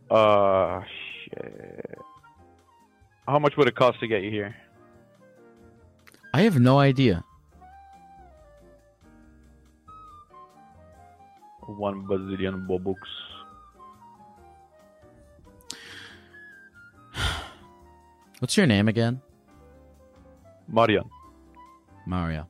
Uh, 0.09 0.82
shit. 1.23 1.99
How 3.28 3.39
much 3.39 3.57
would 3.57 3.67
it 3.67 3.75
cost 3.75 3.99
to 3.99 4.07
get 4.07 4.23
you 4.23 4.32
here? 4.32 4.55
I 6.34 6.41
have 6.41 6.59
no 6.59 6.80
idea. 6.80 7.23
One 11.65 12.07
bazillion 12.07 12.65
bobucks. 12.65 12.95
What's 18.39 18.55
your 18.55 18.67
name 18.67 18.88
again? 18.88 19.21
Marian. 20.69 21.09
Mario. 22.08 22.47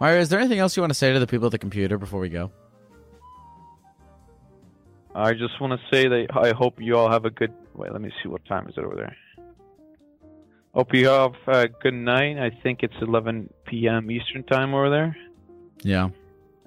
Mario, 0.00 0.20
is 0.20 0.28
there 0.28 0.40
anything 0.40 0.58
else 0.58 0.76
you 0.76 0.82
want 0.82 0.90
to 0.90 0.98
say 0.98 1.12
to 1.12 1.18
the 1.20 1.26
people 1.26 1.46
at 1.46 1.52
the 1.52 1.58
computer 1.58 1.98
before 1.98 2.20
we 2.20 2.28
go? 2.28 2.50
I 5.14 5.32
just 5.32 5.60
want 5.60 5.72
to 5.78 5.80
say 5.94 6.08
that 6.08 6.26
I 6.34 6.50
hope 6.52 6.80
you 6.80 6.96
all 6.96 7.10
have 7.10 7.24
a 7.24 7.30
good. 7.30 7.52
Wait, 7.74 7.92
let 7.92 8.00
me 8.00 8.10
see 8.22 8.28
what 8.28 8.44
time 8.46 8.68
is 8.68 8.74
it 8.76 8.84
over 8.84 8.96
there. 8.96 9.16
Hope 10.74 10.92
you 10.92 11.06
have 11.08 11.34
a 11.46 11.68
good 11.68 11.94
night. 11.94 12.36
I 12.38 12.50
think 12.62 12.82
it's 12.82 12.94
11 13.00 13.48
p.m. 13.66 14.10
Eastern 14.10 14.42
time 14.42 14.74
over 14.74 14.90
there. 14.90 15.16
Yeah. 15.82 16.08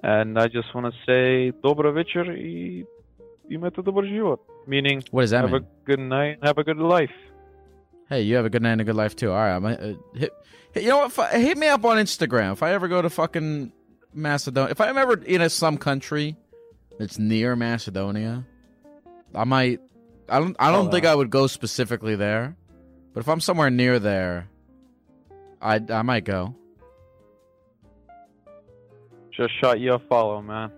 And 0.02 0.38
I 0.38 0.46
just 0.48 0.74
want 0.74 0.86
to 0.86 0.92
say 1.04 1.52
dobro 1.62 1.92
večer 1.92 2.24
i 2.30 2.84
imate 3.50 3.82
dobar 3.82 4.04
život. 4.04 4.38
Meaning, 4.66 5.02
What 5.10 5.22
does 5.22 5.30
that 5.30 5.42
have 5.42 5.52
mean? 5.52 5.62
a 5.62 5.86
good 5.86 6.00
night, 6.00 6.38
have 6.42 6.58
a 6.58 6.64
good 6.64 6.78
life. 6.78 7.12
Hey, 8.08 8.22
you 8.22 8.36
have 8.36 8.44
a 8.46 8.50
good 8.50 8.62
night 8.62 8.72
and 8.72 8.80
a 8.80 8.84
good 8.84 8.96
life 8.96 9.14
too. 9.16 9.30
All 9.30 9.36
right, 9.36 9.54
I'm, 9.56 9.64
uh, 9.64 9.76
hit, 10.18 10.32
hit, 10.72 10.82
you 10.82 10.88
know 10.88 10.98
what? 10.98 11.18
F- 11.18 11.32
hit 11.32 11.58
me 11.58 11.66
up 11.68 11.84
on 11.84 11.98
Instagram 11.98 12.52
if 12.52 12.62
I 12.62 12.72
ever 12.72 12.88
go 12.88 13.02
to 13.02 13.10
fucking 13.10 13.72
Macedonia. 14.14 14.70
If 14.70 14.80
I'm 14.80 14.96
ever 14.96 15.22
in 15.22 15.42
a, 15.42 15.50
some 15.50 15.76
country 15.76 16.36
that's 16.98 17.18
near 17.18 17.54
Macedonia, 17.56 18.46
I 19.34 19.44
might. 19.44 19.80
I 20.28 20.38
don't. 20.40 20.56
I 20.58 20.70
don't 20.72 20.88
Oh, 20.88 20.90
think. 20.90 21.04
I 21.06 21.14
would 21.14 21.30
go 21.30 21.46
specifically 21.46 22.16
there, 22.16 22.56
but 23.12 23.20
if 23.20 23.28
I'm 23.28 23.40
somewhere 23.40 23.70
near 23.70 23.98
there, 23.98 24.48
I 25.60 25.80
I 25.90 26.02
might 26.02 26.24
go. 26.24 26.54
Just 29.36 29.52
shot 29.60 29.78
you 29.80 29.92
a 29.94 29.98
follow, 30.00 30.42
man. 30.42 30.70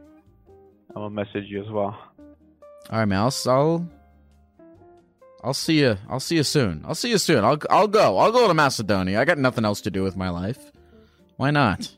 I'm 0.90 0.94
gonna 1.02 1.10
message 1.10 1.44
you 1.48 1.62
as 1.62 1.70
well. 1.70 1.96
All 2.90 2.98
right, 2.98 3.04
man. 3.06 3.20
I'll, 3.20 3.32
I'll 3.46 3.88
I'll 5.42 5.54
see 5.54 5.80
you. 5.80 5.96
I'll 6.08 6.20
see 6.20 6.36
you 6.36 6.42
soon. 6.42 6.84
I'll 6.86 6.94
see 6.94 7.10
you 7.10 7.18
soon. 7.18 7.44
I'll 7.44 7.58
I'll 7.70 7.88
go. 7.88 8.18
I'll 8.18 8.32
go 8.32 8.46
to 8.46 8.54
Macedonia. 8.54 9.20
I 9.20 9.24
got 9.24 9.38
nothing 9.38 9.64
else 9.64 9.80
to 9.82 9.90
do 9.90 10.02
with 10.02 10.16
my 10.16 10.28
life. 10.28 10.70
Why 11.36 11.50
not? 11.50 11.90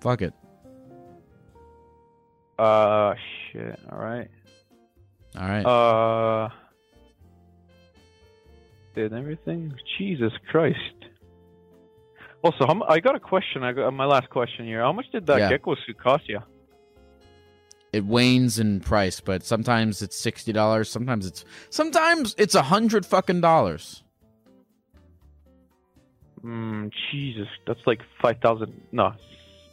Fuck 0.00 0.22
it. 0.22 0.32
Uh, 2.58 3.14
shit. 3.52 3.78
All 3.90 3.98
right. 3.98 4.28
All 5.36 5.48
right. 5.48 5.62
Uh, 5.64 6.48
did 8.94 9.12
everything? 9.12 9.74
Jesus 9.98 10.32
Christ. 10.50 10.78
Also, 12.42 12.66
how, 12.66 12.82
I 12.88 13.00
got 13.00 13.14
a 13.16 13.20
question. 13.20 13.62
I 13.62 13.72
got 13.72 13.90
my 13.92 14.04
last 14.06 14.30
question 14.30 14.64
here. 14.66 14.80
How 14.80 14.92
much 14.92 15.06
did 15.12 15.26
that 15.26 15.38
Yeah. 15.38 15.48
gecko 15.50 15.74
suit 15.86 15.98
cost 15.98 16.28
you? 16.28 16.40
It 17.92 18.04
wanes 18.04 18.58
in 18.58 18.80
price, 18.80 19.20
but 19.20 19.44
sometimes 19.44 20.02
it's 20.02 20.16
sixty 20.18 20.52
dollars. 20.52 20.88
Sometimes 20.90 21.26
it's 21.26 21.44
sometimes 21.70 22.34
it's 22.38 22.54
a 22.54 22.62
hundred 22.62 23.04
fucking 23.04 23.40
dollars. 23.40 24.02
Hmm, 26.40 26.88
Jesus, 27.10 27.48
that's 27.66 27.80
like 27.86 28.00
five 28.22 28.38
thousand. 28.38 28.80
No, 28.92 29.12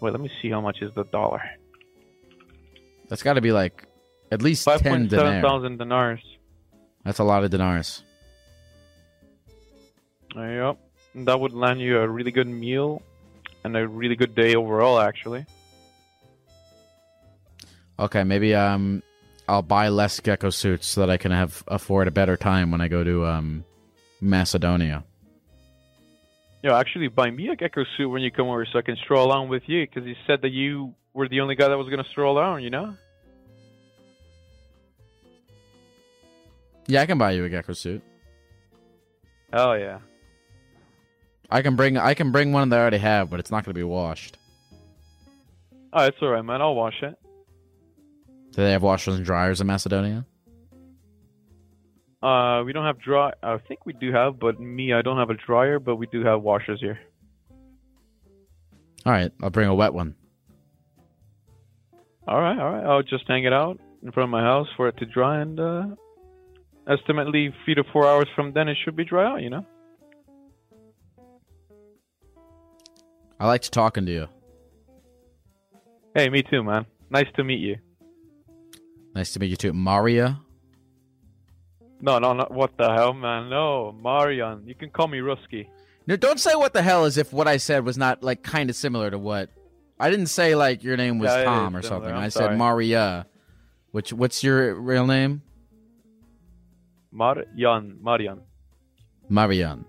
wait. 0.02 0.12
Let 0.12 0.22
me 0.22 0.32
see 0.42 0.50
how 0.50 0.62
much 0.62 0.82
is 0.82 0.92
the 0.96 1.04
dollar. 1.06 1.42
That's 3.08 3.24
got 3.24 3.34
to 3.34 3.42
be 3.42 3.52
like 3.52 3.86
at 4.32 4.42
least 4.42 4.66
Five 4.66 4.82
ten 4.82 5.02
point 5.02 5.12
seven 5.12 5.42
thousand 5.42 5.78
dinars. 5.78 6.22
That's 7.06 7.20
a 7.20 7.24
lot 7.24 7.44
of 7.44 7.52
dinars. 7.52 8.04
Uh, 10.36 10.42
Yep, 10.42 10.78
that 11.26 11.40
would 11.40 11.54
land 11.54 11.80
you 11.80 12.00
a 12.00 12.08
really 12.08 12.32
good 12.32 12.48
meal 12.48 13.02
and 13.64 13.76
a 13.78 13.88
really 13.88 14.16
good 14.16 14.36
day 14.36 14.56
overall. 14.56 15.00
Actually. 15.00 15.46
Okay, 18.00 18.24
maybe 18.24 18.54
um, 18.54 19.02
I'll 19.48 19.62
buy 19.62 19.90
less 19.90 20.20
gecko 20.20 20.50
suits 20.50 20.88
so 20.88 21.02
that 21.02 21.10
I 21.10 21.18
can 21.18 21.32
have 21.32 21.64
afford 21.68 22.08
a 22.08 22.12
better 22.12 22.38
time 22.38 22.72
when 22.72 22.82
I 22.82 22.88
go 22.88 23.04
to 23.04 23.26
um, 23.26 23.66
Macedonia. 24.22 25.04
Yeah, 26.64 26.78
actually, 26.78 27.08
buy 27.08 27.32
me 27.32 27.50
a 27.50 27.56
gecko 27.56 27.84
suit 27.96 28.10
when 28.10 28.22
you 28.22 28.32
come 28.32 28.48
over, 28.48 28.66
so 28.66 28.80
I 28.80 28.82
can 28.82 28.98
stroll 28.98 29.26
along 29.26 29.50
with 29.50 29.64
you. 29.68 29.86
Because 29.88 30.08
you 30.08 30.16
said 30.26 30.42
that 30.42 30.52
you 30.52 30.94
were 31.14 31.28
the 31.28 31.42
only 31.42 31.56
guy 31.56 31.68
that 31.68 31.78
was 31.78 31.90
gonna 31.90 32.08
stroll 32.12 32.38
around. 32.38 32.64
You 32.64 32.70
know. 32.70 32.96
Yeah, 36.88 37.02
I 37.02 37.06
can 37.06 37.18
buy 37.18 37.32
you 37.32 37.44
a 37.46 37.50
gecko 37.50 37.74
suit. 37.74 38.02
Oh 39.54 39.74
yeah. 39.74 40.00
I 41.50 41.62
can 41.62 41.76
bring 41.76 41.98
I 41.98 42.14
can 42.14 42.32
bring 42.32 42.52
one 42.52 42.70
that 42.70 42.78
I 42.78 42.82
already 42.82 42.98
have, 42.98 43.30
but 43.30 43.40
it's 43.40 43.52
not 43.52 43.64
going 43.64 43.74
to 43.74 43.80
be 43.80 43.84
washed. 43.84 44.38
Oh, 45.94 46.04
it's 46.06 46.18
alright, 46.22 46.44
man. 46.44 46.62
I'll 46.62 46.76
wash 46.76 47.02
it. 47.02 47.18
Do 48.58 48.64
they 48.64 48.72
have 48.72 48.82
washers 48.82 49.14
and 49.14 49.24
dryers 49.24 49.62
in 49.62 49.68
Macedonia? 49.68 50.26
Uh, 52.24 52.64
we 52.66 52.74
don't 52.74 52.86
have 52.86 53.00
dry. 53.00 53.32
I 53.44 53.60
think 53.60 53.86
we 53.86 53.94
do 53.94 54.12
have, 54.12 54.40
but 54.40 54.60
me, 54.60 54.94
I 54.94 55.04
don't 55.04 55.18
have 55.18 55.30
a 55.30 55.36
dryer, 55.36 55.78
but 55.78 55.98
we 55.98 56.08
do 56.08 56.26
have 56.26 56.42
washers 56.42 56.80
here. 56.82 56.98
All 59.06 59.12
right, 59.12 59.32
I'll 59.44 59.52
bring 59.52 59.70
a 59.70 59.76
wet 59.76 59.94
one. 59.94 60.16
All 62.28 62.42
right, 62.42 62.58
all 62.58 62.72
right. 62.72 62.84
I'll 62.84 63.04
just 63.04 63.26
hang 63.28 63.44
it 63.44 63.54
out 63.54 63.80
in 64.02 64.12
front 64.12 64.28
of 64.28 64.32
my 64.32 64.42
house 64.42 64.68
for 64.76 64.88
it 64.88 64.98
to 64.98 65.06
dry, 65.06 65.40
and 65.40 65.60
uh, 65.60 65.86
estimately 66.90 67.54
three 67.64 67.76
to 67.76 67.84
four 67.94 68.08
hours 68.08 68.28
from 68.36 68.54
then, 68.54 68.68
it 68.68 68.78
should 68.84 68.96
be 68.96 69.06
dry 69.06 69.34
out. 69.34 69.44
You 69.44 69.52
know. 69.52 69.66
I 73.40 73.46
liked 73.46 73.72
talking 73.72 74.08
to 74.08 74.12
you. 74.12 74.28
Hey, 76.16 76.28
me 76.30 76.42
too, 76.42 76.64
man. 76.64 76.88
Nice 77.12 77.28
to 77.36 77.44
meet 77.44 77.60
you. 77.60 77.78
Nice 79.18 79.34
to 79.34 79.40
meet 79.40 79.48
you 79.48 79.56
too, 79.56 79.74
Maria. 79.74 80.40
No, 82.00 82.20
no, 82.20 82.34
no. 82.34 82.46
What 82.52 82.78
the 82.78 82.94
hell, 82.94 83.14
man? 83.14 83.50
No, 83.50 83.92
Marian. 83.92 84.62
You 84.68 84.76
can 84.76 84.92
call 84.92 85.08
me 85.08 85.18
Rusky. 85.18 85.70
No, 86.06 86.16
don't 86.18 86.40
say 86.40 86.54
what 86.54 86.74
the 86.74 86.84
hell 86.84 87.06
as 87.06 87.18
if 87.18 87.34
what 87.34 87.48
I 87.48 87.58
said 87.58 87.84
was 87.84 87.98
not 87.98 88.22
like 88.22 88.44
kind 88.44 88.70
of 88.70 88.76
similar 88.76 89.10
to 89.10 89.18
what 89.18 89.50
I 90.00 90.12
didn't 90.12 90.28
say. 90.28 90.54
Like 90.54 90.84
your 90.84 90.98
name 90.98 91.18
was 91.18 91.32
Yeah, 91.32 91.46
Tom 91.46 91.76
or 91.76 91.82
something. 91.82 92.12
I 92.12 92.30
said. 92.30 92.56
Maria. 92.56 93.26
Which 93.90 94.14
what's 94.14 94.44
your 94.44 94.76
real 94.76 95.08
name? 95.08 95.42
Marian. 97.12 97.98
Marian. 98.00 98.42
Marian. 99.30 99.86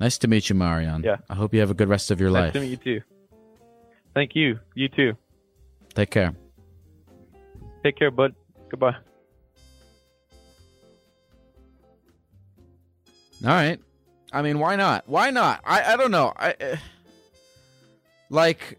Nice 0.00 0.18
to 0.18 0.26
meet 0.26 0.48
you, 0.48 0.56
Marian. 0.56 1.04
Yeah. 1.04 1.18
I 1.30 1.36
hope 1.36 1.54
you 1.54 1.60
have 1.60 1.70
a 1.70 1.74
good 1.74 1.88
rest 1.88 2.10
of 2.10 2.20
your 2.20 2.30
Nice 2.30 2.46
life. 2.46 2.54
Nice 2.56 2.62
to 2.64 2.68
meet 2.68 2.70
you 2.86 2.98
too. 2.98 3.06
Thank 4.14 4.34
you. 4.34 4.58
You 4.74 4.88
too. 4.88 5.12
Take 5.94 6.10
care. 6.10 6.34
Take 7.86 7.94
care, 7.94 8.10
bud. 8.10 8.34
Goodbye. 8.68 8.96
All 13.44 13.50
right. 13.50 13.78
I 14.32 14.42
mean, 14.42 14.58
why 14.58 14.74
not? 14.74 15.08
Why 15.08 15.30
not? 15.30 15.60
I 15.64 15.92
I 15.92 15.96
don't 15.96 16.10
know. 16.10 16.32
I 16.36 16.56
uh, 16.60 16.76
like 18.28 18.76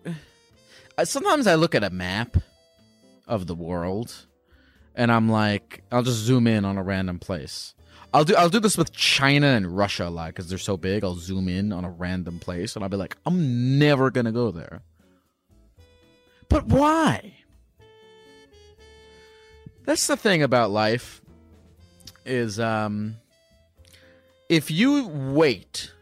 sometimes 1.05 1.47
I 1.47 1.55
look 1.55 1.74
at 1.74 1.86
a 1.86 1.89
map 1.89 2.36
of 3.30 3.47
the 3.47 3.55
world 3.55 4.26
and 4.93 5.10
I'm 5.10 5.30
like, 5.30 5.84
I'll 5.89 6.03
just 6.03 6.18
zoom 6.18 6.45
in 6.45 6.66
on 6.66 6.78
a 6.78 6.84
random 6.84 7.18
place. 7.18 7.76
I'll 8.14 8.26
do 8.26 8.36
I'll 8.36 8.49
do 8.49 8.60
this 8.60 8.78
with 8.78 8.91
China 8.91 9.47
and 9.47 9.78
Russia 9.78 10.08
a 10.08 10.10
lot 10.10 10.32
because 10.36 10.49
they're 10.49 10.58
so 10.58 10.76
big. 10.76 11.05
I'll 11.05 11.16
zoom 11.16 11.47
in 11.47 11.72
on 11.72 11.86
a 11.86 11.89
random 11.89 12.39
place 12.39 12.76
and 12.76 12.84
I'll 12.84 12.89
be 12.89 12.97
like, 12.97 13.16
I'm 13.26 13.80
never 13.80 14.12
gonna 14.12 14.34
go 14.34 14.51
there. 14.51 14.82
But 16.49 16.66
why? 16.66 17.36
That's 19.88 20.05
the 20.05 20.17
thing 20.17 20.43
about 20.43 20.69
life 20.69 21.21
is 22.25 22.59
um 22.59 23.15
if 24.49 24.69
you 24.69 25.07
wait 25.07 25.93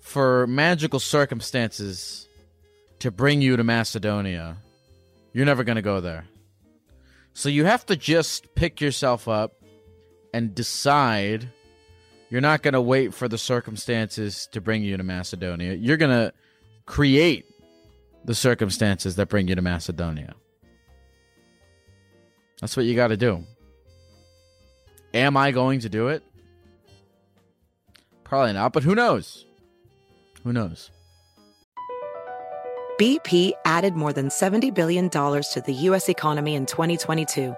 for 0.00 0.46
magical 0.46 0.98
circumstances 0.98 2.26
to 3.00 3.10
bring 3.10 3.42
you 3.42 3.54
to 3.58 3.64
Macedonia, 3.64 4.56
you're 5.34 5.44
never 5.44 5.62
going 5.62 5.76
to 5.76 5.82
go 5.82 6.00
there. 6.00 6.24
So 7.34 7.50
you 7.50 7.66
have 7.66 7.84
to 7.86 7.96
just 7.96 8.54
pick 8.54 8.80
yourself 8.80 9.28
up 9.28 9.52
and 10.32 10.54
decide 10.54 11.50
you're 12.30 12.40
not 12.40 12.62
going 12.62 12.72
to 12.72 12.80
wait 12.80 13.12
for 13.12 13.28
the 13.28 13.36
circumstances 13.36 14.48
to 14.52 14.62
bring 14.62 14.82
you 14.82 14.96
to 14.96 15.02
Macedonia. 15.02 15.74
You're 15.74 15.98
going 15.98 16.16
to 16.16 16.32
create 16.86 17.44
the 18.24 18.34
circumstances 18.34 19.16
that 19.16 19.28
bring 19.28 19.48
you 19.48 19.54
to 19.54 19.62
Macedonia. 19.62 20.34
That's 22.60 22.76
what 22.76 22.86
you 22.86 22.94
got 22.94 23.08
to 23.08 23.16
do. 23.16 23.44
Am 25.14 25.36
I 25.36 25.50
going 25.50 25.80
to 25.80 25.88
do 25.88 26.08
it? 26.08 26.22
Probably 28.24 28.52
not, 28.52 28.72
but 28.72 28.82
who 28.82 28.94
knows? 28.94 29.44
Who 30.42 30.52
knows? 30.52 30.90
BP 32.98 33.52
added 33.66 33.94
more 33.94 34.12
than 34.12 34.28
$70 34.28 34.72
billion 34.74 35.10
to 35.10 35.62
the 35.64 35.72
U.S. 35.74 36.08
economy 36.08 36.54
in 36.54 36.64
2022. 36.64 37.54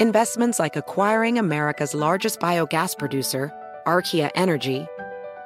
Investments 0.00 0.60
like 0.60 0.76
acquiring 0.76 1.38
America's 1.38 1.94
largest 1.94 2.38
biogas 2.38 2.96
producer, 2.96 3.52
Archaea 3.86 4.30
Energy, 4.36 4.86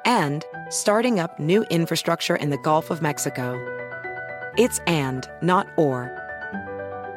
and 0.05 0.45
starting 0.69 1.19
up 1.19 1.39
new 1.39 1.63
infrastructure 1.71 2.35
in 2.35 2.51
the 2.51 2.59
Gulf 2.59 2.91
of 2.91 3.01
Mexico. 3.01 3.57
It's 4.55 4.79
and, 4.85 5.27
not 5.41 5.67
or. 5.75 6.22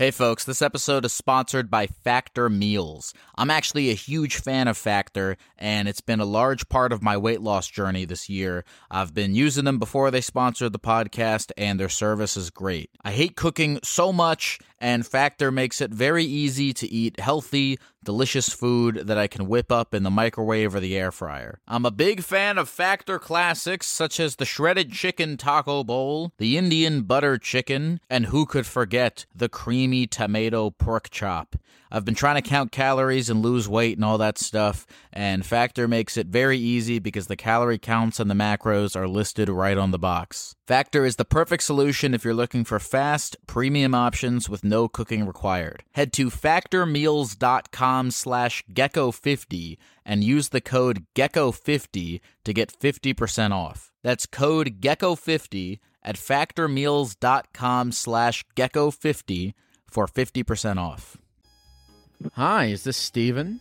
Hey 0.00 0.10
folks, 0.10 0.44
this 0.44 0.62
episode 0.62 1.04
is 1.04 1.12
sponsored 1.12 1.70
by 1.70 1.86
Factor 1.86 2.48
Meals. 2.48 3.12
I'm 3.36 3.50
actually 3.50 3.90
a 3.90 3.94
huge 3.94 4.36
fan 4.36 4.66
of 4.66 4.78
Factor, 4.78 5.36
and 5.58 5.88
it's 5.88 6.00
been 6.00 6.20
a 6.20 6.24
large 6.24 6.70
part 6.70 6.94
of 6.94 7.02
my 7.02 7.18
weight 7.18 7.42
loss 7.42 7.68
journey 7.68 8.06
this 8.06 8.26
year. 8.26 8.64
I've 8.90 9.12
been 9.12 9.34
using 9.34 9.66
them 9.66 9.78
before 9.78 10.10
they 10.10 10.22
sponsored 10.22 10.72
the 10.72 10.78
podcast, 10.78 11.52
and 11.58 11.78
their 11.78 11.90
service 11.90 12.34
is 12.34 12.48
great. 12.48 12.88
I 13.04 13.10
hate 13.10 13.36
cooking 13.36 13.78
so 13.84 14.10
much, 14.10 14.58
and 14.78 15.06
Factor 15.06 15.50
makes 15.50 15.82
it 15.82 15.90
very 15.90 16.24
easy 16.24 16.72
to 16.72 16.90
eat 16.90 17.20
healthy, 17.20 17.78
delicious 18.02 18.48
food 18.48 19.02
that 19.06 19.18
I 19.18 19.26
can 19.26 19.46
whip 19.48 19.70
up 19.70 19.92
in 19.92 20.02
the 20.02 20.10
microwave 20.10 20.74
or 20.74 20.80
the 20.80 20.96
air 20.96 21.12
fryer. 21.12 21.60
I'm 21.68 21.84
a 21.84 21.90
big 21.90 22.22
fan 22.22 22.56
of 22.56 22.70
Factor 22.70 23.18
classics 23.18 23.86
such 23.86 24.18
as 24.18 24.36
the 24.36 24.46
shredded 24.46 24.92
chicken 24.92 25.36
taco 25.36 25.84
bowl, 25.84 26.32
the 26.38 26.56
Indian 26.56 27.02
butter 27.02 27.36
chicken, 27.36 28.00
and 28.08 28.26
who 28.26 28.46
could 28.46 28.66
forget 28.66 29.26
the 29.34 29.50
creamy 29.90 30.06
tomato 30.06 30.70
pork 30.70 31.10
chop. 31.10 31.56
I've 31.90 32.04
been 32.04 32.14
trying 32.14 32.40
to 32.40 32.48
count 32.48 32.70
calories 32.70 33.28
and 33.28 33.42
lose 33.42 33.68
weight 33.68 33.98
and 33.98 34.04
all 34.04 34.18
that 34.18 34.38
stuff, 34.38 34.86
and 35.12 35.44
Factor 35.44 35.88
makes 35.88 36.16
it 36.16 36.28
very 36.28 36.58
easy 36.58 37.00
because 37.00 37.26
the 37.26 37.34
calorie 37.34 37.76
counts 37.76 38.20
and 38.20 38.30
the 38.30 38.36
macros 38.36 38.94
are 38.94 39.08
listed 39.08 39.48
right 39.48 39.76
on 39.76 39.90
the 39.90 39.98
box. 39.98 40.54
Factor 40.68 41.04
is 41.04 41.16
the 41.16 41.24
perfect 41.24 41.64
solution 41.64 42.14
if 42.14 42.24
you're 42.24 42.32
looking 42.32 42.62
for 42.62 42.78
fast, 42.78 43.36
premium 43.48 43.92
options 43.92 44.48
with 44.48 44.62
no 44.62 44.86
cooking 44.86 45.26
required. 45.26 45.82
Head 45.94 46.12
to 46.12 46.30
factormeals.com 46.30 48.12
slash 48.12 48.62
gecko50 48.72 49.76
and 50.06 50.22
use 50.22 50.50
the 50.50 50.60
code 50.60 51.04
gecko50 51.16 52.20
to 52.44 52.52
get 52.52 52.78
50% 52.78 53.50
off. 53.50 53.90
That's 54.04 54.26
code 54.26 54.80
gecko50 54.80 55.80
at 56.04 56.14
factormeals.com 56.14 57.90
slash 57.90 58.44
gecko50 58.54 59.54
for 59.90 60.06
50% 60.06 60.78
off. 60.78 61.16
Hi, 62.34 62.66
is 62.66 62.84
this 62.84 62.96
Steven? 62.96 63.60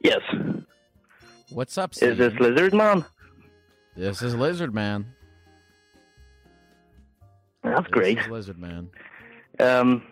Yes. 0.00 0.20
What's 1.50 1.76
up, 1.78 1.92
Is 2.00 2.18
this 2.18 2.32
Lizard 2.38 2.74
Man? 2.74 3.04
This 3.96 4.20
is 4.22 4.34
Lizard 4.34 4.74
Man. 4.74 5.06
That's 7.62 7.80
This 7.82 7.90
great. 7.90 8.18
is 8.18 8.28
Lizard 8.28 8.58
Man. 8.58 8.88
Um. 9.58 10.02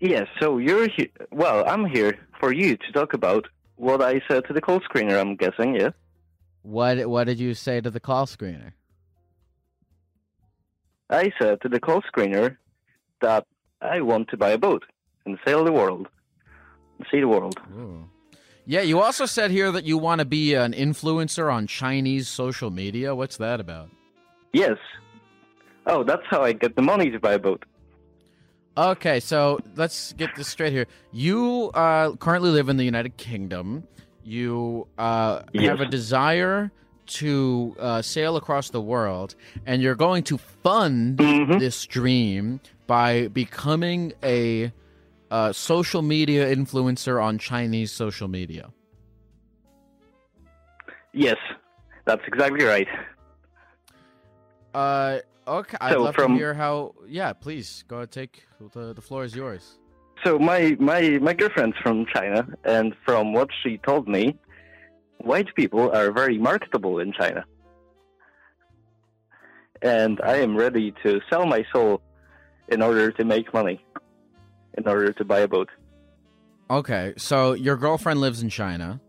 Yes. 0.00 0.28
So 0.40 0.58
you're 0.58 0.88
here. 0.88 1.08
Well, 1.32 1.64
I'm 1.66 1.86
here 1.86 2.18
for 2.38 2.52
you 2.52 2.76
to 2.76 2.92
talk 2.92 3.14
about 3.14 3.48
what 3.76 4.02
I 4.02 4.20
said 4.28 4.44
to 4.46 4.52
the 4.52 4.60
call 4.60 4.80
screener. 4.80 5.18
I'm 5.18 5.36
guessing. 5.36 5.74
Yeah. 5.74 5.90
What 6.62 7.06
What 7.08 7.24
did 7.24 7.40
you 7.40 7.54
say 7.54 7.80
to 7.80 7.90
the 7.90 7.98
call 8.00 8.26
screener? 8.26 8.72
I 11.10 11.32
said 11.38 11.60
to 11.62 11.68
the 11.68 11.80
call 11.80 12.02
screener 12.02 12.56
that 13.20 13.46
I 13.80 14.00
want 14.00 14.28
to 14.28 14.36
buy 14.36 14.50
a 14.50 14.58
boat 14.58 14.84
and 15.24 15.38
sail 15.44 15.64
the 15.64 15.72
world, 15.72 16.08
see 17.10 17.20
the 17.20 17.28
world. 17.28 17.60
Ooh. 17.76 18.08
Yeah, 18.68 18.80
you 18.80 19.00
also 19.00 19.26
said 19.26 19.52
here 19.52 19.70
that 19.70 19.84
you 19.84 19.96
want 19.96 20.18
to 20.18 20.24
be 20.24 20.54
an 20.54 20.72
influencer 20.72 21.52
on 21.52 21.68
Chinese 21.68 22.26
social 22.26 22.70
media. 22.70 23.14
What's 23.14 23.36
that 23.36 23.60
about? 23.60 23.90
Yes. 24.52 24.76
Oh, 25.86 26.02
that's 26.02 26.24
how 26.28 26.42
I 26.42 26.52
get 26.52 26.74
the 26.74 26.82
money 26.82 27.10
to 27.10 27.20
buy 27.20 27.34
a 27.34 27.38
boat. 27.38 27.64
Okay, 28.76 29.20
so 29.20 29.60
let's 29.76 30.12
get 30.14 30.34
this 30.34 30.48
straight 30.48 30.72
here. 30.72 30.86
You 31.12 31.70
uh, 31.74 32.16
currently 32.16 32.50
live 32.50 32.68
in 32.68 32.76
the 32.76 32.84
United 32.84 33.16
Kingdom. 33.16 33.86
You 34.24 34.88
uh, 34.98 35.42
have 35.54 35.80
a 35.80 35.86
desire 35.86 36.72
to 37.06 37.74
uh, 37.78 38.02
sail 38.02 38.36
across 38.36 38.70
the 38.70 38.80
world, 38.80 39.34
and 39.66 39.80
you're 39.82 39.94
going 39.94 40.22
to 40.24 40.38
fund 40.38 41.18
Mhm. 41.18 41.58
this 41.58 41.86
dream 41.86 42.60
by 42.86 43.28
becoming 43.28 44.12
a 44.22 44.72
uh, 45.30 45.52
social 45.52 46.02
media 46.02 46.54
influencer 46.54 47.22
on 47.22 47.38
Chinese 47.38 47.90
social 47.90 48.28
media. 48.28 48.70
Yes, 51.12 51.36
that's 52.04 52.22
exactly 52.26 52.64
right. 52.64 52.86
Uh, 54.74 55.18
okay, 55.48 55.76
I'd 55.80 55.94
So 55.94 56.02
love 56.02 56.14
from- 56.14 56.32
to 56.32 56.38
hear 56.38 56.54
how. 56.54 56.94
Yeah, 57.08 57.32
please 57.32 57.84
go 57.88 57.96
ahead. 57.96 58.10
Take 58.12 58.46
the 58.74 58.92
the 58.92 59.00
floor 59.00 59.24
is 59.24 59.34
yours. 59.34 59.78
So 60.24 60.38
my 60.38 60.76
my 60.78 61.18
my 61.22 61.32
girlfriend's 61.32 61.76
from 61.82 62.06
China, 62.14 62.46
and 62.64 62.94
from 63.04 63.32
what 63.32 63.48
she 63.62 63.78
told 63.78 64.08
me, 64.08 64.38
white 65.26 65.54
people 65.54 65.90
are 65.90 66.10
very 66.12 66.38
marketable 66.38 66.98
in 67.00 67.12
China. 67.12 67.44
And 69.82 70.20
I 70.22 70.36
am 70.36 70.56
ready 70.56 70.94
to 71.02 71.20
sell 71.28 71.46
my 71.46 71.64
soul 71.72 72.00
in 72.68 72.80
order 72.82 73.10
to 73.12 73.24
make 73.24 73.52
money, 73.52 73.84
in 74.78 74.88
order 74.88 75.12
to 75.12 75.24
buy 75.24 75.40
a 75.40 75.48
boat. 75.48 75.68
Okay, 76.70 77.12
so 77.16 77.52
your 77.52 77.76
girlfriend 77.76 78.20
lives 78.20 78.42
in 78.42 78.48
China, 78.48 79.00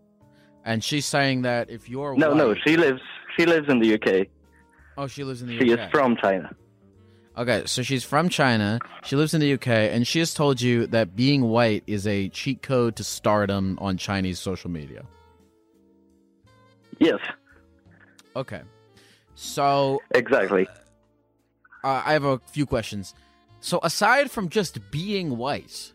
and 0.66 0.84
she's 0.84 1.06
saying 1.06 1.44
that 1.44 1.70
if 1.70 1.90
you're 1.90 2.16
No, 2.16 2.34
no, 2.34 2.54
she 2.66 2.78
lives 2.78 3.02
she 3.38 3.46
lives 3.46 3.70
in 3.70 3.80
the 3.80 3.94
UK. 3.96 4.28
oh, 4.98 5.08
she 5.08 5.24
lives 5.24 5.42
in 5.42 5.48
the 5.48 5.58
She 5.58 5.72
UK. 5.72 5.80
She 5.80 5.86
is 5.86 5.92
from 5.92 6.16
China. 6.18 6.56
Okay, 7.38 7.64
so 7.66 7.84
she's 7.84 8.04
from 8.04 8.30
China. 8.30 8.80
She 9.04 9.16
lives 9.16 9.34
in 9.34 9.42
the 9.42 9.54
UK, 9.54 9.68
and 9.68 10.08
she 10.08 10.20
has 10.20 10.34
told 10.34 10.60
you 10.60 10.88
that 10.88 11.16
being 11.16 11.44
white 11.44 11.84
is 11.86 12.06
a 12.08 12.30
cheat 12.30 12.62
code 12.64 12.96
to 12.98 13.04
stardom 13.04 13.78
on 13.80 13.98
Chinese 13.98 14.40
social 14.40 14.72
media. 14.72 15.04
Yes, 17.00 17.20
Okay, 18.36 18.62
so 19.34 20.00
exactly. 20.14 20.68
uh, 21.84 22.04
I 22.06 22.14
have 22.14 22.24
a 22.24 22.40
few 22.52 22.66
questions. 22.68 23.16
So 23.62 23.80
aside 23.82 24.30
from 24.30 24.50
just 24.50 24.92
being 24.92 25.38
white, 25.38 25.92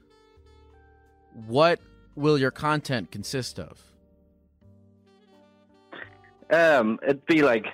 what 1.46 1.78
will 2.16 2.36
your 2.36 2.50
content 2.50 3.12
consist 3.12 3.60
of? 3.60 3.80
Um, 6.50 6.98
it'd 7.02 7.24
be 7.26 7.42
like 7.42 7.66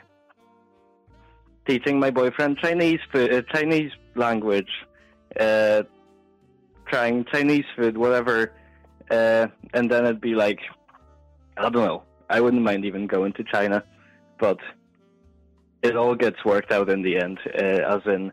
teaching 1.66 1.98
my 1.98 2.10
boyfriend 2.10 2.58
Chinese 2.58 3.00
food, 3.10 3.32
uh, 3.32 3.42
Chinese 3.52 3.90
language, 4.14 4.70
uh, 5.40 5.82
trying 6.86 7.24
Chinese 7.24 7.64
food, 7.74 7.96
whatever, 7.96 8.52
uh, 9.10 9.46
and 9.74 9.90
then 9.90 10.04
it'd 10.04 10.20
be 10.20 10.34
like, 10.34 10.60
I 11.56 11.62
don't 11.62 11.72
know. 11.72 12.02
I 12.30 12.40
wouldn't 12.40 12.62
mind 12.62 12.84
even 12.84 13.06
going 13.06 13.32
to 13.34 13.44
China 13.44 13.84
but 14.40 14.58
it 15.82 15.96
all 15.96 16.14
gets 16.14 16.44
worked 16.44 16.70
out 16.70 16.88
in 16.88 17.02
the 17.02 17.16
end. 17.18 17.40
Uh, 17.46 17.58
as 17.96 18.02
in, 18.06 18.30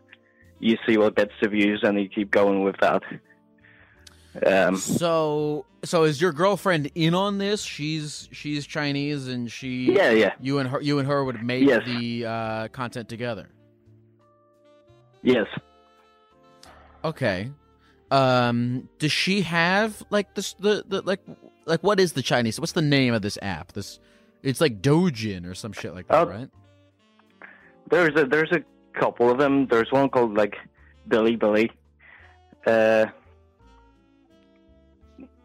you 0.59 0.77
see 0.87 0.97
what 0.99 1.15
gets 1.15 1.31
the 1.41 1.47
views, 1.49 1.81
and 1.83 1.99
you 1.99 2.07
keep 2.07 2.29
going 2.29 2.63
with 2.63 2.75
that. 2.79 3.01
Um, 4.45 4.75
So, 4.77 5.65
so 5.83 6.03
is 6.03 6.21
your 6.21 6.31
girlfriend 6.31 6.91
in 6.93 7.15
on 7.15 7.39
this? 7.39 7.63
She's 7.63 8.29
she's 8.31 8.67
Chinese, 8.67 9.27
and 9.27 9.51
she 9.51 9.91
yeah, 9.93 10.11
yeah, 10.11 10.33
you 10.39 10.59
and 10.59 10.69
her 10.69 10.79
you 10.79 10.99
and 10.99 11.07
her 11.07 11.23
would 11.23 11.41
make 11.43 11.67
Yes. 11.67 11.83
the 11.87 12.25
uh, 12.25 12.67
content 12.67 13.09
together. 13.09 13.49
yes. 15.23 15.47
Okay. 17.03 17.49
Um, 18.15 18.87
does 18.99 19.11
she 19.11 19.41
have 19.41 19.89
like 20.09 20.27
this 20.35 20.53
the, 20.53 20.83
the 20.87 21.01
like 21.11 21.21
like 21.65 21.81
what 21.87 21.99
is 21.99 22.13
the 22.13 22.21
Chinese? 22.21 22.59
What's 22.61 22.71
the 22.81 22.81
name 22.97 23.13
of 23.17 23.21
this 23.21 23.37
app? 23.41 23.73
This 23.73 23.99
it's 24.43 24.61
like 24.61 24.81
Dojin 24.81 25.41
or 25.49 25.55
some 25.55 25.73
shit 25.73 25.93
like 25.97 26.07
that, 26.07 26.21
Uh, 26.21 26.25
right? 26.37 26.49
There's 27.91 28.15
a 28.21 28.25
there's 28.25 28.51
a 28.51 28.61
couple 28.99 29.29
of 29.29 29.37
them. 29.37 29.67
There's 29.71 29.91
one 29.91 30.07
called 30.09 30.33
like 30.43 30.55
Bilibili, 31.09 31.69
uh, 32.73 33.05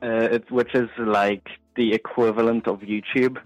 uh, 0.03 0.29
it, 0.37 0.51
which 0.51 0.73
is 0.75 0.89
like 0.99 1.47
the 1.77 1.93
equivalent 2.01 2.67
of 2.73 2.77
YouTube. 2.81 3.37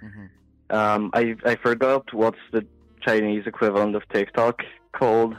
hmm 0.00 0.26
Um, 0.70 1.02
I 1.20 1.22
I 1.52 1.54
forgot 1.66 2.02
what's 2.22 2.44
the 2.52 2.62
Chinese 3.06 3.44
equivalent 3.52 3.94
of 3.96 4.02
TikTok 4.14 4.56
called, 4.98 5.32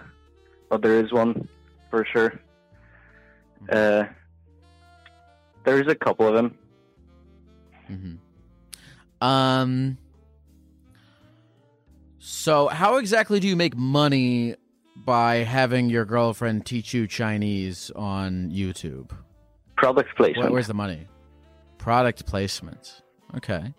but 0.70 0.80
there 0.84 0.98
is 1.04 1.10
one 1.24 1.32
for 1.90 2.02
sure. 2.14 2.32
Uh, 3.70 4.04
there's 5.64 5.88
a 5.88 5.96
couple 5.96 6.28
of 6.28 6.34
them. 6.36 6.58
hmm 7.88 8.16
Um. 9.22 9.98
So, 12.20 12.68
how 12.68 12.98
exactly 12.98 13.40
do 13.40 13.48
you 13.48 13.56
make 13.56 13.76
money 13.76 14.56
by 14.96 15.38
having 15.38 15.90
your 15.90 16.06
girlfriend 16.06 16.66
teach 16.66 16.94
you 16.94 17.08
Chinese 17.08 17.92
on 17.96 18.50
YouTube? 18.52 19.12
Product 19.78 20.08
Where, 20.18 20.30
placement. 20.30 20.52
where's 20.52 20.68
the 20.68 20.74
money? 20.74 21.08
Product 21.78 22.26
placement. 22.26 23.02
Okay. 23.36 23.74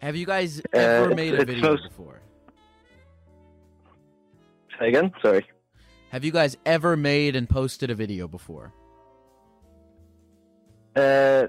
Have 0.00 0.16
you 0.16 0.26
guys 0.26 0.60
ever 0.72 1.10
it's- 1.12 1.16
made 1.16 1.34
a 1.34 1.44
video 1.44 1.70
most- 1.70 1.88
before? 1.88 2.20
Say 4.80 4.88
again? 4.88 5.12
Sorry. 5.22 5.46
Have 6.12 6.24
you 6.24 6.30
guys 6.30 6.58
ever 6.66 6.94
made 6.94 7.34
and 7.36 7.48
posted 7.48 7.88
a 7.90 7.94
video 7.94 8.28
before? 8.28 8.74
Uh, 10.94 11.46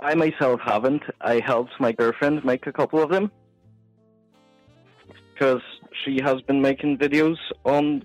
I 0.00 0.14
myself 0.14 0.60
haven't. 0.62 1.02
I 1.22 1.40
helped 1.40 1.72
my 1.80 1.92
girlfriend 1.92 2.44
make 2.44 2.66
a 2.66 2.72
couple 2.72 3.02
of 3.02 3.08
them 3.08 3.32
because 5.32 5.62
she 6.04 6.20
has 6.22 6.42
been 6.42 6.60
making 6.60 6.98
videos 6.98 7.38
on 7.64 8.04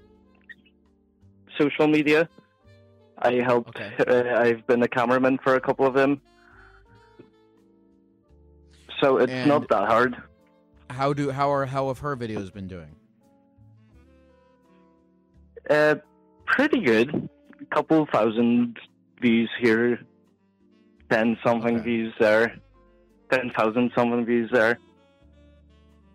social 1.59 1.87
media. 1.87 2.29
I 3.19 3.33
helped. 3.45 3.77
Okay. 3.77 3.91
Uh, 4.07 4.39
I've 4.39 4.65
been 4.65 4.81
a 4.83 4.87
cameraman 4.87 5.39
for 5.43 5.55
a 5.55 5.59
couple 5.59 5.85
of 5.85 5.93
them, 5.93 6.21
so 9.01 9.17
it's 9.17 9.29
And- 9.31 9.49
not 9.49 9.67
that 9.67 9.89
hard. 9.89 10.15
How 10.89 11.11
do 11.11 11.31
how 11.31 11.51
are 11.51 11.65
how 11.65 11.89
have 11.89 11.99
her 11.99 12.15
videos 12.15 12.53
been 12.53 12.69
doing? 12.69 12.95
Uh, 15.69 15.95
pretty 16.45 16.79
good. 16.81 17.29
A 17.61 17.65
couple 17.75 18.05
thousand 18.11 18.77
views 19.21 19.49
here, 19.59 19.99
ten 21.09 21.37
something 21.45 21.75
Okay. 21.77 21.83
views 21.83 22.13
there, 22.19 22.55
ten 23.31 23.51
thousand 23.57 23.91
something 23.95 24.25
views 24.25 24.49
there. 24.51 24.79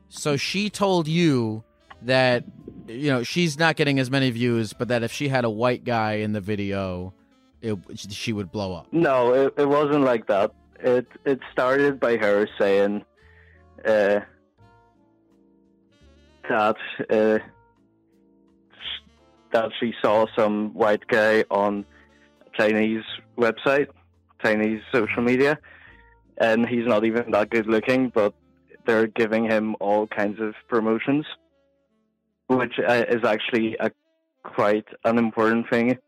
So 0.08 0.36
she 0.36 0.70
told 0.70 1.08
you 1.08 1.64
that 2.02 2.44
you 2.88 3.10
know 3.10 3.22
she's 3.22 3.58
not 3.58 3.76
getting 3.76 3.98
as 3.98 4.10
many 4.10 4.30
views, 4.30 4.72
but 4.72 4.88
that 4.88 5.02
if 5.02 5.12
she 5.12 5.28
had 5.28 5.44
a 5.44 5.50
white 5.50 5.84
guy 5.84 6.14
in 6.14 6.32
the 6.32 6.40
video, 6.40 7.12
it, 7.60 7.78
she 7.94 8.32
would 8.32 8.50
blow 8.50 8.74
up. 8.74 8.86
No, 8.92 9.34
it, 9.34 9.54
it 9.58 9.68
wasn't 9.68 10.04
like 10.04 10.26
that. 10.28 10.52
It 10.80 11.06
it 11.24 11.40
started 11.52 12.00
by 12.00 12.16
her 12.16 12.48
saying 12.58 13.04
uh, 13.84 14.20
that 16.48 16.76
uh, 17.10 17.38
that 19.52 19.70
she 19.78 19.92
saw 20.02 20.26
some 20.36 20.74
white 20.74 21.06
guy 21.06 21.44
on 21.50 21.84
Chinese 22.58 23.04
website, 23.38 23.88
Chinese 24.42 24.80
social 24.92 25.22
media, 25.22 25.58
and 26.38 26.68
he's 26.68 26.86
not 26.86 27.04
even 27.04 27.30
that 27.30 27.50
good 27.50 27.66
looking, 27.66 28.10
but 28.10 28.34
they're 28.86 29.06
giving 29.06 29.44
him 29.44 29.76
all 29.80 30.06
kinds 30.06 30.40
of 30.40 30.54
promotions, 30.68 31.24
which 32.48 32.74
uh, 32.78 33.04
is 33.08 33.24
actually 33.24 33.76
a 33.78 33.90
quite 34.42 34.86
an 35.04 35.18
important 35.18 35.68
thing 35.70 35.98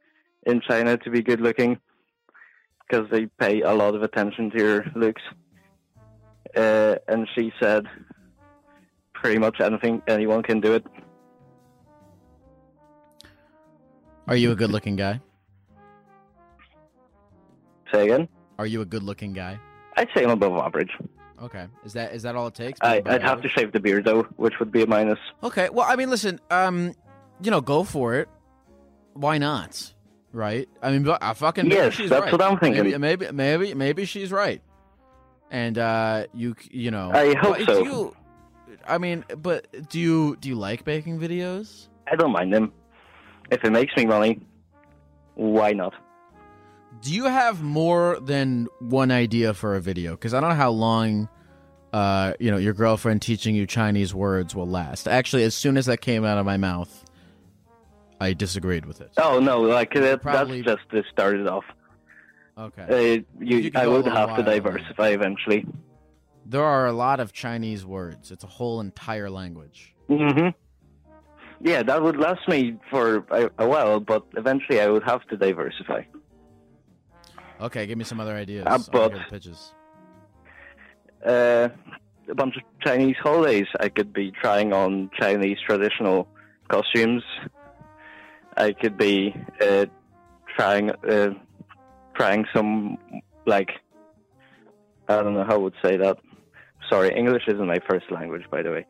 in 0.47 0.61
China 0.61 0.97
to 0.99 1.11
be 1.11 1.23
good 1.23 1.41
looking 1.41 1.79
because 2.81 3.09
they 3.11 3.27
pay 3.27 3.63
a 3.63 3.73
lot 3.73 3.95
of 3.95 4.03
attention 4.03 4.51
to 4.51 4.59
your 4.59 4.85
looks. 4.95 5.23
Uh, 6.57 6.97
and 7.09 7.29
she 7.35 7.53
said, 7.61 7.85
pretty 9.15 9.39
much 9.39 9.61
anything, 9.61 10.03
anyone 10.07 10.43
can 10.43 10.61
do 10.61 10.75
it. 10.75 10.85
Are 14.27 14.37
you 14.37 14.53
a 14.53 14.55
good 14.55 14.71
looking 14.71 14.97
guy? 14.97 15.21
Say 17.93 18.05
again. 18.05 18.29
Are 18.59 18.67
you 18.67 18.81
a 18.81 18.85
good 18.85 19.03
looking 19.03 19.33
guy? 19.33 19.59
I'd 19.97 20.09
say 20.17 20.25
I'm 20.25 20.31
above 20.31 20.55
average. 20.59 20.91
Okay. 21.43 21.67
Is 21.85 21.93
that 21.93 22.13
is 22.15 22.23
that 22.23 22.35
all 22.37 22.47
it 22.47 22.55
takes? 22.55 22.79
I, 22.83 23.03
I'd 23.05 23.23
have 23.23 23.43
to 23.43 23.49
shave 23.49 23.73
the 23.73 23.81
beard 23.81 24.05
though, 24.05 24.23
which 24.37 24.55
would 24.59 24.73
be 24.73 24.83
a 24.83 24.87
minus. 24.87 25.19
Okay. 25.43 25.69
Well, 25.71 25.87
I 25.89 25.97
mean, 25.97 26.11
listen. 26.11 26.41
Um, 26.51 26.95
you 27.43 27.51
know, 27.51 27.61
go 27.61 27.85
for 27.85 28.15
it. 28.15 28.29
Why 29.13 29.39
not? 29.39 29.93
Right? 30.33 30.69
I 30.83 30.91
mean, 30.91 31.05
but 31.05 31.23
I 31.23 31.35
fucking 31.35 31.71
Yes, 31.71 31.95
she's 31.95 32.11
that's 32.11 32.23
right. 32.23 32.33
what 32.33 32.43
I'm 32.43 32.59
thinking. 32.59 32.83
Maybe, 32.85 32.99
maybe, 32.99 33.31
maybe, 33.33 33.75
maybe 33.75 34.05
she's 34.05 34.33
right. 34.33 34.61
And 35.51 35.79
uh, 35.79 36.27
you, 36.35 36.57
you 36.71 36.91
know, 36.91 37.13
I 37.13 37.35
hope 37.35 37.61
so. 37.61 37.85
You, 37.85 38.17
I 38.89 38.99
mean, 38.99 39.25
but 39.39 39.89
do 39.89 40.01
you 40.01 40.37
do 40.41 40.49
you 40.49 40.57
like 40.57 40.85
making 40.87 41.21
videos? 41.21 41.89
I 42.11 42.17
don't 42.17 42.33
mind 42.33 42.53
them. 42.53 42.73
If 43.51 43.65
it 43.65 43.71
makes 43.71 43.95
me 43.97 44.07
money, 44.07 44.41
why 45.35 45.73
not? 45.73 45.95
Do 47.03 47.13
you 47.13 47.25
have 47.25 47.63
more 47.63 48.19
than 48.21 48.69
one 48.79 49.11
idea 49.11 49.53
for 49.55 49.75
a 49.75 49.81
video? 49.81 50.13
Because 50.13 50.33
I 50.33 50.41
don't 50.41 50.51
know 50.51 50.55
how 50.57 50.71
long, 50.71 51.29
uh, 51.93 52.33
you 52.41 52.51
know, 52.51 52.57
your 52.57 52.73
girlfriend 52.73 53.21
teaching 53.21 53.55
you 53.55 53.67
Chinese 53.67 54.15
words 54.15 54.55
will 54.55 54.67
last. 54.69 55.07
Actually, 55.09 55.43
as 55.45 55.55
soon 55.55 55.77
as 55.77 55.87
that 55.87 56.01
came 56.01 56.25
out 56.25 56.39
of 56.39 56.47
my 56.47 56.57
mouth, 56.57 57.05
I 58.21 58.33
disagreed 58.33 58.87
with 58.87 59.01
it. 59.01 59.11
Oh 59.19 59.41
no, 59.41 59.61
like 59.61 59.93
that, 59.95 60.23
Probably- 60.23 60.63
that's 60.63 60.81
just 60.91 61.05
it 61.19 61.47
off. 61.49 61.65
Okay. 62.57 62.83
Uh, 62.83 63.43
you, 63.45 63.59
You 63.59 63.71
could 63.71 63.77
I 63.77 63.85
go 63.85 63.93
would 63.97 64.07
have 64.07 64.29
to 64.37 64.43
while, 64.43 64.43
diversify 64.45 65.09
eventually. 65.09 65.67
There 66.47 66.63
are 66.63 66.87
a 66.87 66.93
lot 66.93 67.19
of 67.19 67.33
Chinese 67.33 67.85
words. 67.85 68.31
It's 68.31 68.45
a 68.45 68.49
whole 68.49 68.81
entire 68.81 69.29
language. 69.29 69.95
hmm 70.09 70.49
Yeah, 71.61 71.83
that 71.83 72.03
would 72.03 72.17
last 72.17 72.47
me 72.49 72.77
for 72.91 73.25
a, 73.31 73.51
a 73.59 73.69
while, 73.69 74.01
but 74.01 74.25
eventually 74.37 74.81
I 74.81 74.89
would 74.89 75.05
have 75.05 75.27
to 75.29 75.37
diversify. 75.37 76.03
Okay, 77.61 77.87
give 77.87 77.97
me 77.97 78.05
some 78.05 78.21
other 78.21 78.35
ideas. 78.35 78.67
Uh, 78.67 78.79
but- 78.91 79.15
pitches. 79.31 79.73
Uh, 81.25 81.69
a 82.29 82.35
bunch 82.35 82.57
of 82.57 82.63
Chinese 82.81 83.17
holidays. 83.23 83.67
I 83.81 83.89
could 83.89 84.13
be 84.13 84.31
trying 84.31 84.73
on 84.73 85.11
Chinese 85.19 85.59
traditional 85.67 86.29
costumes. 86.69 87.23
I 88.57 88.73
could 88.73 88.97
be 88.97 89.35
uh, 89.61 89.87
trying 90.57 90.91
uh, 90.91 91.31
trying 92.15 92.47
some 92.55 92.99
like 93.47 93.71
I 95.09 95.23
don't 95.23 95.35
know 95.35 95.45
how 95.45 95.55
I 95.55 95.59
would 95.59 95.75
say 95.83 95.97
that. 95.97 96.19
Sorry, 96.89 97.15
English 97.15 97.45
isn't 97.49 97.67
my 97.67 97.81
first 97.89 98.11
language, 98.11 98.45
by 98.51 98.63
the 98.63 98.71
way. 98.71 98.87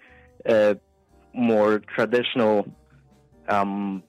Uh, 0.49 0.75
more 1.35 1.81
traditional, 1.81 2.67
um, 3.49 4.03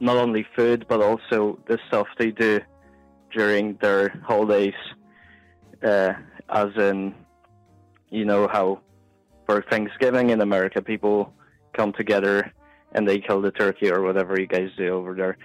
not 0.00 0.16
only 0.16 0.46
food 0.56 0.86
but 0.88 1.00
also 1.00 1.58
the 1.68 1.78
stuff 1.88 2.06
they 2.18 2.30
do 2.30 2.60
during 3.32 3.76
their 3.80 4.08
holidays. 4.24 4.74
Uh, 5.82 6.14
as 6.48 6.68
in, 6.76 7.14
you 8.10 8.24
know 8.24 8.48
how 8.48 8.80
for 9.46 9.62
Thanksgiving 9.70 10.30
in 10.30 10.40
America 10.40 10.80
people 10.82 11.32
come 11.72 11.92
together 11.92 12.52
and 12.92 13.06
they 13.06 13.18
kill 13.18 13.40
the 13.40 13.50
turkey 13.50 13.90
or 13.90 14.02
whatever 14.02 14.40
you 14.40 14.46
guys 14.46 14.70
do 14.76 14.88
over 14.88 15.14
there. 15.14 15.36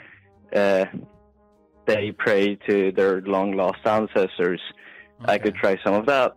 Uh, 0.53 0.85
they 1.85 2.11
pray 2.11 2.55
to 2.67 2.91
their 2.91 3.21
long 3.21 3.55
lost 3.55 3.85
ancestors. 3.85 4.61
I 5.25 5.37
could 5.37 5.55
try 5.55 5.77
some 5.83 5.93
of 5.93 6.05
that. 6.05 6.35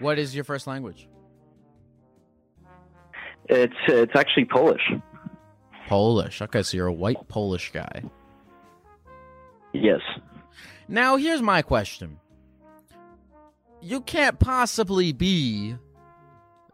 What 0.00 0.18
is 0.18 0.34
your 0.34 0.44
first 0.44 0.66
language? 0.66 1.08
It's 3.48 3.74
it's 3.88 4.12
actually 4.14 4.46
Polish. 4.46 4.82
Polish. 5.88 6.40
Okay, 6.42 6.62
so 6.62 6.76
you're 6.76 6.86
a 6.86 6.92
white 6.92 7.28
Polish 7.28 7.70
guy. 7.72 8.02
Yes. 9.72 10.00
Now, 10.88 11.16
here's 11.16 11.42
my 11.42 11.62
question. 11.62 12.18
you 13.80 14.00
can't 14.00 14.38
possibly 14.38 15.12
be 15.12 15.76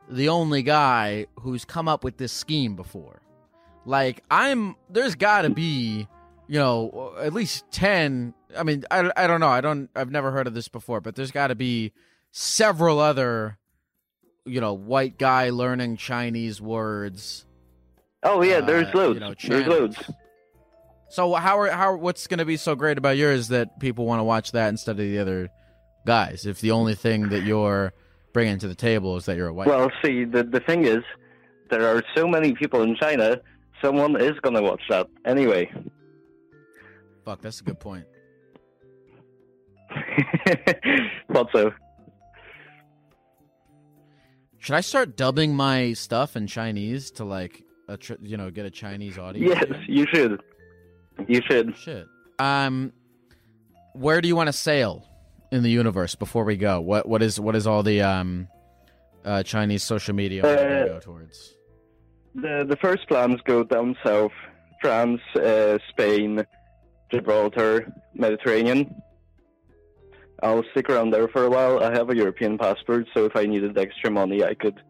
the 0.08 0.28
only 0.28 0.62
guy 0.62 1.26
who's 1.40 1.64
come 1.64 1.88
up 1.88 2.04
with 2.04 2.16
this 2.18 2.32
scheme 2.32 2.76
before. 2.76 3.22
Like 3.84 4.22
I'm 4.30 4.76
there's 4.90 5.14
got 5.14 5.42
to 5.42 5.50
be, 5.50 6.06
you 6.46 6.58
know, 6.58 7.14
at 7.20 7.32
least 7.32 7.64
10, 7.72 8.34
I 8.56 8.62
mean, 8.62 8.84
I, 8.90 9.10
I 9.16 9.26
don't 9.26 9.40
know. 9.40 9.48
I 9.48 9.60
don't 9.60 9.90
I've 9.96 10.10
never 10.10 10.30
heard 10.30 10.46
of 10.46 10.54
this 10.54 10.68
before, 10.68 11.00
but 11.00 11.16
there's 11.16 11.30
got 11.30 11.48
to 11.48 11.54
be 11.54 11.92
several 12.30 12.98
other 12.98 13.57
you 14.48 14.60
know, 14.60 14.72
white 14.74 15.18
guy 15.18 15.50
learning 15.50 15.96
Chinese 15.96 16.60
words. 16.60 17.46
Oh 18.22 18.42
yeah, 18.42 18.60
there's 18.60 18.86
uh, 18.94 18.98
loads. 18.98 19.14
you 19.14 19.20
know, 19.20 19.34
there's 19.42 19.66
loads. 19.66 20.10
So 21.10 21.32
how 21.34 21.58
are 21.58 21.70
how 21.70 21.96
what's 21.96 22.26
going 22.26 22.38
to 22.38 22.44
be 22.44 22.56
so 22.56 22.74
great 22.74 22.98
about 22.98 23.16
yours 23.16 23.48
that 23.48 23.80
people 23.80 24.04
want 24.04 24.20
to 24.20 24.24
watch 24.24 24.52
that 24.52 24.68
instead 24.68 24.92
of 24.92 24.98
the 24.98 25.18
other 25.18 25.48
guys? 26.06 26.44
If 26.46 26.60
the 26.60 26.72
only 26.72 26.94
thing 26.94 27.30
that 27.30 27.44
you're 27.44 27.92
bringing 28.32 28.58
to 28.58 28.68
the 28.68 28.74
table 28.74 29.16
is 29.16 29.24
that 29.26 29.36
you're 29.36 29.48
a 29.48 29.54
white. 29.54 29.68
Well, 29.68 29.90
see, 30.02 30.24
the 30.24 30.44
the 30.44 30.60
thing 30.60 30.84
is, 30.84 31.02
there 31.70 31.86
are 31.86 32.02
so 32.14 32.26
many 32.26 32.52
people 32.54 32.82
in 32.82 32.96
China. 32.96 33.40
Someone 33.82 34.20
is 34.20 34.38
gonna 34.40 34.62
watch 34.62 34.82
that 34.90 35.06
anyway. 35.24 35.70
Fuck, 37.24 37.40
that's 37.40 37.60
a 37.60 37.64
good 37.64 37.80
point. 37.80 38.04
Thought 41.32 41.48
so. 41.52 41.72
Should 44.58 44.74
I 44.74 44.80
start 44.80 45.16
dubbing 45.16 45.54
my 45.54 45.92
stuff 45.92 46.36
in 46.36 46.46
Chinese 46.46 47.10
to 47.12 47.24
like 47.24 47.62
a 47.88 47.96
tr- 47.96 48.14
you 48.20 48.36
know 48.36 48.50
get 48.50 48.66
a 48.66 48.70
Chinese 48.70 49.18
audience? 49.18 49.54
Yes, 49.60 49.80
you 49.88 50.06
should. 50.12 50.40
You 51.26 51.40
should. 51.48 51.76
Shit. 51.76 52.06
Um, 52.38 52.92
where 53.94 54.20
do 54.20 54.28
you 54.28 54.36
want 54.36 54.48
to 54.48 54.52
sail 54.52 55.04
in 55.50 55.62
the 55.62 55.70
universe 55.70 56.14
before 56.14 56.44
we 56.44 56.56
go? 56.56 56.80
What 56.80 57.08
what 57.08 57.22
is 57.22 57.38
what 57.40 57.56
is 57.56 57.66
all 57.66 57.82
the 57.82 58.02
um, 58.02 58.48
uh, 59.24 59.42
Chinese 59.42 59.82
social 59.82 60.14
media 60.14 60.42
Uh, 60.42 60.86
go 60.86 61.00
towards? 61.00 61.54
The 62.34 62.64
the 62.68 62.76
first 62.76 63.08
plans 63.08 63.40
go 63.44 63.64
down 63.64 63.96
south, 64.04 64.32
France, 64.80 65.20
uh, 65.36 65.78
Spain, 65.88 66.44
Gibraltar, 67.10 67.92
Mediterranean. 68.14 68.94
I'll 70.42 70.64
stick 70.70 70.88
around 70.88 71.10
there 71.10 71.28
for 71.28 71.44
a 71.44 71.50
while. 71.50 71.82
I 71.82 71.92
have 71.92 72.10
a 72.10 72.16
European 72.16 72.58
passport, 72.58 73.06
so 73.14 73.24
if 73.24 73.34
I 73.34 73.46
needed 73.46 73.76
extra 73.76 74.10
money, 74.10 74.44
I 74.44 74.54
could 74.54 74.80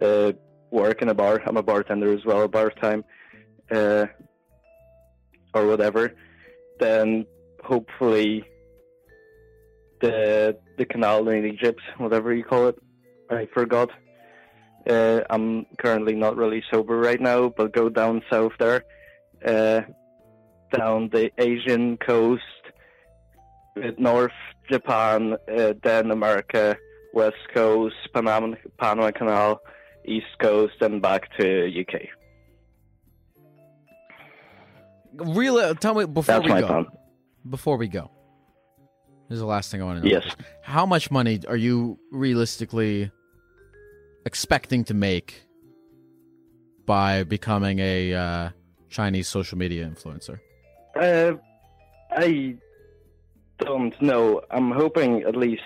uh, 0.00 0.32
work 0.70 1.02
in 1.02 1.08
a 1.08 1.14
bar. 1.14 1.40
I'm 1.46 1.56
a 1.56 1.62
bartender 1.62 2.12
as 2.12 2.24
well, 2.24 2.46
bar 2.48 2.70
time, 2.70 3.04
uh, 3.70 4.06
or 5.54 5.66
whatever. 5.66 6.12
Then 6.80 7.26
hopefully 7.62 8.44
the 10.00 10.58
the 10.78 10.86
canal 10.86 11.28
in 11.28 11.44
Egypt, 11.44 11.80
whatever 11.98 12.34
you 12.34 12.42
call 12.42 12.68
it, 12.68 12.78
I 13.30 13.46
forgot. 13.54 13.90
Uh, 14.88 15.20
I'm 15.28 15.66
currently 15.78 16.14
not 16.14 16.36
really 16.36 16.64
sober 16.70 16.96
right 16.96 17.20
now, 17.20 17.52
but 17.54 17.72
go 17.72 17.90
down 17.90 18.22
south 18.30 18.52
there, 18.58 18.82
uh, 19.44 19.82
down 20.76 21.10
the 21.10 21.30
Asian 21.38 21.98
coast, 21.98 22.42
uh, 23.76 23.90
North 23.98 24.32
Japan, 24.70 25.36
uh, 25.54 25.74
then 25.82 26.10
America, 26.10 26.76
West 27.12 27.36
Coast, 27.52 27.96
Panama, 28.14 28.54
Panama 28.78 29.10
Canal, 29.10 29.60
East 30.04 30.38
Coast, 30.40 30.74
and 30.80 31.02
back 31.02 31.28
to 31.38 31.66
UK. 31.68 32.02
Really, 35.14 35.74
tell 35.76 35.94
me 35.94 36.06
before 36.06 36.22
That's 36.40 36.44
we 36.44 36.60
go. 36.60 36.66
plan. 36.66 36.86
Before 37.48 37.76
we 37.76 37.88
go, 37.88 38.10
this 39.28 39.36
is 39.36 39.40
the 39.40 39.46
last 39.46 39.70
thing 39.70 39.82
I 39.82 39.84
want 39.84 40.02
to 40.02 40.08
know. 40.08 40.12
Yes. 40.12 40.36
How 40.62 40.86
much 40.86 41.10
money 41.10 41.40
are 41.48 41.56
you 41.56 41.98
realistically 42.12 43.10
expecting 44.24 44.84
to 44.84 44.94
make 44.94 45.42
by 46.86 47.24
becoming 47.24 47.78
a 47.80 48.14
uh, 48.14 48.50
Chinese 48.88 49.28
social 49.28 49.58
media 49.58 49.86
influencer? 49.88 50.38
Uh, 50.96 51.32
I 52.10 52.56
don't 53.60 54.00
know. 54.02 54.40
I'm 54.50 54.70
hoping 54.70 55.22
at 55.22 55.36
least 55.36 55.62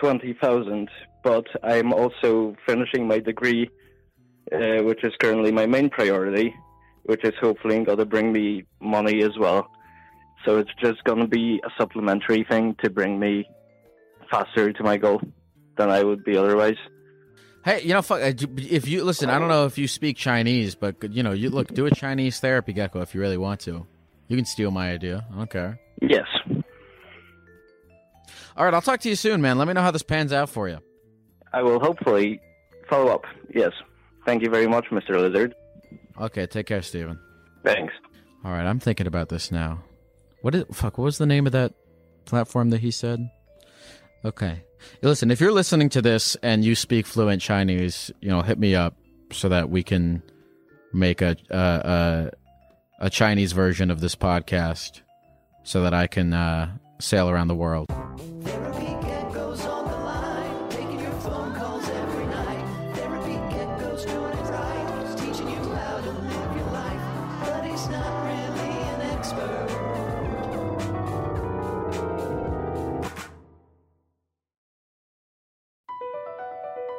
20,000, 0.00 0.88
but 1.22 1.46
I'm 1.62 1.92
also 1.92 2.56
finishing 2.66 3.06
my 3.06 3.18
degree, 3.18 3.70
uh, 4.52 4.82
which 4.82 5.04
is 5.04 5.12
currently 5.20 5.52
my 5.52 5.66
main 5.66 5.90
priority, 5.90 6.54
which 7.04 7.24
is 7.24 7.34
hopefully 7.40 7.82
going 7.84 7.98
to 7.98 8.06
bring 8.06 8.32
me 8.32 8.64
money 8.80 9.22
as 9.22 9.38
well. 9.38 9.68
So 10.44 10.58
it's 10.58 10.70
just 10.80 11.02
going 11.04 11.18
to 11.18 11.26
be 11.26 11.60
a 11.64 11.70
supplementary 11.78 12.44
thing 12.48 12.76
to 12.82 12.90
bring 12.90 13.18
me 13.18 13.48
faster 14.30 14.72
to 14.72 14.82
my 14.82 14.96
goal 14.96 15.20
than 15.76 15.90
I 15.90 16.02
would 16.02 16.24
be 16.24 16.36
otherwise. 16.36 16.76
Hey, 17.64 17.82
you 17.82 17.94
know, 17.94 18.02
fuck, 18.02 18.20
uh, 18.22 18.32
if 18.58 18.86
you 18.86 19.02
listen, 19.02 19.28
I 19.28 19.40
don't 19.40 19.48
know 19.48 19.66
if 19.66 19.76
you 19.76 19.88
speak 19.88 20.16
Chinese, 20.16 20.76
but 20.76 21.02
you 21.10 21.24
know, 21.24 21.32
you 21.32 21.50
look, 21.50 21.74
do 21.74 21.86
a 21.86 21.90
Chinese 21.90 22.38
therapy 22.38 22.72
gecko 22.72 23.00
if 23.00 23.12
you 23.12 23.20
really 23.20 23.36
want 23.36 23.58
to. 23.62 23.84
You 24.28 24.36
can 24.36 24.44
steal 24.44 24.70
my 24.70 24.92
idea. 24.92 25.26
I 25.32 25.36
don't 25.36 25.50
care. 25.50 25.80
Yes. 26.00 26.26
All 28.56 28.64
right, 28.64 28.72
I'll 28.72 28.82
talk 28.82 29.00
to 29.00 29.08
you 29.08 29.16
soon, 29.16 29.40
man. 29.42 29.58
Let 29.58 29.68
me 29.68 29.74
know 29.74 29.82
how 29.82 29.90
this 29.90 30.02
pans 30.02 30.32
out 30.32 30.48
for 30.48 30.68
you. 30.68 30.78
I 31.52 31.62
will 31.62 31.78
hopefully 31.78 32.40
follow 32.88 33.12
up. 33.12 33.24
Yes. 33.54 33.72
Thank 34.24 34.42
you 34.42 34.50
very 34.50 34.66
much, 34.66 34.86
Mr. 34.90 35.20
Lizard. 35.20 35.54
Okay, 36.20 36.46
take 36.46 36.66
care, 36.66 36.82
Steven. 36.82 37.18
Thanks. 37.64 37.92
All 38.44 38.52
right, 38.52 38.66
I'm 38.66 38.80
thinking 38.80 39.06
about 39.06 39.28
this 39.28 39.52
now. 39.52 39.82
What 40.42 40.54
is 40.54 40.64
fuck? 40.72 40.98
What 40.98 41.04
was 41.04 41.18
the 41.18 41.26
name 41.26 41.46
of 41.46 41.52
that 41.52 41.74
platform 42.24 42.70
that 42.70 42.80
he 42.80 42.90
said? 42.90 43.28
Okay, 44.24 44.62
listen. 45.02 45.30
If 45.30 45.40
you're 45.40 45.52
listening 45.52 45.88
to 45.90 46.02
this 46.02 46.36
and 46.42 46.64
you 46.64 46.74
speak 46.74 47.06
fluent 47.06 47.42
Chinese, 47.42 48.10
you 48.20 48.28
know, 48.28 48.42
hit 48.42 48.58
me 48.58 48.74
up 48.74 48.94
so 49.32 49.48
that 49.48 49.70
we 49.70 49.82
can 49.82 50.22
make 50.92 51.22
a 51.22 51.36
a 51.50 52.30
a, 53.00 53.06
a 53.06 53.10
Chinese 53.10 53.52
version 53.52 53.90
of 53.90 54.00
this 54.00 54.14
podcast, 54.14 55.00
so 55.64 55.82
that 55.82 55.92
I 55.94 56.06
can 56.06 56.32
uh, 56.32 56.76
sail 57.00 57.28
around 57.28 57.48
the 57.48 57.54
world. 57.54 57.90